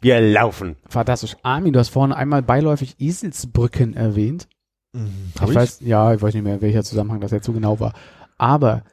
[0.00, 0.76] Wir laufen.
[0.88, 1.36] Fantastisch.
[1.42, 4.48] Armin, du hast vorhin einmal beiläufig Eselsbrücken erwähnt.
[4.92, 5.32] Mhm.
[5.34, 7.92] ich, weiß, ja, ich weiß nicht mehr, welcher Zusammenhang das jetzt so genau war.
[8.38, 8.84] Aber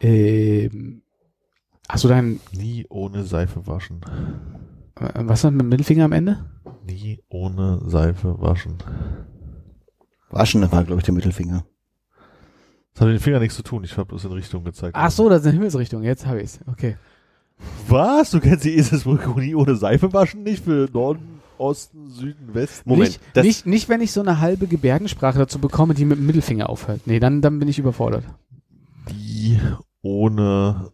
[0.00, 1.03] ähm,
[1.88, 4.00] hast du deinen, nie ohne Seife waschen.
[4.96, 6.44] was war mit dem Mittelfinger am Ende?
[6.86, 8.76] Nie ohne Seife waschen.
[10.30, 11.64] Waschen war, glaube ich, der Mittelfinger.
[12.92, 13.82] Das hat mit den Fingern nichts zu tun.
[13.84, 14.94] Ich habe bloß in Richtung gezeigt.
[14.96, 16.02] Ach so, das ist eine Himmelsrichtung.
[16.02, 16.60] Jetzt habe ich's.
[16.66, 16.96] Okay.
[17.88, 18.30] Was?
[18.30, 20.42] Du kennst die Eselsbrücke nie ohne Seife waschen?
[20.42, 22.88] Nicht für Norden, Osten, Süden, Westen?
[22.88, 26.18] Moment, nicht, das- nicht, nicht, wenn ich so eine halbe Gebärdensprache dazu bekomme, die mit
[26.18, 27.00] dem Mittelfinger aufhört.
[27.06, 28.24] Nee, dann, dann bin ich überfordert.
[29.10, 29.58] Die
[30.02, 30.90] ohne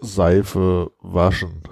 [0.00, 1.62] Seife waschen.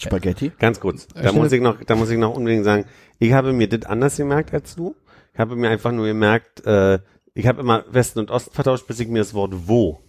[0.00, 0.52] Spaghetti?
[0.58, 1.04] Ganz kurz.
[1.14, 2.84] Äh, Da stell- muss ich noch, da muss ich noch unbedingt sagen,
[3.18, 4.94] ich habe mir das anders gemerkt als du.
[5.32, 6.98] Ich habe mir einfach nur gemerkt, äh,
[7.34, 10.00] ich habe immer Westen und Osten vertauscht, bis ich mir das Wort wo,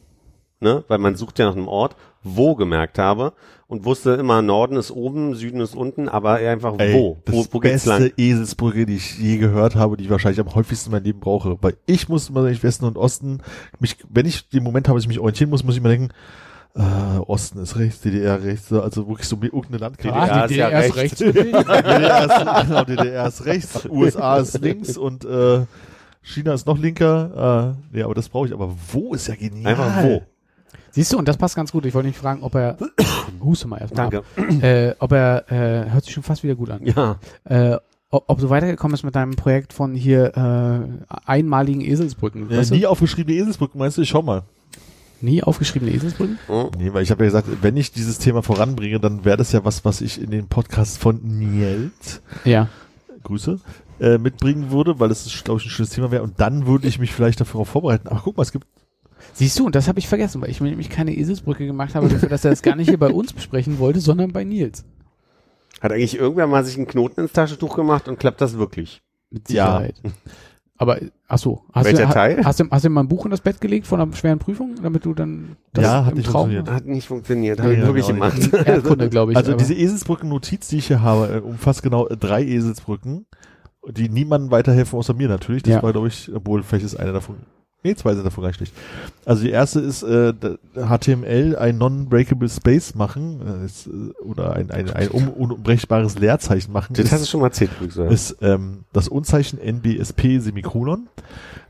[0.60, 3.34] ne, weil man sucht ja nach einem Ort, wo gemerkt habe
[3.68, 7.46] und wusste immer Norden ist oben, Süden ist unten, aber einfach Ey, wo, das wo,
[7.52, 8.12] wo geht's beste lang?
[8.18, 11.58] Eselsbrücke, die ich je gehört habe, die ich wahrscheinlich am häufigsten in meinem Leben brauche.
[11.62, 13.42] Weil ich muss immer, wenn ich Westen und Osten,
[13.80, 16.10] mich, wenn ich den Moment habe, dass ich mich orientieren muss, muss ich immer denken,
[16.76, 20.48] äh, Osten ist rechts, DDR rechts, so, also wirklich so mir irgendeine Landkarte.
[20.48, 20.96] DDR ist ja rechts.
[20.98, 21.18] rechts.
[21.20, 25.66] DDR ist, genau, DDR ist rechts, USA ist links und äh,
[26.22, 27.76] China ist noch linker.
[27.92, 28.54] Äh, nee, aber das brauche ich.
[28.54, 29.74] Aber wo ist ja genial.
[29.74, 30.22] Einfach wo.
[30.92, 31.86] Siehst du, und das passt ganz gut.
[31.86, 32.78] Ich wollte nicht fragen, ob er,
[33.44, 34.18] huste mal erstmal Danke.
[34.20, 37.18] ab, äh, ob er, äh, hört sich schon fast wieder gut an, Ja.
[37.46, 37.78] äh,
[38.12, 42.50] ob, ob du weitergekommen bist mit deinem Projekt von hier äh, einmaligen Eselsbrücken.
[42.50, 42.90] Ja, weißt nie du?
[42.90, 44.02] aufgeschriebene Eselsbrücken, meinst du?
[44.02, 44.44] Ich schau mal.
[45.22, 46.40] Nie aufgeschriebene Eselsbrücken?
[46.48, 46.70] Hm.
[46.78, 49.66] Nee, weil ich habe ja gesagt, wenn ich dieses Thema voranbringe, dann wäre das ja
[49.66, 52.70] was, was ich in den Podcast von Nielt, Ja.
[53.24, 53.60] Grüße,
[54.00, 56.24] äh, mitbringen würde, weil es, glaube ich, ein schönes Thema wäre.
[56.24, 58.08] Und dann würde ich mich vielleicht darauf vorbereiten.
[58.08, 58.66] Aber guck mal, es gibt
[59.34, 62.10] Siehst du, und das habe ich vergessen, weil ich mir nämlich keine Eselsbrücke gemacht habe,
[62.10, 64.86] dafür, dass er das gar nicht hier bei uns besprechen wollte, sondern bei Nils.
[65.82, 69.02] Hat eigentlich irgendwer mal sich einen Knoten ins Taschentuch gemacht und klappt das wirklich?
[69.30, 69.84] Mit Ja.
[70.82, 72.42] Aber, ach so, hast Welcher du, Teil?
[72.46, 74.76] Hast du, hast du mal ein Buch in das Bett gelegt von einer schweren Prüfung,
[74.82, 76.72] damit du dann das Ja, hat im nicht Traum funktioniert.
[76.74, 78.30] Hat nicht funktioniert, habe ich ja, wirklich genau.
[78.30, 78.54] gemacht.
[78.66, 79.38] Erdkunde, glaube ich.
[79.38, 83.26] Also aber- diese Eselsbrücken-Notiz, die ich hier habe, äh, umfasst genau äh, drei Eselsbrücken,
[83.90, 85.64] die niemandem weiterhelfen außer mir natürlich.
[85.64, 85.84] Das Ja.
[85.84, 87.36] war, glaube ich, obwohl vielleicht ist eine davon.
[87.84, 88.74] Nee, zwei sind davon gar nicht schlecht.
[89.26, 90.34] Also die erste ist äh,
[90.76, 93.90] HTML ein non-breakable Space machen äh, ist, äh,
[94.22, 96.94] oder ein, ein, ein un unbrechbares Leerzeichen machen.
[96.96, 98.12] Das ist, hast du schon mal erzählt, Glücksal.
[98.12, 101.08] ist ähm, das Unzeichen NBSP Semikolon.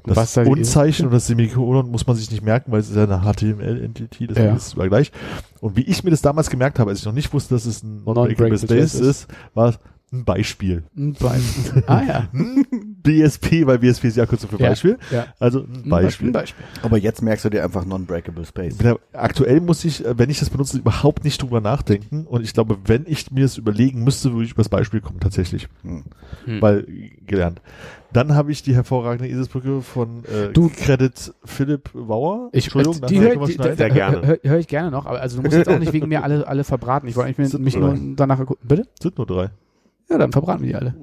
[0.05, 3.21] Das Unzeichen und das Semikolon muss man sich nicht merken, weil es ist ja eine
[3.21, 4.55] HTML-Entity, deswegen Ja.
[4.55, 5.11] ist gleich.
[5.61, 7.83] Und wie ich mir das damals gemerkt habe, als ich noch nicht wusste, dass es
[7.83, 9.79] ein non-breakable Non-breakable Space Space ist, war es
[10.11, 10.83] ein Beispiel.
[10.97, 11.41] Ein Bein.
[11.87, 12.27] ah ja.
[13.03, 14.69] BSP, weil BSP ist ja Abkürzung für Ja.
[14.69, 14.97] Beispiel.
[15.11, 15.27] ja.
[15.39, 16.27] Also ein Beispiel.
[16.29, 16.65] Ein Beispiel.
[16.81, 18.77] Aber jetzt merkst du dir einfach non-breakable space.
[18.83, 22.25] Ja, Aktuell muss ich, äh, wenn ich das benutze, überhaupt nicht drüber nachdenken.
[22.25, 25.19] Und ich glaube, wenn ich mir das überlegen müsste, würde ich über das Beispiel kommen,
[25.19, 25.67] tatsächlich.
[25.83, 26.03] Hm.
[26.45, 26.61] Hm.
[26.61, 27.61] Weil, äh, gelernt.
[28.11, 32.49] Dann habe ich die hervorragende Eselsbrücke von äh, Du- Credit Philipp Bauer.
[32.53, 33.77] Ich, Entschuldigung, die nachher höre die, schneiden.
[33.77, 34.25] Sehr gerne.
[34.25, 36.47] Hör, hör ich gerne noch, aber also du musst jetzt auch nicht wegen mir alle,
[36.47, 37.07] alle verbraten.
[37.07, 38.41] Ich wollte Sind mich nur nur danach.
[38.63, 38.87] Bitte?
[38.99, 39.49] Sind nur drei.
[40.09, 40.95] Ja, dann verbraten wir die alle.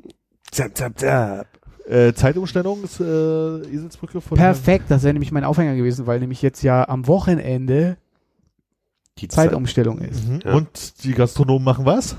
[0.51, 1.47] Zap, zap, zap.
[1.89, 6.43] Äh, Zeitumstellung ist äh, Eselsbrücke von Perfekt, das wäre nämlich mein Aufhänger gewesen, weil nämlich
[6.43, 7.97] jetzt ja am Wochenende
[9.19, 10.29] Die Zeitumstellung ist.
[10.29, 10.41] Mhm.
[10.45, 10.55] Ja.
[10.55, 12.17] Und die Gastronomen machen was?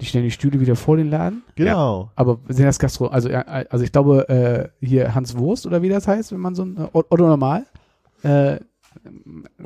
[0.00, 1.42] Die stellen die Stühle wieder vor den Laden.
[1.54, 2.10] Genau.
[2.16, 5.88] Aber sind das Gastro, also, ja, also ich glaube, äh, hier Hans Wurst oder wie
[5.88, 7.66] das heißt, wenn man so ein, äh, Otto normal,
[8.22, 8.58] äh,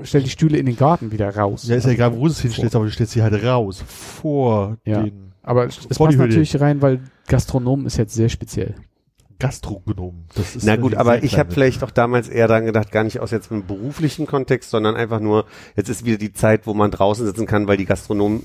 [0.02, 1.66] stellt die Stühle in den Garten wieder raus.
[1.66, 3.82] Ja, ist ja egal, wo du es hinstellst, aber du stellst sie halt raus.
[3.86, 5.02] Vor Ja.
[5.02, 8.74] den Aber es passt natürlich rein, weil Gastronom ist jetzt sehr speziell.
[9.38, 10.26] Gastronomen.
[10.36, 13.18] Das ist Na gut, aber ich habe vielleicht auch damals eher daran gedacht, gar nicht
[13.18, 16.92] aus jetzt einem beruflichen Kontext, sondern einfach nur, jetzt ist wieder die Zeit, wo man
[16.92, 18.44] draußen sitzen kann, weil die Gastronomen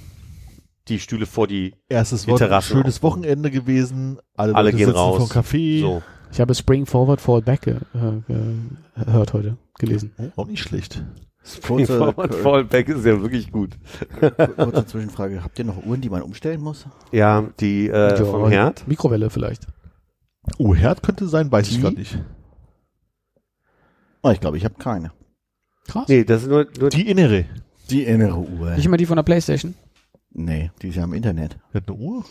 [0.88, 4.18] die Stühle vor die, erstes die Wort, Terrassen schönes Wochenende gewesen.
[4.36, 5.18] Alle, Alle gehen sitzen raus.
[5.18, 5.82] vom Café.
[5.82, 6.02] so.
[6.32, 10.14] Ich habe Spring Forward, Fall Back ge äh, gehört heute, gelesen.
[10.36, 11.04] Auch nicht schlecht.
[11.66, 13.78] Kurze, Forward Fallback ist ja wirklich gut.
[14.58, 15.44] kurze Zwischenfrage.
[15.44, 16.86] Habt ihr noch Uhren, die man umstellen muss?
[17.12, 18.88] Ja, die äh, Ja, vom Herd.
[18.88, 19.68] Mikrowelle vielleicht.
[20.58, 21.82] Oh, Herd könnte sein, weiß ich Die?
[21.82, 22.18] gerade nicht.
[24.24, 25.12] Oh, ich glaube, ich habe keine.
[25.88, 26.08] Krass.
[26.08, 27.46] Nee, das ist nur, nur Die innere.
[27.90, 28.72] Die innere Uhr.
[28.72, 29.74] Nicht immer die von der Playstation.
[30.32, 31.58] nee, die ist ja im Internet.
[31.74, 32.26] Der hat eine Uhr?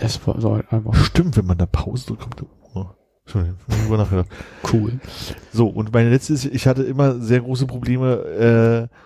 [0.00, 2.96] Das war so einfach Stimmt, wenn man da Pause drückt, kommt eine Uhr.
[3.32, 4.28] Drüber nachgedacht.
[4.72, 5.00] cool.
[5.52, 8.96] So, und meine letzte ist, ich hatte immer sehr große Probleme, äh,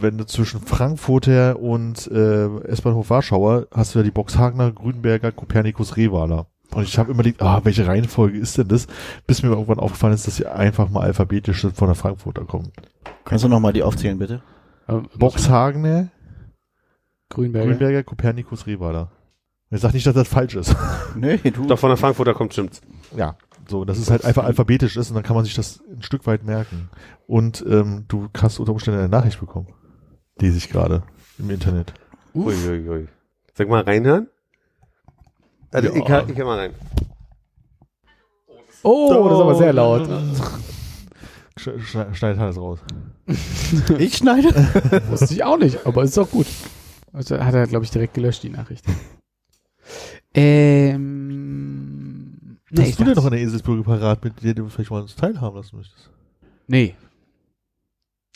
[0.00, 5.96] wenn du zwischen Frankfurter und äh, S-Bahnhof Warschauer hast du ja die Boxhagener, Grünberger, Kopernikus,
[5.96, 6.46] Revaler.
[6.72, 8.88] Und ich habe immer gedacht, ah, welche Reihenfolge ist denn das?
[9.26, 12.72] Bis mir irgendwann aufgefallen ist, dass sie einfach mal alphabetisch von der Frankfurter kommen.
[13.24, 14.42] Kannst du noch mal die aufzählen, bitte?
[14.88, 16.08] Ähm, Boxhagener,
[17.28, 17.66] Grünberger.
[17.68, 19.10] Grünberger, Kopernikus, Revaler.
[19.70, 20.74] Ich sag nicht, dass das falsch ist.
[21.16, 21.66] Nee, du.
[21.66, 22.80] doch von der Frankfurter kommt, stimmt's.
[23.16, 23.36] Ja,
[23.68, 26.26] so, dass es halt einfach alphabetisch ist und dann kann man sich das ein Stück
[26.26, 26.90] weit merken.
[27.26, 29.68] Und ähm, du hast unter Umständen eine Nachricht bekommen.
[30.38, 31.02] Lese ich gerade
[31.38, 31.94] im Internet.
[32.34, 33.06] Uiuiui.
[33.54, 34.28] Sag mal reinhören.
[35.70, 35.94] Also Ja.
[35.96, 36.74] ich, hör- ich hör mal rein.
[38.82, 40.08] Oh, das ist aber sehr laut.
[41.56, 42.80] Sch schne- Schneidet alles raus.
[43.98, 44.48] Ich schneide.
[45.08, 46.46] Wusste ich auch nicht, aber ist doch gut.
[47.12, 48.84] Also hat er, glaube ich, direkt gelöscht, die Nachricht.
[50.36, 51.23] Ähm.
[52.76, 55.56] Nee, Hast du denn noch eine Eselsbrücke parat, mit der du vielleicht mal uns teilhaben
[55.56, 56.10] lassen möchtest?
[56.66, 56.96] Nee.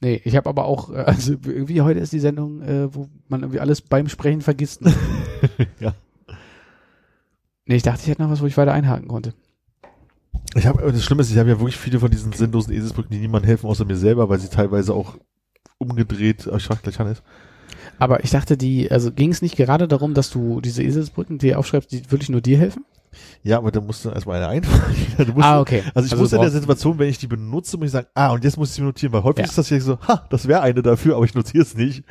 [0.00, 3.40] Nee, ich habe aber auch, äh, also irgendwie heute ist die Sendung, äh, wo man
[3.40, 4.82] irgendwie alles beim Sprechen vergisst.
[4.82, 4.94] Ne?
[5.80, 5.94] Ja.
[7.66, 9.34] Nee, ich dachte, ich hätte noch was, wo ich weiter einhaken konnte.
[10.54, 13.18] Ich habe, das Schlimme ist, ich habe ja wirklich viele von diesen sinnlosen Eselsbrücken, die
[13.18, 15.16] niemandem helfen, außer mir selber, weil sie teilweise auch
[15.78, 17.22] umgedreht, ich frage gleich Hannes.
[17.98, 21.58] Aber ich dachte, die, also ging es nicht gerade darum, dass du diese Eselsbrücken dir
[21.58, 22.84] aufschreibst, die wirklich nur dir helfen?
[23.42, 24.94] Ja, aber da musst du erstmal eine einfallen.
[25.18, 25.82] Du musst, ah, okay.
[25.94, 28.32] Also ich Also wusste in der Situation, wenn ich die benutze, muss ich sagen, ah,
[28.32, 29.48] und jetzt muss ich sie notieren, weil häufig Ja.
[29.48, 32.04] ist das hier so, ha, das wäre eine dafür, aber ich notiere es nicht.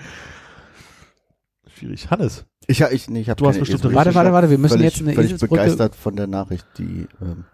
[1.77, 2.09] Schwierig.
[2.09, 3.95] Hannes, Ich, ja, ich, nee, ich hab Du hast keine bestimmt Eselsbrücke.
[3.95, 5.61] Warte, warte, warte, wir müssen völlig, jetzt eine völlig Eselsbrücke.
[5.61, 7.45] begeistert von der Nachricht, die ähm,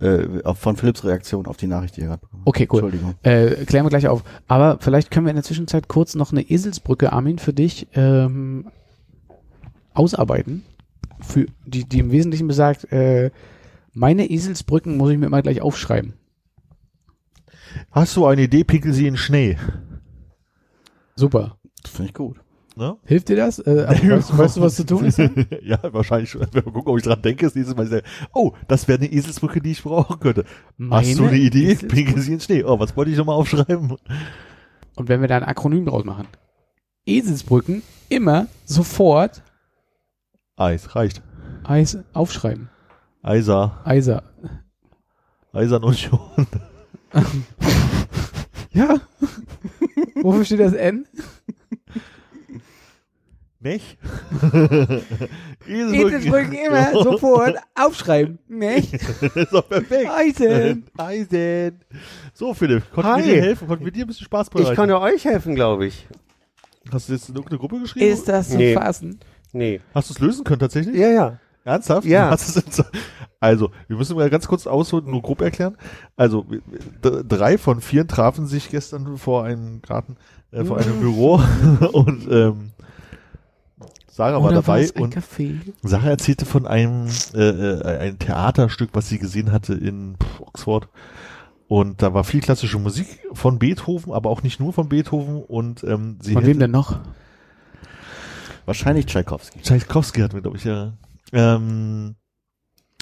[0.00, 2.48] äh, von Philipps Reaktion auf die Nachricht, die er gerade bekommen hat.
[2.48, 2.78] Okay, cool.
[2.80, 3.14] Entschuldigung.
[3.22, 4.22] Äh, klären wir gleich auf.
[4.46, 8.70] Aber vielleicht können wir in der Zwischenzeit kurz noch eine Eselsbrücke, Armin, für dich ähm,
[9.94, 10.62] ausarbeiten.
[11.22, 13.30] Für die, die im Wesentlichen besagt, äh,
[13.92, 16.14] meine Eselsbrücken muss ich mir immer gleich aufschreiben.
[17.90, 19.56] hast du eine Idee, pinkel sie in Schnee.
[21.16, 21.58] Super.
[21.82, 22.40] Das finde ich gut.
[22.76, 22.96] ne?
[23.04, 23.58] Hilft dir das?
[23.58, 25.18] Äh, weißt, du- weißt du, was zu tun ist?
[25.62, 26.42] ja, wahrscheinlich schon.
[26.52, 28.02] Wenn wir gucken, ob ich dran denke, ist nächstes Mal, sehr-
[28.32, 30.44] oh, das wäre eine Eselsbrücke, die ich brauchen könnte.
[30.44, 30.48] Hast
[30.78, 30.84] du
[31.22, 31.64] Meine eine Idee?
[31.64, 31.94] Eselsbrücke?
[31.94, 32.64] Pinke sie in Schnee.
[32.64, 33.96] Oh, was wollte ich nochmal aufschreiben?
[34.96, 36.26] Und wenn wir da ein Akronym draus machen.
[37.06, 39.42] Eselsbrücken immer sofort
[40.60, 41.22] Eis, reicht.
[41.64, 42.68] Eis aufschreiben.
[43.22, 44.22] Eiser, Eiser.
[45.54, 46.20] Eisern Union.
[48.72, 49.00] Ja.
[50.22, 51.04] Wofür steht das N?
[53.58, 53.98] Mech?
[55.66, 58.38] Eselsbrücken immer sofort aufschreiben.
[58.46, 58.92] Nicht?
[59.34, 60.08] ist doch perfekt.
[60.08, 60.84] Eisen.
[60.96, 61.80] Eisen.
[62.32, 63.24] So, Philipp, konnten Hi.
[63.24, 63.66] wir dir helfen?
[63.66, 64.70] Konnten wir dir ein bisschen Spaß bereiten?
[64.70, 66.06] Ich konnte euch helfen, glaube ich.
[66.92, 68.06] Hast du jetzt in irgendeine Gruppe geschrieben?
[68.06, 68.74] Ist das zu Nee.
[68.74, 69.18] fassen?
[69.52, 69.80] Nee.
[69.94, 70.96] Hast du es lösen können tatsächlich?
[70.96, 71.38] Ja, ja.
[71.64, 72.06] Ernsthaft?
[72.06, 72.34] Ja.
[73.42, 75.76] Also, wir müssen mal ganz kurz ausholen, nur grob erklären.
[76.14, 76.44] Also,
[77.00, 80.16] drei von vier trafen sich gestern vor einem Garten,
[80.52, 81.40] äh, vor einem Büro
[81.92, 82.72] und ähm,
[84.08, 85.56] Sarah war Oder war dabei ein und Café?
[85.82, 90.88] Sarah erzählte von einem äh, äh, ein Theaterstück, was sie gesehen hatte in Oxford.
[91.68, 95.42] Und da war viel klassische Musik von Beethoven, aber auch nicht nur von Beethoven.
[95.42, 96.98] Und ähm, sie Von hätte, wem denn noch?
[98.70, 99.62] Wahrscheinlich Tchaikovsky.
[99.62, 100.92] Tchaikovsky hatten wir, glaube ich, ja.
[101.32, 102.14] Ähm,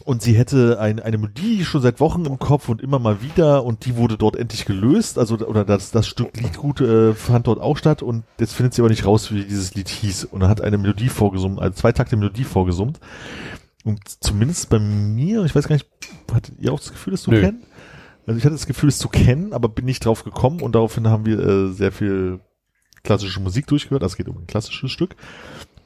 [0.03, 3.65] und sie hätte ein, eine Melodie schon seit Wochen im Kopf und immer mal wieder
[3.65, 5.19] und die wurde dort endlich gelöst.
[5.19, 8.81] Also, oder das, das Stück Liedgut äh, fand dort auch statt und jetzt findet sie
[8.81, 10.25] aber nicht raus, wie dieses Lied hieß.
[10.25, 12.99] Und er hat eine Melodie vorgesummt, also zwei Takte Melodie vorgesummt.
[13.85, 15.87] Und zumindest bei mir, ich weiß gar nicht,
[16.33, 17.43] hattet ihr auch das Gefühl, es zu Nö.
[17.43, 17.63] kennen?
[18.27, 21.09] Also ich hatte das Gefühl, es zu kennen, aber bin nicht drauf gekommen und daraufhin
[21.09, 22.41] haben wir äh, sehr viel
[23.03, 24.03] klassische Musik durchgehört.
[24.03, 25.17] Das geht um ein klassisches Stück.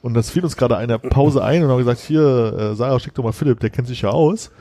[0.01, 2.21] Und das fiel uns gerade eine Pause ein und haben gesagt, hier,
[2.57, 4.51] äh, Sarah, schick doch mal Philipp, der kennt sich ja aus.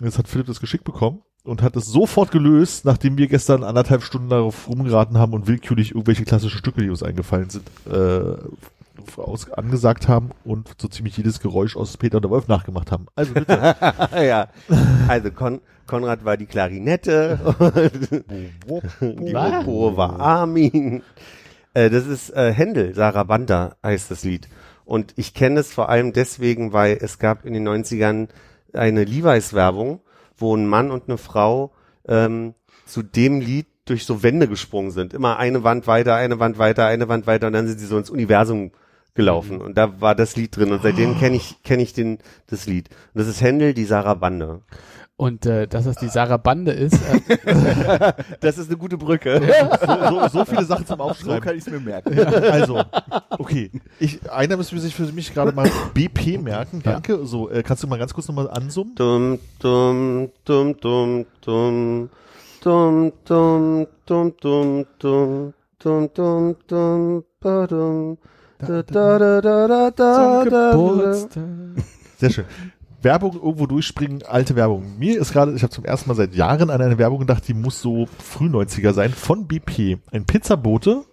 [0.00, 3.64] Und jetzt hat Philipp das geschickt bekommen und hat es sofort gelöst, nachdem wir gestern
[3.64, 8.36] anderthalb Stunden darauf rumgeraten haben und willkürlich irgendwelche klassischen Stücke, die uns eingefallen sind, äh,
[9.16, 13.06] aus, angesagt haben und so ziemlich jedes Geräusch aus Peter und der Wolf nachgemacht haben.
[13.14, 13.52] Also bitte.
[14.14, 14.48] ja.
[15.08, 17.38] Also Kon Konrad war die Klarinette
[19.00, 19.66] und die Was?
[19.66, 21.02] Oboe war Armin.
[21.74, 24.48] Äh, das ist äh, Händel, Sarabanda heißt das Lied.
[24.84, 28.28] Und ich kenne es vor allem deswegen, weil es gab in den 90ern
[28.72, 30.00] eine Levi's-Werbung,
[30.36, 31.72] wo ein Mann und eine Frau
[32.06, 32.54] ähm,
[32.86, 35.14] zu dem Lied durch so Wände gesprungen sind.
[35.14, 37.98] Immer eine Wand weiter, eine Wand weiter, eine Wand weiter und dann sind sie so
[37.98, 38.72] ins Universum
[39.14, 39.60] gelaufen.
[39.60, 42.88] Und da war das Lied drin und seitdem kenne ich kenne ich den das Lied.
[43.12, 44.62] Und das ist Händel, die Sarabande.
[45.22, 49.40] Und äh, dass das die Sarah Bande ist, äh, Das ist eine gute Brücke.
[49.86, 51.56] so, so, so viele Sachen zum Aufschreiben.
[51.56, 52.18] ich es mir merken.
[52.18, 52.82] Also,
[53.38, 53.70] okay.
[54.00, 56.82] Ich, einer müssen wir sich für mich gerade mal BP merken.
[56.82, 57.24] Danke.
[57.24, 58.96] So, äh, kannst du mal ganz kurz nochmal ansummen?
[58.96, 62.10] Dum, dum, dum, dum, dum.
[62.64, 65.54] Dum, dum, dum, dum, dum.
[65.78, 68.18] Dum, dum, dum, badum.
[68.58, 70.70] Da, da, da, da, da, da, da, da.
[70.72, 71.44] Geburtstag.
[72.18, 72.44] Sehr schön.
[73.04, 74.98] Werbung irgendwo durchspringen, alte Werbung.
[74.98, 77.54] Mir ist gerade, ich habe zum ersten Mal seit Jahren an eine Werbung gedacht, die
[77.54, 79.98] muss so früh 90er sein, von BP.
[80.10, 81.04] Ein Pizzabote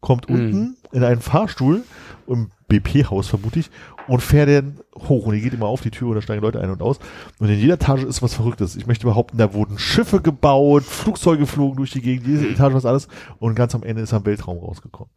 [0.00, 0.34] kommt Mhm.
[0.36, 1.82] unten in einen Fahrstuhl,
[2.26, 3.70] im BP-Haus vermute ich,
[4.08, 5.26] und fährt dann hoch.
[5.26, 6.98] Und die geht immer auf die Tür und da steigen Leute ein und aus.
[7.38, 8.76] Und in jeder Etage ist was Verrücktes.
[8.76, 12.86] Ich möchte behaupten, da wurden Schiffe gebaut, Flugzeuge flogen durch die Gegend, jede Etage was
[12.86, 13.08] alles.
[13.38, 15.10] Und ganz am Ende ist er im Weltraum rausgekommen.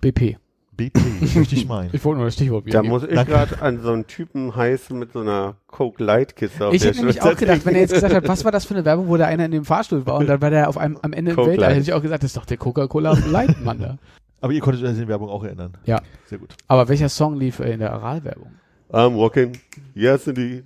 [0.00, 0.38] BP.
[0.76, 0.98] BP,
[1.34, 1.90] möchte ich meinen.
[1.92, 2.90] Ich wollte nur das Stichwort Da wiedergeben.
[2.90, 6.74] muss ich gerade an so einen Typen heißen mit so einer Coke Light Kiste auf
[6.74, 8.84] Ich hätte nämlich auch gedacht, wenn er jetzt gesagt hat, was war das für eine
[8.84, 11.12] Werbung, wo der einer in dem Fahrstuhl war und dann war der auf einem am
[11.12, 13.98] Ende im Weltall, hätte ich auch gesagt, das ist doch der Coca-Cola Light Mann da.
[14.40, 15.74] Aber ihr konntet euch an die Werbung auch erinnern.
[15.84, 16.00] Ja.
[16.26, 16.54] Sehr gut.
[16.68, 18.50] Aber welcher Song lief äh, in der Aral-Werbung?
[18.90, 19.52] I'm walking,
[19.94, 20.64] yes indeed.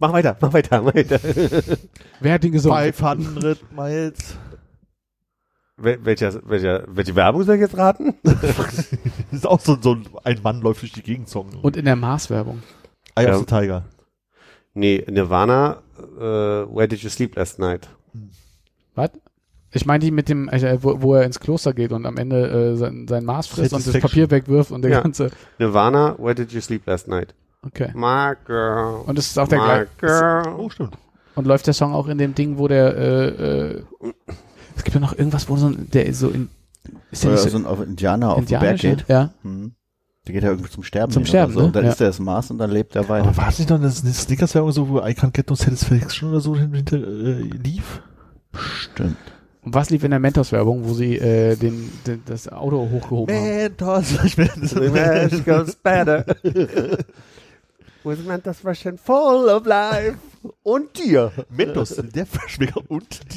[0.00, 1.20] Mach weiter, mach weiter, mach weiter.
[2.20, 2.92] Wer hat den gesungen?
[2.92, 4.36] 500 Miles.
[5.84, 8.14] Wel welcher, welcher, welche Werbung soll ich jetzt raten?
[8.24, 11.48] Das ist auch so, so ein Mann läuft durch die Gegend Song.
[11.62, 12.62] Und in der Mars-Werbung.
[13.16, 13.32] Eye Ja.
[13.34, 13.84] of the Tiger.
[14.74, 15.82] Nee, Nirvana,
[16.18, 17.88] äh, Where Did You Sleep Last Night?
[18.94, 19.10] Was?
[19.72, 22.48] Ich meine die mit dem, äh, wo, wo er ins Kloster geht und am Ende
[22.48, 23.98] äh, sein, sein Maß frisst und das.
[24.00, 25.00] Papier wegwirft und der Ja.
[25.00, 25.30] ganze.
[25.58, 27.34] Nirvana, Where Did You Sleep Last Night?
[27.66, 27.90] Okay.
[27.94, 29.02] My girl.
[29.06, 29.88] Und es ist auch der my gleiche.
[29.98, 30.54] girl.
[30.58, 30.96] Oh, stimmt.
[31.34, 33.82] Und läuft der Song auch in dem Ding, wo der, äh, äh,
[34.76, 36.48] es gibt ja noch irgendwas, wo so ein, der so in,
[37.10, 39.04] ist der Oder nicht so so ein auf Indianer auf den Berg geht.
[39.08, 39.30] Ja.
[39.42, 39.74] Mhm.
[40.26, 41.12] Der geht ja irgendwie zum Sterben.
[41.12, 41.60] Zum hin Sterben, oder so.
[41.60, 41.66] ne?
[41.66, 41.90] Und dann Ja.
[41.90, 43.28] ist er das Mars und dann lebt er weiter.
[43.28, 46.40] Aber war es nicht noch eine Snickers-Werbung so, wo I Can't Get No Satisfaction oder
[46.40, 48.00] so hinter äh, lief?
[48.54, 49.16] Stimmt.
[49.62, 53.44] Und was lief in der Mentos-Werbung, wo sie äh, den, den, das Auto hochgehoben haben?
[53.44, 54.14] Mentos.
[54.24, 56.24] Ich bin, The match goes better.
[58.04, 60.16] Usman, das Russian full of life.
[60.62, 61.32] Und dir.
[61.48, 63.36] Mentos, der Verschmecker und Ich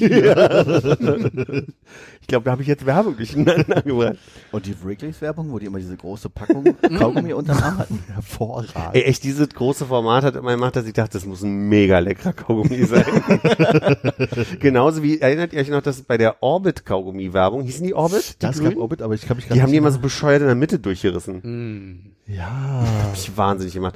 [2.27, 4.17] glaube, da habe ich jetzt Werbung durcheinander gebracht.
[4.51, 8.03] Und die Wrigley's Werbung, wo die immer diese große Packung Kaugummi unterm Arm hatten.
[8.13, 8.73] hervorragend.
[8.93, 11.99] Ey, echt, dieses große Format hat immer gemacht, dass ich dachte, das muss ein mega
[11.99, 13.05] leckerer Kaugummi sein.
[14.59, 18.41] Genauso wie, erinnert ihr euch noch, dass bei der Orbit-Kaugummi-Werbung, hießen die Orbit?
[18.41, 18.75] Die, Das gab?
[18.75, 20.77] Orbit, aber ich kann mich gar die haben die immer so bescheuert in der Mitte
[20.79, 21.41] durchgerissen.
[21.41, 22.11] Hm.
[22.25, 22.83] Ja.
[23.03, 23.95] Hab ich wahnsinnig gemacht.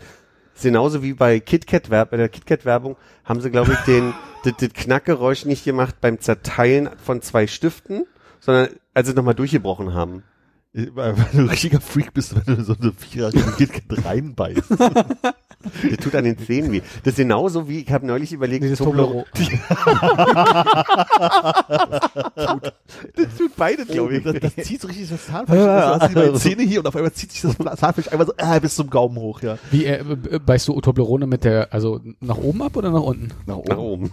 [0.62, 4.14] Ist genauso wie bei KitKat Werb bei der KitKat Werbung haben sie glaube ich den
[4.44, 8.06] das, das Knackgeräusch nicht gemacht beim Zerteilen von zwei Stiften,
[8.40, 10.22] sondern als sie nochmal durchgebrochen haben.
[10.74, 14.64] Weil du ein richtiger Freak bist, wenn du so eine Vierer KitKat reinbeißt.
[15.88, 16.82] Das tut an den Zähnen weh.
[17.04, 19.26] Das ist genauso wie ich habe neulich überlegt, Nee, das Toblerone-
[23.16, 24.24] das tut beide glaube ich.
[24.24, 25.60] Das, das zieht so richtig das Zahnfleisch.
[25.60, 28.60] Du hast die Zähne hier und auf einmal zieht sich das Zahnfleisch einfach so äh,
[28.60, 29.60] bis zum Gaumen hoch, ja.
[29.70, 33.30] Wie, äh, äh, beißt du Toblerone mit der, also nach oben ab oder nach unten?
[33.46, 33.70] Nach oben.
[33.70, 34.12] Nach oben.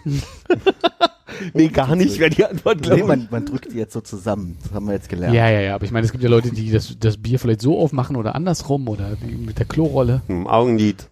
[1.54, 4.56] nee, gar nicht, wäre die Antwort, glaube Nee, man, man drückt die jetzt so zusammen.
[4.62, 5.34] Das haben wir jetzt gelernt.
[5.34, 7.60] Ja, ja, ja, aber ich meine, es gibt ja Leute, die das, das Bier vielleicht
[7.60, 11.08] so aufmachen oder andersrum oder wie mit der Klorolle Hm, Augenlid.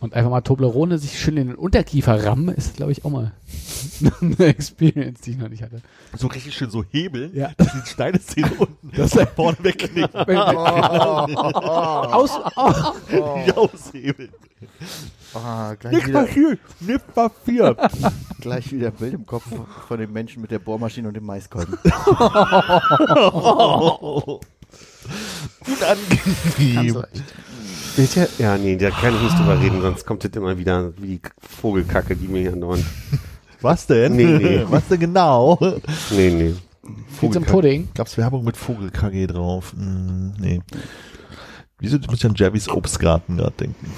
[0.00, 3.32] Und einfach mal Toblerone sich schön in den Unterkiefer rammen, ist, glaube ich, auch mal
[4.20, 5.82] eine Experience, die ich noch nicht hatte.
[6.16, 7.50] So richtig schön so hebeln, Ja.
[7.56, 10.14] dass die Steineszene unten Das- nach vorne wegknicken.
[12.14, 12.92] Aus, oh,
[13.46, 14.30] Die aushebeln.
[15.34, 17.76] Ah, gleich, wieder, Papier, nicht Papier.
[18.40, 19.44] gleich wieder Bild im Kopf
[19.86, 21.76] von dem Menschen mit der Bohrmaschine und dem Maiskolben.
[25.66, 27.02] Unangenehm.
[27.98, 28.38] Recht.
[28.38, 31.20] Ja, nee, da kann ich nicht drüber reden, sonst kommt das immer wieder wie die
[31.40, 32.84] Vogelkacke, die mir hier andauernd.
[33.60, 34.14] Was denn?
[34.14, 34.64] Nee, nee.
[34.68, 35.58] Was denn genau?
[36.10, 36.54] Nee, nee.
[37.32, 37.88] Zum Pudding.
[37.94, 39.72] Gab's Werbung mit Vogelkacke drauf?
[39.72, 40.60] Hm, nee.
[41.80, 43.90] Wieso muss ich an Jerry's Obstgarten gerade denken?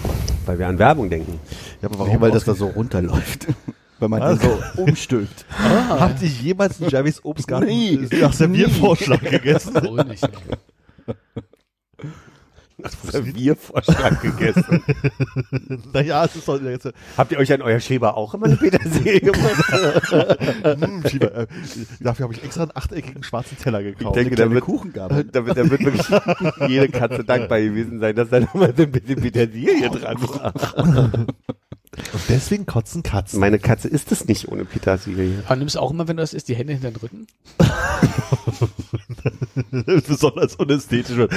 [0.47, 1.39] Weil wir an Werbung denken.
[1.83, 2.21] Ja, aber Warum?
[2.21, 3.47] Weil das da so runterläuft.
[3.99, 5.45] Weil man den so umstülpt.
[5.51, 8.09] Habt ihr jemals einen Jerry's Obstgarten Nie.
[8.19, 9.75] nach Serviervorschlag gegessen?
[9.75, 10.27] Wohl nicht.
[13.05, 14.83] Serviervorschlag gegessen.
[15.93, 16.91] naja, es ist doch jetzt.
[17.17, 19.73] Habt ihr euch an euer Schäber auch immer eine Petersilie gemacht?
[20.63, 21.47] Hm, Schieber, äh,
[22.01, 24.17] dafür habe ich extra einen achteckigen schwarzen Teller gekauft.
[24.17, 25.25] denke, da wird, Kuchengabel.
[25.25, 26.07] da, wird, da wird wirklich
[26.69, 31.27] jede Katze dankbar gewesen sein, dass da nochmal so ein bisschen Petersilie dran war.
[31.97, 33.41] Und deswegen kotzen Katzen.
[33.41, 35.43] Meine Katze isst es nicht ohne Petersilie.
[35.47, 37.27] Aber nimmst du auch immer, wenn du das isst, die Hände hinter den Rücken?
[40.07, 41.29] Besonders unästhetisch.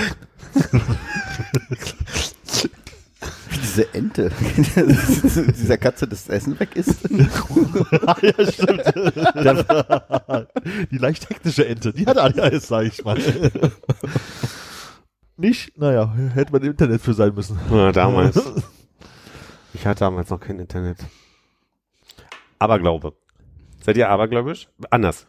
[3.64, 4.32] Diese Ente.
[5.58, 7.02] Dieser Katze das Essen weg ist.
[8.22, 8.84] ja, stimmt.
[10.92, 13.18] die leicht hektische Ente, die hat alles, sag ich mal.
[15.38, 15.76] Nicht?
[15.80, 17.58] Naja, hätte man im Internet für sein müssen.
[17.72, 18.40] Ja, damals.
[19.74, 20.98] Ich hatte damals noch kein Internet.
[22.60, 23.14] Aberglaube.
[23.84, 24.68] Seid ihr abergläubisch?
[24.90, 25.26] Anders.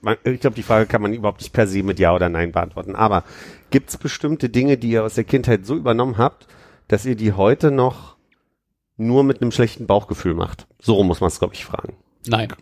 [0.00, 2.52] Man, ich glaube, die Frage kann man überhaupt nicht per se mit Ja oder Nein
[2.52, 2.94] beantworten.
[2.94, 3.24] Aber
[3.70, 6.46] gibt es bestimmte Dinge, die ihr aus der Kindheit so übernommen habt,
[6.88, 8.16] dass ihr die heute noch
[8.98, 10.66] nur mit einem schlechten Bauchgefühl macht?
[10.80, 11.96] So rum muss man es, glaube ich, fragen.
[12.26, 12.52] Nein.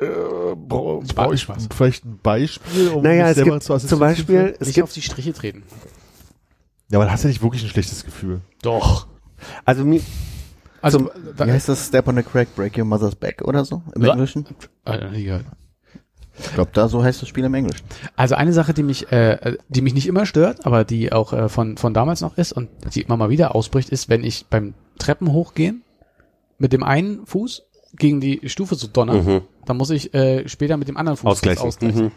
[0.00, 4.74] Brauche ich vielleicht ein Beispiel, um Naja, es selber gibt zu zum Beispiel, es Nicht
[4.74, 5.62] gibt, auf die Striche treten.
[6.90, 8.40] Ja, aber da hast du nicht wirklich ein schlechtes Gefühl.
[8.62, 9.06] Doch.
[9.64, 10.02] also mi-
[10.84, 11.86] Also, Wie heißt das?
[11.86, 13.82] Step on the crack, break your mother's back oder so?
[13.94, 14.12] Im Ja.
[14.12, 14.44] Englischen?
[14.86, 15.40] äh, ja.
[16.38, 17.84] Ich glaube, da so heißt das Spiel im Englischen.
[18.16, 21.48] Also eine Sache, die mich, äh, die mich nicht immer stört, aber die auch äh,
[21.48, 24.74] von, von damals noch ist und die immer mal wieder ausbricht, ist, wenn ich beim
[24.98, 25.82] Treppen hochgehen
[26.58, 27.62] mit dem einen Fuß
[27.96, 29.40] gegen die Stufe zu donnern, Mhm.
[29.64, 31.62] dann muss ich äh, später mit dem anderen Fuß ausgleichen.
[31.66, 32.04] ausgleichen.
[32.06, 32.12] Mhm.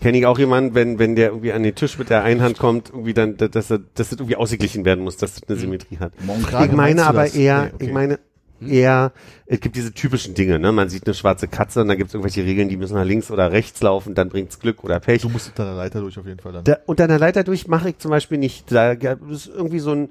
[0.00, 2.58] Kenne ich auch jemanden, wenn, wenn der irgendwie an den Tisch mit der einen Hand
[2.58, 5.98] kommt, irgendwie dann, dass, er- dass das irgendwie ausgeglichen werden muss, dass das eine Symmetrie
[5.98, 6.12] hat.
[6.64, 7.84] Ich meine aber eher, Nee, okay.
[7.86, 8.18] ich meine
[8.66, 9.12] eher,
[9.46, 10.70] es gibt diese typischen Dinge, ne?
[10.72, 13.30] Man sieht eine schwarze Katze und da gibt es irgendwelche Regeln, die müssen nach links
[13.30, 15.22] oder rechts laufen, dann bringt's Glück oder Pech.
[15.22, 16.64] Du musst unter der Leiter durch auf jeden Fall dann.
[16.64, 18.70] Da, unter einer Leiter durch mache ich zum Beispiel nicht.
[18.72, 20.08] Da ist irgendwie so ein,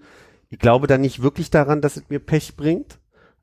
[0.50, 2.98] ich glaube da nicht wirklich daran, dass es mir Pech bringt,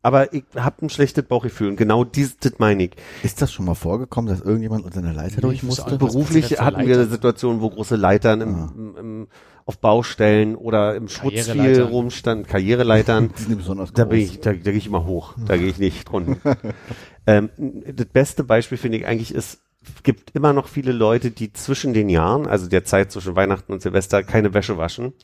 [0.06, 2.90] aber ich habe ein schlechtes Bauchgefühl und genau dieses das meine ich.
[3.24, 5.96] Ist das schon mal vorgekommen, dass irgendjemand unter einer Leiter durch musste?
[5.98, 7.00] Beruflich hatten wir Leiter?
[7.00, 8.72] eine Situation, wo große Leitern im, Ah.
[8.76, 9.26] im, im,
[9.64, 11.88] auf Baustellen oder im Schmutz viel Karriereleitern.
[11.88, 13.30] rumstanden, Karriereleitern.
[13.38, 14.10] Die sind besonders Da groß.
[14.10, 15.34] bin ich, da, da gehe ich immer hoch.
[15.44, 16.56] Da gehe ich nicht runter.
[17.26, 21.52] ähm, das beste Beispiel finde ich eigentlich ist, es gibt immer noch viele Leute, die
[21.52, 25.14] zwischen den Jahren, also der Zeit zwischen Weihnachten und Silvester, keine Wäsche waschen,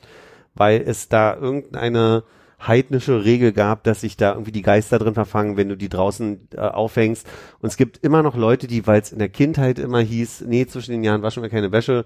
[0.55, 2.23] weil es da irgendeine
[2.67, 6.47] heidnische Regel gab, dass sich da irgendwie die Geister drin verfangen, wenn du die draußen
[6.55, 7.27] äh, aufhängst.
[7.59, 10.65] Und es gibt immer noch Leute, die, weil es in der Kindheit immer hieß, nee,
[10.65, 12.05] zwischen den Jahren waschen wir keine Wäsche,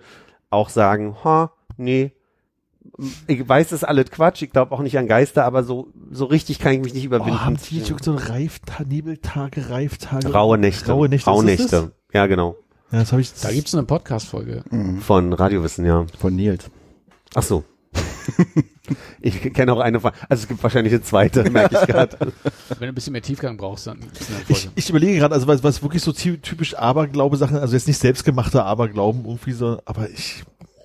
[0.50, 2.12] auch sagen, ha, nee,
[3.28, 6.26] ich weiß, das ist alles Quatsch, ich glaube auch nicht an Geister, aber so, so
[6.26, 7.44] richtig kann ich mich nicht Oh, überwinden.
[7.46, 10.32] haben die jetzt so Reiftag, Nebeltage, Reiftage?
[10.32, 10.92] Raue Nächte.
[10.92, 11.30] Raue Nächte.
[11.30, 11.92] Raue Nächte.
[12.14, 12.56] Ja, genau.
[12.90, 12.94] das?
[12.94, 13.34] Ja, das habe ich.
[13.34, 14.64] Da gibt's eine Podcast-Folge.
[15.02, 16.06] Von Radiowissen, ja.
[16.18, 16.72] Von Nils.
[17.36, 17.66] Ach so.
[19.22, 22.18] Ich kenne auch eine von, also es gibt wahrscheinlich eine zweite, merke ich gerade.
[22.22, 24.10] Wenn du ein bisschen mehr Tiefgang brauchst, dann eine
[24.48, 28.00] Ich, ich überlege gerade, also was, was wirklich so ty- typisch Aberglaube-Sachen, also jetzt nicht
[28.00, 30.44] selbstgemachte Aberglauben irgendwie so, aber ich,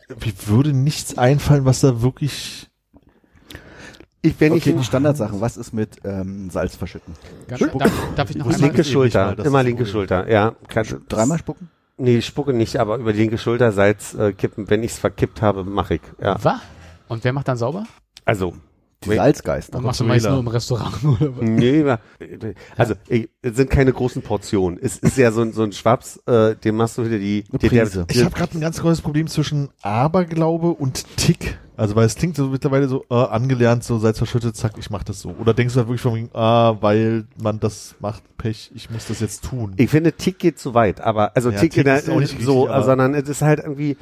[0.09, 2.69] mir würde nichts einfallen, was da wirklich.
[4.25, 5.41] Ich, wenn Okay, ich die Standardsachen.
[5.41, 7.15] Was ist mit ähm, Salz verschütten?
[7.49, 8.61] Ganz, darf, darf ich noch einmal?
[8.61, 9.85] linke Schulter, mal, immer linke.
[9.85, 10.55] Schulter, ja.
[10.69, 11.71] Kann, Dreimal spucken?
[11.99, 14.71] Nee, ich spucke nicht, aber über die linke Schulter Salz äh, kippen.
[14.71, 16.01] Wenn ich es verkippt habe, mache ich.
[16.23, 16.37] Ja.
[16.41, 16.61] Was?
[17.13, 17.85] Und wer macht dann sauber?
[18.25, 18.55] Also,
[19.05, 19.17] Die Wait.
[19.19, 19.73] Salzgeister.
[19.73, 21.43] Dann machst du meist nur im Restaurant oder was?
[21.43, 21.85] nee,
[22.77, 24.79] also ich, es sind keine großen Portionen.
[24.81, 27.59] Es ist ja so, ein- so ein Schwaps, äh, dem machst du wieder die, die
[27.69, 28.07] der, Prise.
[28.11, 31.59] Ich habe gerade ein ganz großes Problem zwischen Aberglaube und Tick.
[31.77, 35.03] Also weil es klingt so mittlerweile so äh, angelernt, so Salz verschüttet, zack, ich mach
[35.03, 35.31] das so.
[35.39, 39.07] Oder denkst du halt wirklich von wegen, ah, weil man das macht, Pech, ich muss
[39.09, 39.75] das jetzt tun.
[39.77, 42.65] Ich finde, Tick geht zu weit, aber also Ja, Tick, Tick ist auch nicht so,
[42.65, 43.97] richtig, sondern es ist halt irgendwie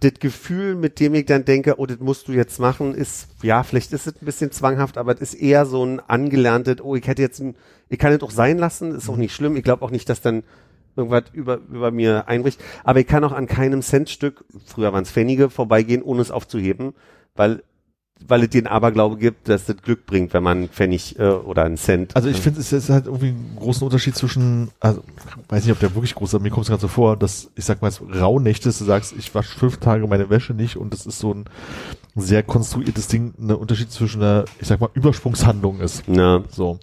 [0.00, 3.62] das Gefühl, mit dem ich dann denke, oh, das musst du jetzt machen, ist ja,
[3.62, 7.06] vielleicht ist es ein bisschen zwanghaft, aber es ist eher so ein angelerntes, oh, ich
[7.06, 7.54] hätte jetzt, ein,
[7.88, 9.14] ich kann es auch sein lassen, ist Mhm.
[9.14, 9.56] auch nicht schlimm.
[9.56, 10.42] Ich glaube auch nicht, dass dann
[10.96, 15.10] irgendwas über über mir einbricht, aber ich kann auch an keinem Centstück, früher waren es
[15.10, 16.94] Pfennige, vorbeigehen, ohne es aufzuheben,
[17.34, 17.62] weil
[18.28, 21.64] weil es den Aberglaube gibt, dass das Glück bringt, wenn man einen Pfennig äh, oder
[21.64, 22.16] einen Cent.
[22.16, 25.02] Also ich finde, es ist halt irgendwie einen großen Unterschied zwischen, also
[25.48, 27.50] weiß nicht, ob der wirklich groß ist, aber mir kommt es gerade so vor, dass,
[27.54, 30.76] ich sag mal, jetzt Rauhnächte, dass du sagst, ich wasche fünf Tage meine Wäsche nicht
[30.76, 31.44] und das ist so ein
[32.14, 36.04] sehr konstruiertes Ding, ein Unterschied zwischen einer, ich sag mal, Übersprungshandlung ist.
[36.08, 36.42] ja.
[36.50, 36.78] So.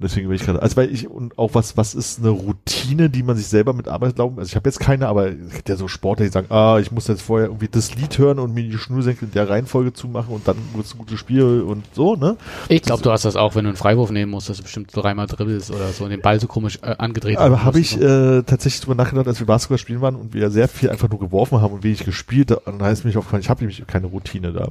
[0.00, 3.24] Deswegen will ich gerade, also weil ich, und auch was, was ist eine Routine, die
[3.24, 4.38] man sich selber mit Arbeit glauben?
[4.38, 6.92] Also ich habe jetzt keine, aber es gibt ja so Sportler, die sagen, ah, ich
[6.92, 10.32] muss jetzt vorher irgendwie das Lied hören und mir die Schnürsenkel in der Reihenfolge zumachen
[10.32, 12.36] und dann wird's ein gutes Spiel und so, ne?
[12.68, 14.94] Ich glaube, du hast das auch, wenn du einen Freiwurf nehmen musst, dass du bestimmt
[14.94, 18.42] dreimal dribbelst oder so und den Ball so komisch äh, angedreht Aber habe ich äh,
[18.44, 21.60] tatsächlich drüber nachgedacht, als wir Basketball spielen waren und wir sehr viel einfach nur geworfen
[21.60, 24.68] haben und wenig gespielt, dann heißt mich aufgefallen, ich habe nämlich keine Routine da.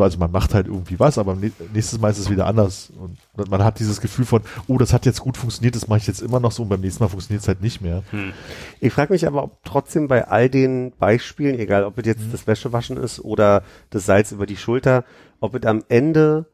[0.00, 2.90] So, also man macht halt irgendwie was, aber nä- nächstes Mal ist es wieder anders.
[2.96, 6.06] Und man hat dieses Gefühl von, oh, das hat jetzt gut funktioniert, das mache ich
[6.06, 8.02] jetzt immer noch so und beim nächsten Mal funktioniert es halt nicht mehr.
[8.80, 12.46] Ich frage mich aber, ob trotzdem bei all den Beispielen, egal ob es jetzt das
[12.46, 15.04] Wäschewaschen ist oder das Salz über die Schulter,
[15.38, 16.46] ob es am Ende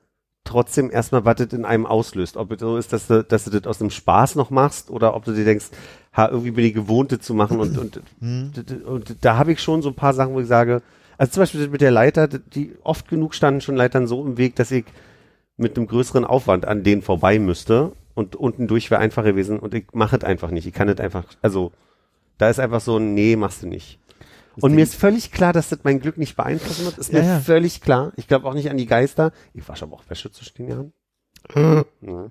[0.42, 2.36] trotzdem erstmal was das in einem auslöst.
[2.36, 5.14] Ob es so ist, dass du, dass du das aus dem Spaß noch machst oder
[5.14, 5.66] ob du dir denkst,
[6.16, 9.60] ha, irgendwie bin ich gewohnt, das zu machen und, und, und, und da habe ich
[9.62, 10.82] schon so ein paar Sachen, wo ich sage,
[11.18, 14.36] also zum Beispiel das mit der Leiter, die oft genug standen schon Leitern so im
[14.38, 14.84] Weg, dass ich
[15.56, 19.74] mit einem größeren Aufwand an denen vorbei müsste und unten durch wäre einfacher gewesen und
[19.74, 20.66] ich mache es einfach nicht.
[20.66, 21.72] Ich kann es einfach, also
[22.38, 23.98] da ist einfach so ein Nee, machst du nicht.
[24.60, 26.98] und mir ist völlig klar, dass das mein Glück nicht beeinflussen wird.
[26.98, 27.40] Ist Ja, mir ja.
[27.40, 28.12] völlig klar.
[28.16, 29.32] Ich glaube auch nicht an die Geister.
[29.54, 30.92] Ich wasche aber auch Wäsche zwischen den Jahren.
[31.54, 32.28] ja.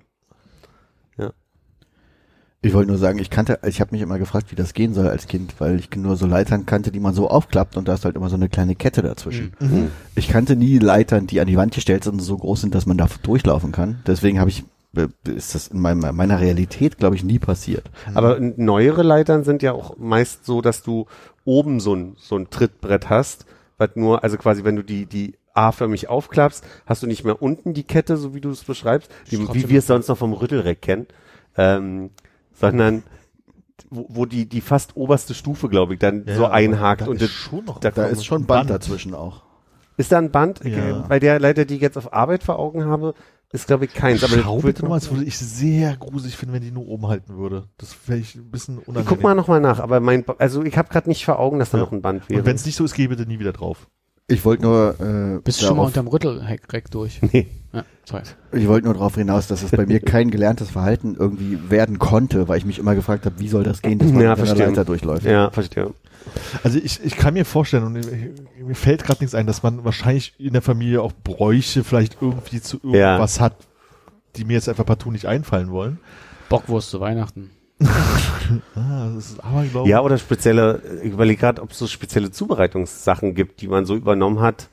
[2.62, 5.08] Ich wollte nur sagen, ich kannte, ich habe mich immer gefragt, wie das gehen soll
[5.08, 8.04] als Kind, weil ich nur so Leitern kannte, die man so aufklappt und da ist
[8.04, 9.52] halt immer so eine kleine Kette dazwischen.
[9.60, 9.90] Mhm.
[10.14, 12.86] Ich kannte nie Leitern, die an die Wand gestellt sind und so groß sind, dass
[12.86, 14.00] man da durchlaufen kann.
[14.06, 14.64] Deswegen habe ich,
[14.96, 17.90] äh, ist das in meiner, meiner Realität, glaube ich, nie passiert.
[18.14, 21.06] Aber neuere Leitern sind ja auch meist so, dass du
[21.44, 23.46] oben so ein, so ein Trittbrett hast,
[23.78, 27.74] was nur, also quasi, wenn du die, die A-förmig aufklappst, hast du nicht mehr unten
[27.74, 30.82] die Kette, so wie du es beschreibst, die, wie wir es sonst noch vom Rüttelreck
[30.82, 31.06] kennen,
[31.56, 32.10] ähm,
[32.60, 33.02] sondern
[33.90, 37.16] wo, wo die, die fast oberste Stufe, glaube ich, dann so aber einhakt da und
[37.16, 39.42] ist das, schon noch, da Da ist schon ein Band dazwischen auch.
[39.96, 40.64] ist da ein Band?
[40.64, 41.04] Ja.
[41.08, 43.14] Bei der Leiter, die ich jetzt auf Arbeit vor Augen habe,
[43.52, 44.24] ist, glaube ich, keins.
[44.24, 47.06] Aber Schau das bitte nochmal, das würde ich sehr gruselig finden, wenn die nur oben
[47.06, 47.68] halten würde.
[47.78, 49.08] Das wäre ich ein bisschen ich unangenehm.
[49.08, 51.78] guck mal nochmal nach, aber mein, also ich habe gerade nicht vor Augen, dass da
[51.78, 51.84] Ja.
[51.84, 52.40] noch ein Band wäre.
[52.40, 53.88] Und wenn es nicht so ist, geh bitte nie wieder drauf.
[54.28, 57.20] Ich wollte nur, äh, Bist du schon mal darauf- unterm Rüttelreck durch?
[57.32, 57.46] nee.
[57.72, 58.22] Ja, sorry.
[58.52, 62.48] ich wollte nur darauf hinaus, dass es bei mir kein gelerntes Verhalten irgendwie werden konnte,
[62.48, 64.54] weil ich mich immer gefragt habe, wie soll das gehen, dass man Ja, mit einer.
[64.66, 65.24] Leiter durchläuft.
[65.26, 65.92] Ja, verstehe.
[66.64, 70.34] Also ich, ich kann mir vorstellen, und mir fällt gerade nichts ein, dass man wahrscheinlich
[70.38, 73.54] in der Familie auch Bräuche vielleicht irgendwie zu irgendwas hat,
[74.34, 75.98] die mir jetzt einfach partout nicht einfallen wollen.
[76.48, 77.50] Bockwurst zu Weihnachten.
[78.74, 82.30] Ah, das ist aber, glaube Ja, oder spezielle, ich überlege gerade, ob es so spezielle
[82.30, 84.68] Zubereitungssachen gibt, die man so übernommen hat.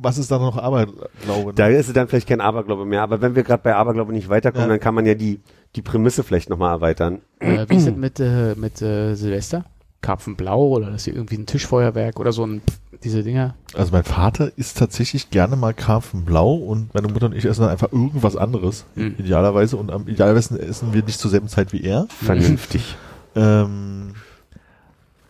[0.00, 1.48] was ist da noch Aberglaube?
[1.48, 1.52] Ne?
[1.54, 3.02] Da ist es dann vielleicht kein Aberglaube mehr.
[3.02, 4.74] Aber wenn wir gerade bei Aberglaube nicht weiterkommen, Ja.
[4.74, 5.40] dann kann man ja die,
[5.76, 7.20] die Prämisse vielleicht nochmal erweitern.
[7.40, 9.64] Äh, wie ist es mit, äh, mit äh, Silvester?
[10.00, 12.62] Karpfenblau oder das hier irgendwie ein Tischfeuerwerk oder so ein
[13.04, 13.54] diese Dinger?
[13.74, 17.70] Also mein Vater isst tatsächlich gerne mal Karpfenblau und meine Mutter und ich essen dann
[17.70, 19.14] einfach irgendwas anderes, Mhm.
[19.18, 19.76] idealerweise.
[19.76, 22.06] Und am idealerweise essen wir nicht zur selben Zeit wie er.
[22.08, 22.96] Vernünftig.
[23.34, 24.14] Ähm,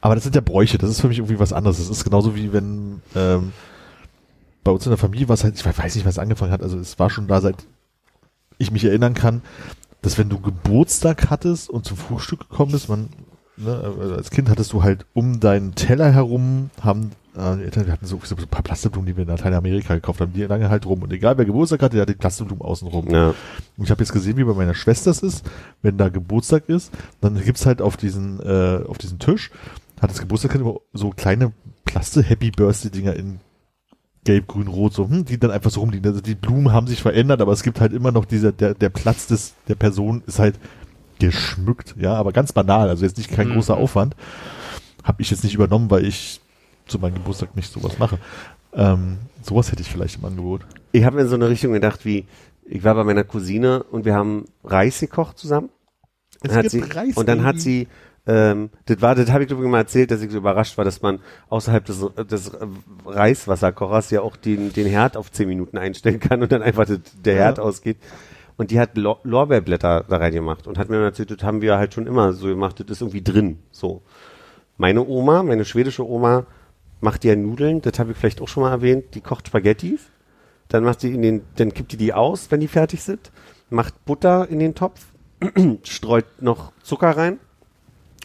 [0.01, 1.79] aber das sind ja Bräuche, das ist für mich irgendwie was anderes.
[1.79, 3.53] Das ist genauso wie wenn, ähm,
[4.65, 6.79] bei uns in der Familie war es halt, ich weiß nicht, was angefangen hat, also
[6.79, 7.57] es war schon da, seit
[8.59, 9.43] ich mich erinnern kann,
[10.03, 13.09] dass wenn du Geburtstag hattest und zum Frühstück gekommen bist, man,
[13.57, 17.93] ne, also als Kind hattest du halt um deinen Teller herum, haben äh, Eltern, wir
[17.93, 20.87] hatten so, so ein paar Plastikblumen, die wir in Lateinamerika gekauft haben, die lange halt
[20.87, 21.03] rum.
[21.03, 23.09] Und egal wer Geburtstag hatte, der hatte die Plastikblumen außen rum.
[23.11, 23.29] Ja.
[23.77, 25.45] Und ich habe jetzt gesehen, wie bei meiner Schwester es ist,
[25.83, 29.51] wenn da Geburtstag ist, dann gibt's halt auf diesen, äh, auf diesen Tisch,
[30.01, 31.53] hat das Geburtstagskind immer so kleine
[31.85, 33.41] Plaste-Happy Birthday-Dinger in
[34.25, 36.07] gelb, grün, rot, so, hm, die dann einfach so rumliegen.
[36.07, 38.91] Also die Blumen haben sich verändert, aber es gibt halt immer noch dieser, der, der
[38.91, 40.59] Platz des, der Person ist halt
[41.19, 43.53] geschmückt, ja, aber ganz banal, also jetzt nicht kein Mhm.
[43.55, 44.17] großer Aufwand.
[45.05, 46.41] Habe ich jetzt nicht übernommen, weil ich
[46.91, 48.19] zu meinem Geburtstag nicht sowas mache.
[48.73, 50.63] Ähm, sowas hätte ich vielleicht im Angebot.
[50.93, 52.27] Ich habe in so eine Richtung gedacht, wie
[52.65, 55.71] ich war bei meiner Cousine und wir haben Reis gekocht zusammen.
[56.43, 57.89] Es Dann hat gibt sie, Reis, und dann hat sie,
[58.27, 60.85] ähm, das war, das habe ich glaube ich mal erzählt, dass ich so überrascht war,
[60.85, 61.19] dass man
[61.49, 62.67] außerhalb des, des äh,
[63.07, 67.01] Reiswasserkochers ja auch den, den Herd auf zehn Minuten einstellen kann und dann einfach das,
[67.25, 67.41] der Ja.
[67.41, 67.99] Herd ausgeht.
[68.57, 71.95] Und die hat Lor Lorbeerblätter da reingemacht und hat mir erzählt, das haben wir halt
[71.95, 74.03] schon immer so gemacht, das ist irgendwie drin, so.
[74.77, 76.47] Meine Oma, meine schwedische Oma,
[77.01, 80.01] macht ja Nudeln, das habe ich vielleicht auch schon mal erwähnt, die kocht Spaghettis,
[80.69, 83.31] dann macht sie in den, dann kippt die die aus, wenn die fertig sind,
[83.71, 85.07] macht Butter in den Topf,
[85.85, 87.39] streut noch Zucker rein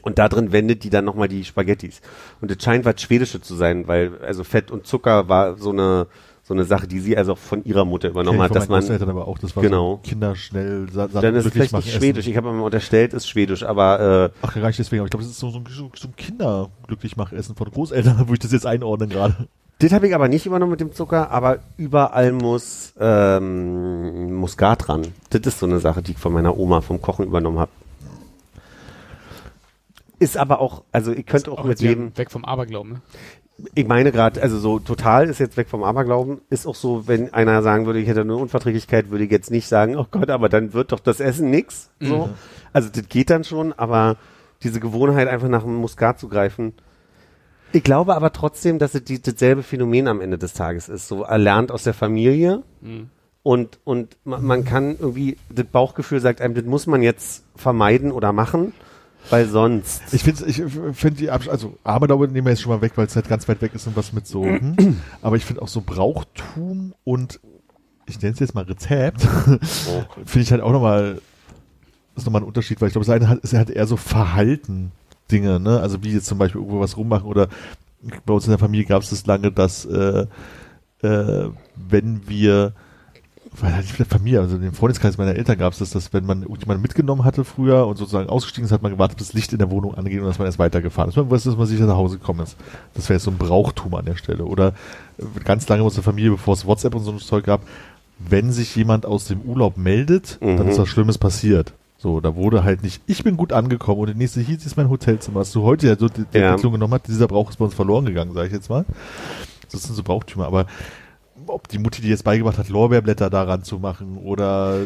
[0.01, 2.01] und da drin wendet die dann nochmal die Spaghettis.
[2.41, 6.07] Und das scheint was Schwedische zu sein, weil also Fett und Zucker war so eine
[6.47, 8.81] so eine Sache, die sie also auch von ihrer Mutter übernommen ich hat, dass man
[8.81, 9.95] Großeltern aber auch, das war Genau.
[10.03, 11.99] so Kinder schnell dann ist es glücklich vielleicht nicht essen.
[11.99, 12.27] Schwedisch.
[12.27, 15.31] Ich habe immer unterstellt, ist Schwedisch, aber äh, Ach, reicht deswegen, aber ich glaube, das
[15.31, 18.39] ist so, so, ein- so, so ein Kinder glücklich machen Essen von Großeltern, wo ich
[18.39, 19.47] das jetzt einordnen gerade.
[19.79, 25.01] Das habe ich aber nicht übernommen mit dem Zucker, aber überall muss ähm, Muskat dran.
[25.31, 27.71] Das ist so eine Sache, die ich von meiner Oma vom Kochen übernommen habe.
[30.19, 32.17] Ist aber auch, also ich könnte auch, mit jetzt wieder leben.
[32.17, 33.01] Weg vom Aberglauben, ne?
[33.73, 36.41] Ich meine gerade, also so total ist jetzt weg vom Aberglauben.
[36.49, 39.67] Ist auch so, wenn einer sagen würde, ich hätte eine Unverträglichkeit, würde ich jetzt nicht
[39.67, 41.89] sagen, oh Gott, aber dann wird doch das Essen nix.
[42.01, 42.29] So.
[42.73, 44.17] Also das geht dann schon, aber
[44.63, 46.73] diese Gewohnheit, einfach nach einem Muskat zu greifen.
[47.71, 51.07] Ich glaube aber trotzdem, dass es die, dasselbe Phänomen am Ende des Tages ist.
[51.07, 52.63] So erlernt aus der Familie
[53.43, 58.11] und, und man, man kann irgendwie, das Bauchgefühl sagt einem, das muss man jetzt vermeiden
[58.11, 58.73] oder machen,
[59.29, 60.01] weil sonst.
[60.11, 63.07] Ich finde, ich finde die, Absch also Aberglaube nehmen wir jetzt schon mal weg, weil
[63.07, 65.01] es halt ganz weit weg ist und was mit so, hm.
[65.21, 67.39] aber ich finde auch so Brauchtum und
[68.07, 71.21] ich nenne es jetzt mal Rezept, finde ich halt auch nochmal,
[72.15, 74.91] ist nochmal ein Unterschied, weil ich glaube, das eine hat, ist halt eher so Verhalten
[75.31, 77.47] Dinge, ne, also wie jetzt zum Beispiel irgendwo was rummachen oder
[78.25, 80.27] bei uns in der Familie gab es das lange, dass, äh,
[81.01, 82.73] äh, wenn wir
[83.61, 86.25] weil halt der Familie, also in dem Freundeskreis meiner Eltern gab es das, dass wenn
[86.25, 89.51] man irgendjemanden mitgenommen hatte früher und sozusagen ausgestiegen ist, hat man gewartet, bis das Licht
[89.53, 91.15] in der Wohnung angeht und dass man erst weitergefahren ist.
[91.17, 92.55] Man weiß, dass man sicher nach Hause gekommen ist.
[92.93, 94.45] Das wäre jetzt so ein Brauchtum an der Stelle.
[94.45, 94.73] Oder
[95.17, 97.45] äh, ganz lange bei uns in der Familie, bevor es WhatsApp und so ein Zeug
[97.45, 97.61] gab,
[98.19, 100.69] wenn sich jemand aus dem Urlaub meldet, dann Mhm.
[100.69, 101.73] ist was Schlimmes passiert.
[101.97, 104.89] So, da wurde halt nicht, ich bin gut angekommen und der nächste, hier ist mein
[104.89, 106.49] Hotelzimmer, was du heute ja so die, die Ja.
[106.49, 108.85] Entwicklung genommen hast, dieser Brauch ist bei uns verloren gegangen, sage ich jetzt mal.
[109.71, 110.67] Das sind so Brauchtümer, aber
[111.47, 114.81] ob die Mutti dir jetzt beigebracht hat, Lorbeerblätter daran zu machen oder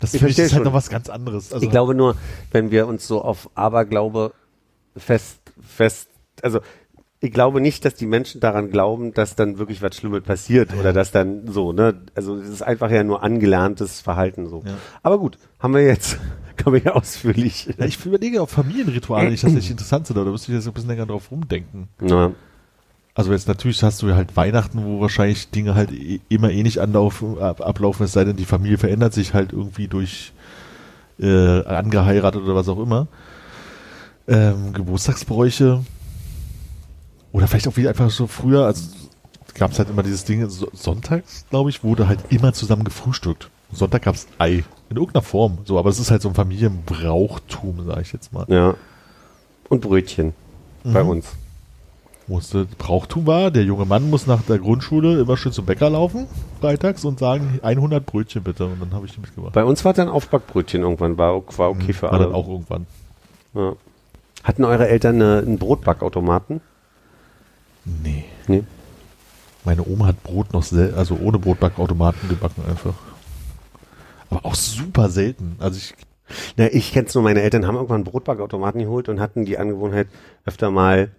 [0.00, 0.62] das Ich ist halt schon.
[0.64, 1.52] noch was ganz anderes.
[1.52, 2.16] Also ich glaube nur,
[2.50, 4.32] wenn wir uns so auf Aberglaube
[4.96, 6.08] fest, fest,
[6.42, 6.60] also
[7.20, 10.92] ich glaube nicht, dass die Menschen daran glauben, dass dann wirklich was Schlimmes passiert oder
[10.92, 12.02] dass dann so, ne?
[12.16, 14.62] Also es ist einfach ja nur angelerntes Verhalten so.
[14.66, 14.74] Ja.
[15.04, 16.18] Aber gut, haben wir jetzt,
[16.56, 17.72] können wir ja ausführlich.
[17.78, 20.90] ja, ich überlege auf Familienrituale nicht, interessant sind, aber da müsste ich jetzt ein bisschen
[20.90, 21.88] länger drauf rumdenken.
[22.00, 22.32] Ja.
[23.14, 26.78] Also jetzt natürlich hast du halt Weihnachten, wo wahrscheinlich Dinge halt eh- immer eh nicht
[26.78, 30.32] anlaufen, ab, ablaufen, es sei denn, die Familie verändert sich halt irgendwie durch
[31.20, 33.06] äh, angeheiratet oder was auch immer.
[34.28, 35.84] Ähm, Geburtstagsbräuche
[37.32, 38.82] oder vielleicht auch wie einfach so früher, also
[39.54, 43.50] gab es halt immer dieses Ding, so, sonntags, glaube ich, wurde halt immer zusammen gefrühstückt.
[43.72, 44.64] Sonntag gab's Ei.
[44.90, 45.58] In irgendeiner Form.
[45.64, 48.46] So, aber es ist halt so ein Familienbrauchtum, sage ich jetzt mal.
[48.48, 48.74] ja.
[49.68, 50.34] Und Brötchen
[50.84, 51.08] bei Mhm.
[51.10, 51.26] uns.
[52.32, 56.26] Musste Brauchtum war, der junge Mann muss nach der Grundschule immer schön zum Bäcker laufen,
[56.60, 58.66] freitags, und sagen, 100 Brötchen bitte.
[58.66, 59.52] Und dann habe ich die mitgebracht.
[59.52, 62.24] Bei uns war dann Aufbackbrötchen irgendwann, war, war okay Mhm, für war alle.
[62.24, 62.86] dann auch irgendwann.
[63.54, 63.74] Ja.
[64.42, 66.60] Hatten eure Eltern eine, einen Brotbackautomaten?
[67.84, 68.24] Nee.
[68.48, 68.64] Nee.
[69.64, 72.94] Meine Oma hat Brot noch sel also ohne Brotbackautomaten gebacken einfach.
[74.30, 75.56] Aber auch super selten.
[75.60, 75.94] Also ich,
[76.56, 80.08] Na, ich kenn's nur, meine Eltern haben irgendwann einen Brotbackautomaten geholt und hatten die Angewohnheit,
[80.44, 81.10] öfter mal,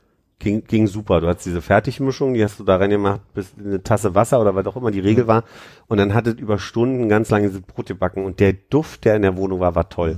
[0.43, 1.21] ging, ging super.
[1.21, 4.65] Du hast diese Fertigmischung, die hast du da reingemacht, bis eine Tasse Wasser oder was
[4.67, 5.43] auch immer die Regel war.
[5.87, 9.21] Und dann hattet über Stunden ganz lange diese Brot gebacken und der Duft, der in
[9.23, 10.17] der Wohnung war, war toll.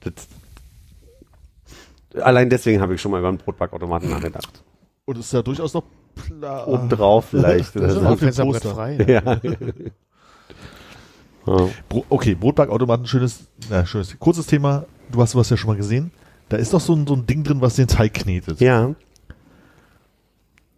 [0.00, 0.28] Das,
[2.22, 4.62] allein deswegen habe ich schon mal über einen Brotbackautomaten nachgedacht.
[5.04, 7.74] Und ist ja durchaus noch Pla Obendrauf vielleicht.
[7.76, 8.74] Das ist Auf Fensterbrett Poster.
[8.74, 8.96] frei.
[9.06, 9.40] Ja.
[11.46, 11.68] ja.
[11.88, 14.84] Bro okay, Brotbackautomaten, schönes, na, schönes, kurzes Thema.
[15.10, 16.12] Du hast was ja schon mal gesehen.
[16.50, 18.60] Da ist doch so ein, so ein Ding drin, was den Teig knetet.
[18.60, 18.94] ja,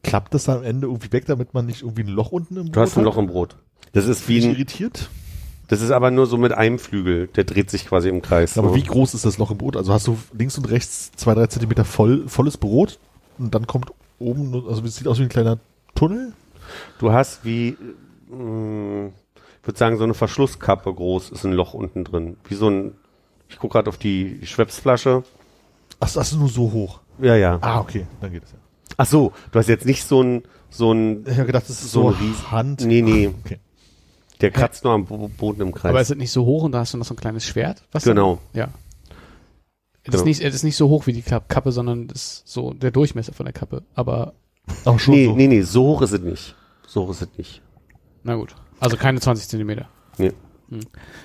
[0.04, 2.80] Klappt das am Ende irgendwie weg, damit man nicht irgendwie ein Loch unten im du
[2.80, 3.56] hast ein Loch im Brot.
[3.92, 5.08] Das ist wie ein, irritiert?
[5.68, 7.28] das ist aber nur so mit einem Flügel.
[7.28, 8.58] Der dreht sich quasi im Kreis.
[8.58, 8.74] Aber so.
[8.74, 9.76] wie groß ist das Loch im Brot?
[9.76, 12.98] Also hast du links und rechts zwei, drei Zentimeter voll, volles Brot
[13.38, 15.58] und dann kommt oben, also es sieht aus wie ein kleiner
[15.94, 16.32] Tunnel.
[16.98, 17.76] Du hast wie,
[18.28, 19.06] mh,
[19.60, 22.36] ich würde sagen, so eine Verschlusskappe groß ist ein Loch unten drin.
[22.48, 22.94] Wie so ein,
[23.48, 25.22] ich gucke gerade auf die Schwepsflasche.
[26.04, 27.00] Ach, das ist nur so hoch.
[27.20, 27.58] Ja, ja.
[27.60, 28.58] Ah, okay, dann geht es ja.
[28.96, 31.92] Ach so, du hast jetzt nicht so ein, so ein, Ich habe gedacht, das ist
[31.92, 32.80] So so, ein Ries- Hand.
[32.84, 33.58] nee, nee, Okay.
[34.40, 35.90] der kratzt nur am Bo Boden im Kreis.
[35.90, 37.84] Aber es ist nicht so hoch und da hast du noch so ein kleines Schwert.
[37.92, 38.38] Was Genau.
[38.52, 38.68] Ja.
[40.04, 40.16] Es Genau.
[40.18, 42.90] ist, nicht, es ist nicht so hoch wie die Kappe, sondern das ist so der
[42.90, 43.84] Durchmesser von der Kappe.
[43.94, 44.32] Aber
[44.84, 45.36] Aber schon nee, so.
[45.36, 46.56] nee, nee, so hoch ist es nicht.
[46.86, 47.62] So hoch ist es nicht.
[48.24, 48.54] na gut.
[48.80, 49.88] Also keine 20 Zentimeter.
[50.18, 50.32] Nee.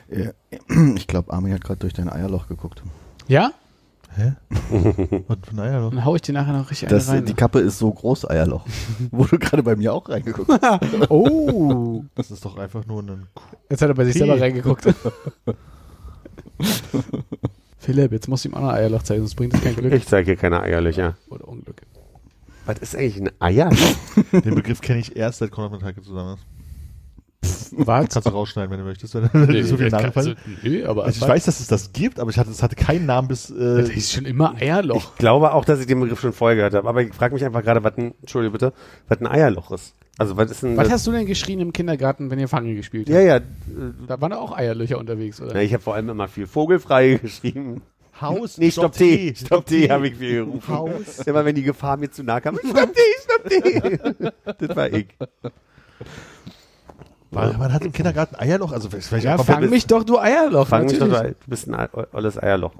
[0.09, 0.33] Äh,
[0.95, 2.83] Ich glaube, Armin hat gerade durch dein Eierloch geguckt.
[3.27, 3.51] Ja?
[4.18, 4.34] Hä?
[5.27, 5.91] Was für ein Eierloch?
[5.91, 7.23] Dann hau ich dir nachher noch richtig Das, rein.
[7.26, 8.65] die Kappe ist so groß, Eierloch.
[9.11, 10.81] Wo du gerade bei mir auch reingeguckt hast.
[11.11, 12.03] oh.
[12.15, 13.27] Das ist doch einfach nur ein.
[13.69, 14.26] Jetzt hat er bei sich Okay.
[14.26, 14.85] selber reingeguckt.
[17.77, 19.94] Philipp, jetzt musst du ihm auch noch ein Eierloch zeigen, sonst bringt das kein Glück
[19.94, 21.15] Ich zeige hier keine Eierlöcher.
[21.30, 21.81] oder Unglück.
[22.65, 23.69] Was ist eigentlich ein Eier?
[24.34, 26.45] Den Begriff kenne ich erst seit Konrad mit Heike zusammen ist.
[27.72, 28.09] Was?
[28.09, 31.23] Kannst du rausschneiden, wenn du möchtest, wenn Nee, so viel nee, Namen nö, aber Also
[31.23, 33.47] ich weiß, dass es das gibt, aber ich hatte, es hatte keinen Namen bis.
[33.47, 35.11] das Äh, ist schon immer Eierloch.
[35.14, 36.88] Ich glaube auch, dass ich den Begriff schon vorher gehört habe.
[36.88, 38.73] Aber ich frage mich einfach gerade, was ein, Entschuldige bitte,
[39.07, 39.93] was ein Eierloch ist.
[40.18, 40.76] Also was ist ein...
[40.77, 43.26] Was hast du denn geschrien im Kindergarten, wenn ihr Fangen gespielt ja, habt?
[43.27, 43.35] ja.
[43.38, 43.41] äh,
[44.07, 45.53] Da waren auch Eierlöcher unterwegs, oder?
[45.55, 47.81] ja ich habe vor allem immer viel Vogelfrei geschrieben.
[48.19, 48.57] Haus.
[48.57, 49.35] Nee, Stopp T.
[49.35, 50.73] Stopp T habe ich viel gerufen.
[50.73, 51.19] Haus.
[51.27, 52.57] Immer wenn die Gefahr mir zu nahe kam.
[52.68, 54.31] Stopp T, Stopp T.
[54.65, 55.07] das war ich.
[57.31, 60.67] Man, man hat im Kindergarten Eierloch, also vielleicht Ja, fang mich doch, du Eierloch.
[60.67, 61.35] Fang mich doch, natürlich.
[61.43, 62.73] du bist ein Ei- olles Eierloch.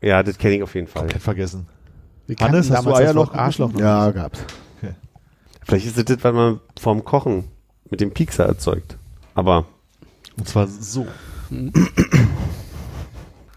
[0.00, 1.02] Ja, das kenne ich auf jeden Fall.
[1.02, 1.66] komplett vergessen.
[2.26, 4.38] Wir Hannes, hast du Eierloch Arschloch Ja, gab's.
[5.64, 7.44] Vielleicht ist das das, was man vorm Kochen
[7.90, 8.96] mit dem Piekser erzeugt.
[9.34, 9.66] Aber
[10.38, 11.06] Und zwar so.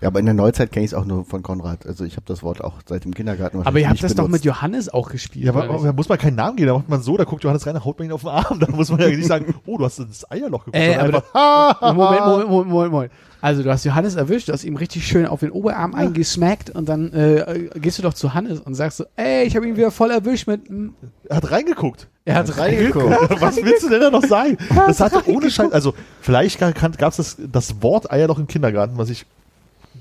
[0.02, 1.86] Ja, aber in der Neuzeit kenne ich es auch nur von Konrad.
[1.86, 4.24] Also ich habe das Wort auch seit dem Kindergarten Aber ihr habt nicht das doch
[4.24, 4.46] mit benutzt.
[4.46, 5.46] Johannes auch gespielt.
[5.46, 7.68] Ja, aber, da muss man keinen Namen geben, da macht man so, da guckt Johannes
[7.68, 9.78] rein, da haut man ihn auf den Arm, da muss man ja nicht sagen, oh,
[9.78, 10.84] du hast ins Eierloch geguckt.
[10.84, 13.12] Äh, aber einfach, Moment, Moment, Moment, Moment, Moment.
[13.42, 16.90] Also du hast Johannes erwischt, du hast ihm richtig schön auf den Oberarm eingesmackt und
[16.90, 19.92] dann äh, gehst du doch zu Hannes und sagst so, ey, ich habe ihn wieder
[19.92, 20.90] voll erwischt mit, mm.
[21.28, 22.08] er hat reingeguckt.
[22.26, 23.42] er hat reingeguckt.
[23.42, 24.58] Was willst du denn da noch sagen?
[24.70, 29.10] Das hatte ohne Scheiß, also vielleicht gab es das, das Wort Eierloch im Kindergarten, was
[29.10, 29.26] ich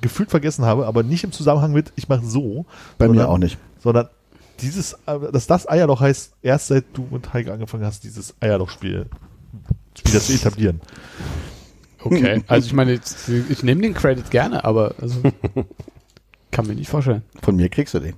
[0.00, 2.64] gefühlt vergessen habe, aber nicht im Zusammenhang mit, ich mache so,
[2.98, 3.58] Bei mir sondern- auch nicht.
[3.80, 4.08] sondern
[4.60, 9.06] dieses, äh, dass das Eierloch heißt, erst seit du mit Heike angefangen hast, dieses Eierloch-Spiel
[10.04, 10.80] wieder zu etablieren.
[12.02, 15.20] Okay, also ich meine, jetzt, ich nehme den Credit gerne, aber also,
[16.50, 17.22] kann mir nicht vorstellen.
[17.42, 18.14] Von mir kriegst du den.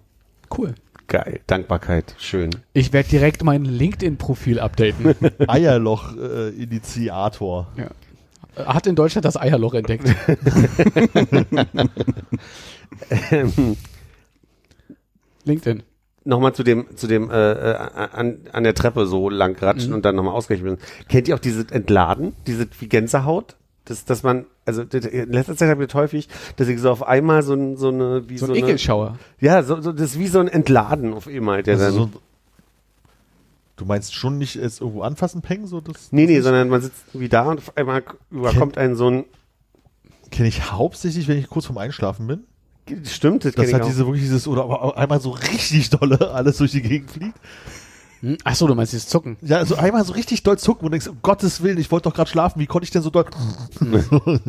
[0.57, 0.75] Cool.
[1.09, 1.41] geil.
[1.47, 2.15] Dankbarkeit.
[2.19, 2.51] Schön.
[2.73, 5.15] Ich werde direkt mein LinkedIn-Profil updaten.
[5.49, 7.67] Eierloch-Initiator.
[8.57, 10.05] Hat in Deutschland das Eierloch entdeckt.
[15.45, 15.83] LinkedIn.
[16.25, 19.97] Nochmal zu dem, zu dem, äh, äh, an, an der Treppe so lang ratschen Mhm.
[19.97, 20.79] und dann nochmal ausgerechnet.
[21.09, 22.35] Kennt ihr auch dieses Entladen?
[22.47, 23.57] Diese wie Gänsehaut?
[23.87, 27.03] Das, dass man, also in letzter Zeit habe ich das häufig, dass ich so auf
[27.03, 29.19] einmal so, ein, so eine, wie So so, ein eine, Ekelschauer.
[29.41, 32.21] ja, so, so, das ist wie so ein Entladen auf einmal, der Also dann, so,
[33.83, 35.67] du meinst schon nicht jetzt irgendwo anfassen, Peng?
[35.67, 39.09] So das, nee, nee, sondern man sitzt wie da und auf einmal überkommt einen so
[39.11, 39.25] ein,
[40.31, 42.45] kenne ich hauptsächlich, wenn ich kurz vorm Einschlafen bin.
[43.07, 43.87] stimmt, das, Das ich hat auch.
[43.87, 47.39] diese wirklich dieses, oder aber einmal so richtig dolle alles durch die Gegend fliegt.
[48.21, 48.39] Hm?
[48.45, 49.37] Ach so, du meinst dieses Zucken.
[49.43, 52.15] Ja, also einmal so richtig doll zucken und denkst, um Gottes Willen, ich wollte doch
[52.15, 53.27] gerade schlafen, wie konnte ich denn so doll?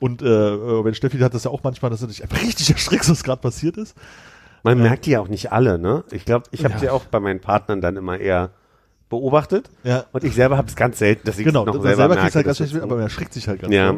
[0.00, 3.08] und äh, wenn Steffi hat das ja auch manchmal, dass du dich einfach richtig erschrickst,
[3.08, 3.94] was gerade passiert ist.
[4.62, 6.04] Man merkt die ja auch nicht alle, ne?
[6.10, 6.80] Ich glaube, ich habe Ja.
[6.80, 8.50] sie auch bei meinen Partnern dann immer eher
[9.08, 9.70] beobachtet.
[9.84, 10.04] Ja.
[10.12, 12.22] Und ich selber habe es ganz selten, dass ich Genau, noch das selber, selber merke.
[12.22, 13.94] halt ganz dass schlecht, das- aber man erschrickt sich halt ganz Ja.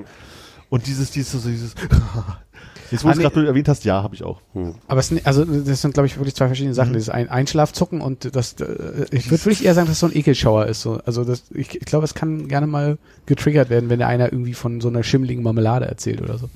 [0.69, 1.75] Und dieses, dieses, dieses,
[2.91, 3.31] jetzt wo Ah, du es nee.
[3.31, 4.43] gerade erwähnt hast, ja, habe ich auch.
[4.87, 6.93] Aber es, sind- also das sind, glaube ich, wirklich zwei verschiedene Sachen.
[6.93, 10.07] Das ist ein Einschlafzucken und das, äh, ich würde wirklich eher sagen, dass es so
[10.09, 10.83] ein Ekelschauer ist.
[10.83, 11.01] So.
[11.07, 14.83] Also das, ich, ich glaube, es kann gerne mal getriggert werden, wenn einer irgendwie von
[14.83, 16.51] so einer schimmeligen Marmelade erzählt oder so.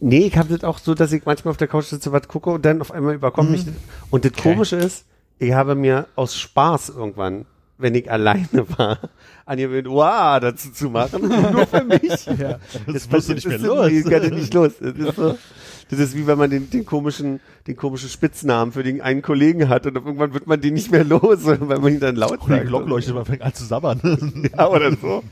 [0.00, 2.50] Nee, ich habe das auch so, dass ich manchmal auf der Couch sitze, was gucke
[2.50, 3.64] und dann auf einmal überkommt mich.
[3.64, 3.74] das.
[4.10, 4.42] Und das Okay.
[4.42, 5.04] Komische ist,
[5.38, 7.46] ich habe mir aus Spaß irgendwann,
[7.78, 8.98] wenn ich alleine war,
[9.44, 12.26] angewöhnt, wow, dazu zu machen, nur für mich.
[12.38, 12.58] Ja.
[12.86, 13.88] Das wirst du nicht mehr los.
[13.90, 14.72] Ich kann das nicht los.
[14.80, 15.36] Das ist so,
[15.90, 19.68] Das ist wie wenn man den, den komischen, den komischen Spitznamen für den einen Kollegen
[19.68, 22.48] hat und irgendwann wird man den nicht mehr los, weil man ihn dann laut Und
[22.48, 22.66] die sagt.
[22.66, 24.00] Glock leuchtet, man fängt an zu sabbern.
[24.56, 25.22] Ja, oder so.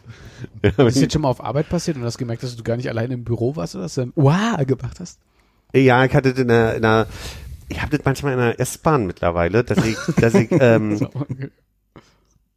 [0.62, 2.77] Ja, Ist das jetzt schon mal auf Arbeit passiert und hast gemerkt, dass du gar
[2.77, 5.19] nicht alleine im Büro warst oder dass du dann Wow gemacht hast?
[5.74, 7.07] Ja, ich hatte in einer, in einer
[7.69, 11.09] ich habe das manchmal in einer S-Bahn mittlerweile, dass ich, dass ich, ähm,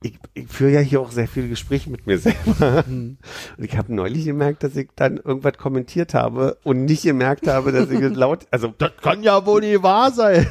[0.01, 2.85] ich, ich führe ja hier auch sehr viele Gespräche mit mir selber.
[2.87, 3.17] Und
[3.57, 7.89] ich habe neulich gemerkt, dass ich dann irgendwas kommentiert habe und nicht gemerkt habe, dass
[7.89, 10.47] ich laut, also, das kann ja wohl nicht wahr sein.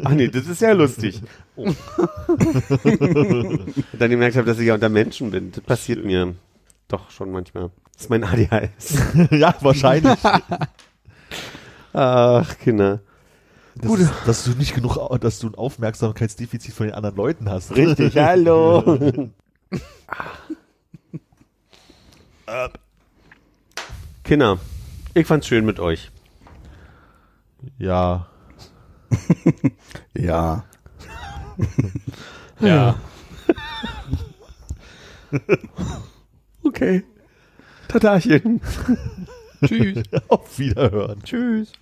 [0.04, 1.22] ach nee, das ist ja lustig.
[1.56, 1.64] Oh.
[1.64, 1.76] und
[3.98, 5.52] dann gemerkt habe, dass ich ja unter Menschen bin.
[5.52, 6.34] Das passiert mir
[6.88, 7.70] doch schon manchmal.
[7.94, 8.98] Das ist mein ADHS.
[9.30, 10.18] ja, wahrscheinlich.
[11.94, 13.00] Ach, Kinder.
[13.76, 17.74] Das ist, dass du nicht genug, dass du ein Aufmerksamkeitsdefizit von den anderen Leuten hast.
[17.74, 19.30] Richtig, hallo.
[24.24, 24.58] Kinder,
[25.14, 26.10] ich fand's schön mit euch.
[27.78, 28.28] Ja.
[30.14, 30.64] Ja.
[32.60, 32.94] Ja.
[36.62, 37.02] Okay.
[37.88, 38.60] Tatachen.
[39.64, 40.02] Tschüss.
[40.28, 41.22] Auf Wiederhören.
[41.24, 41.72] Tschüss.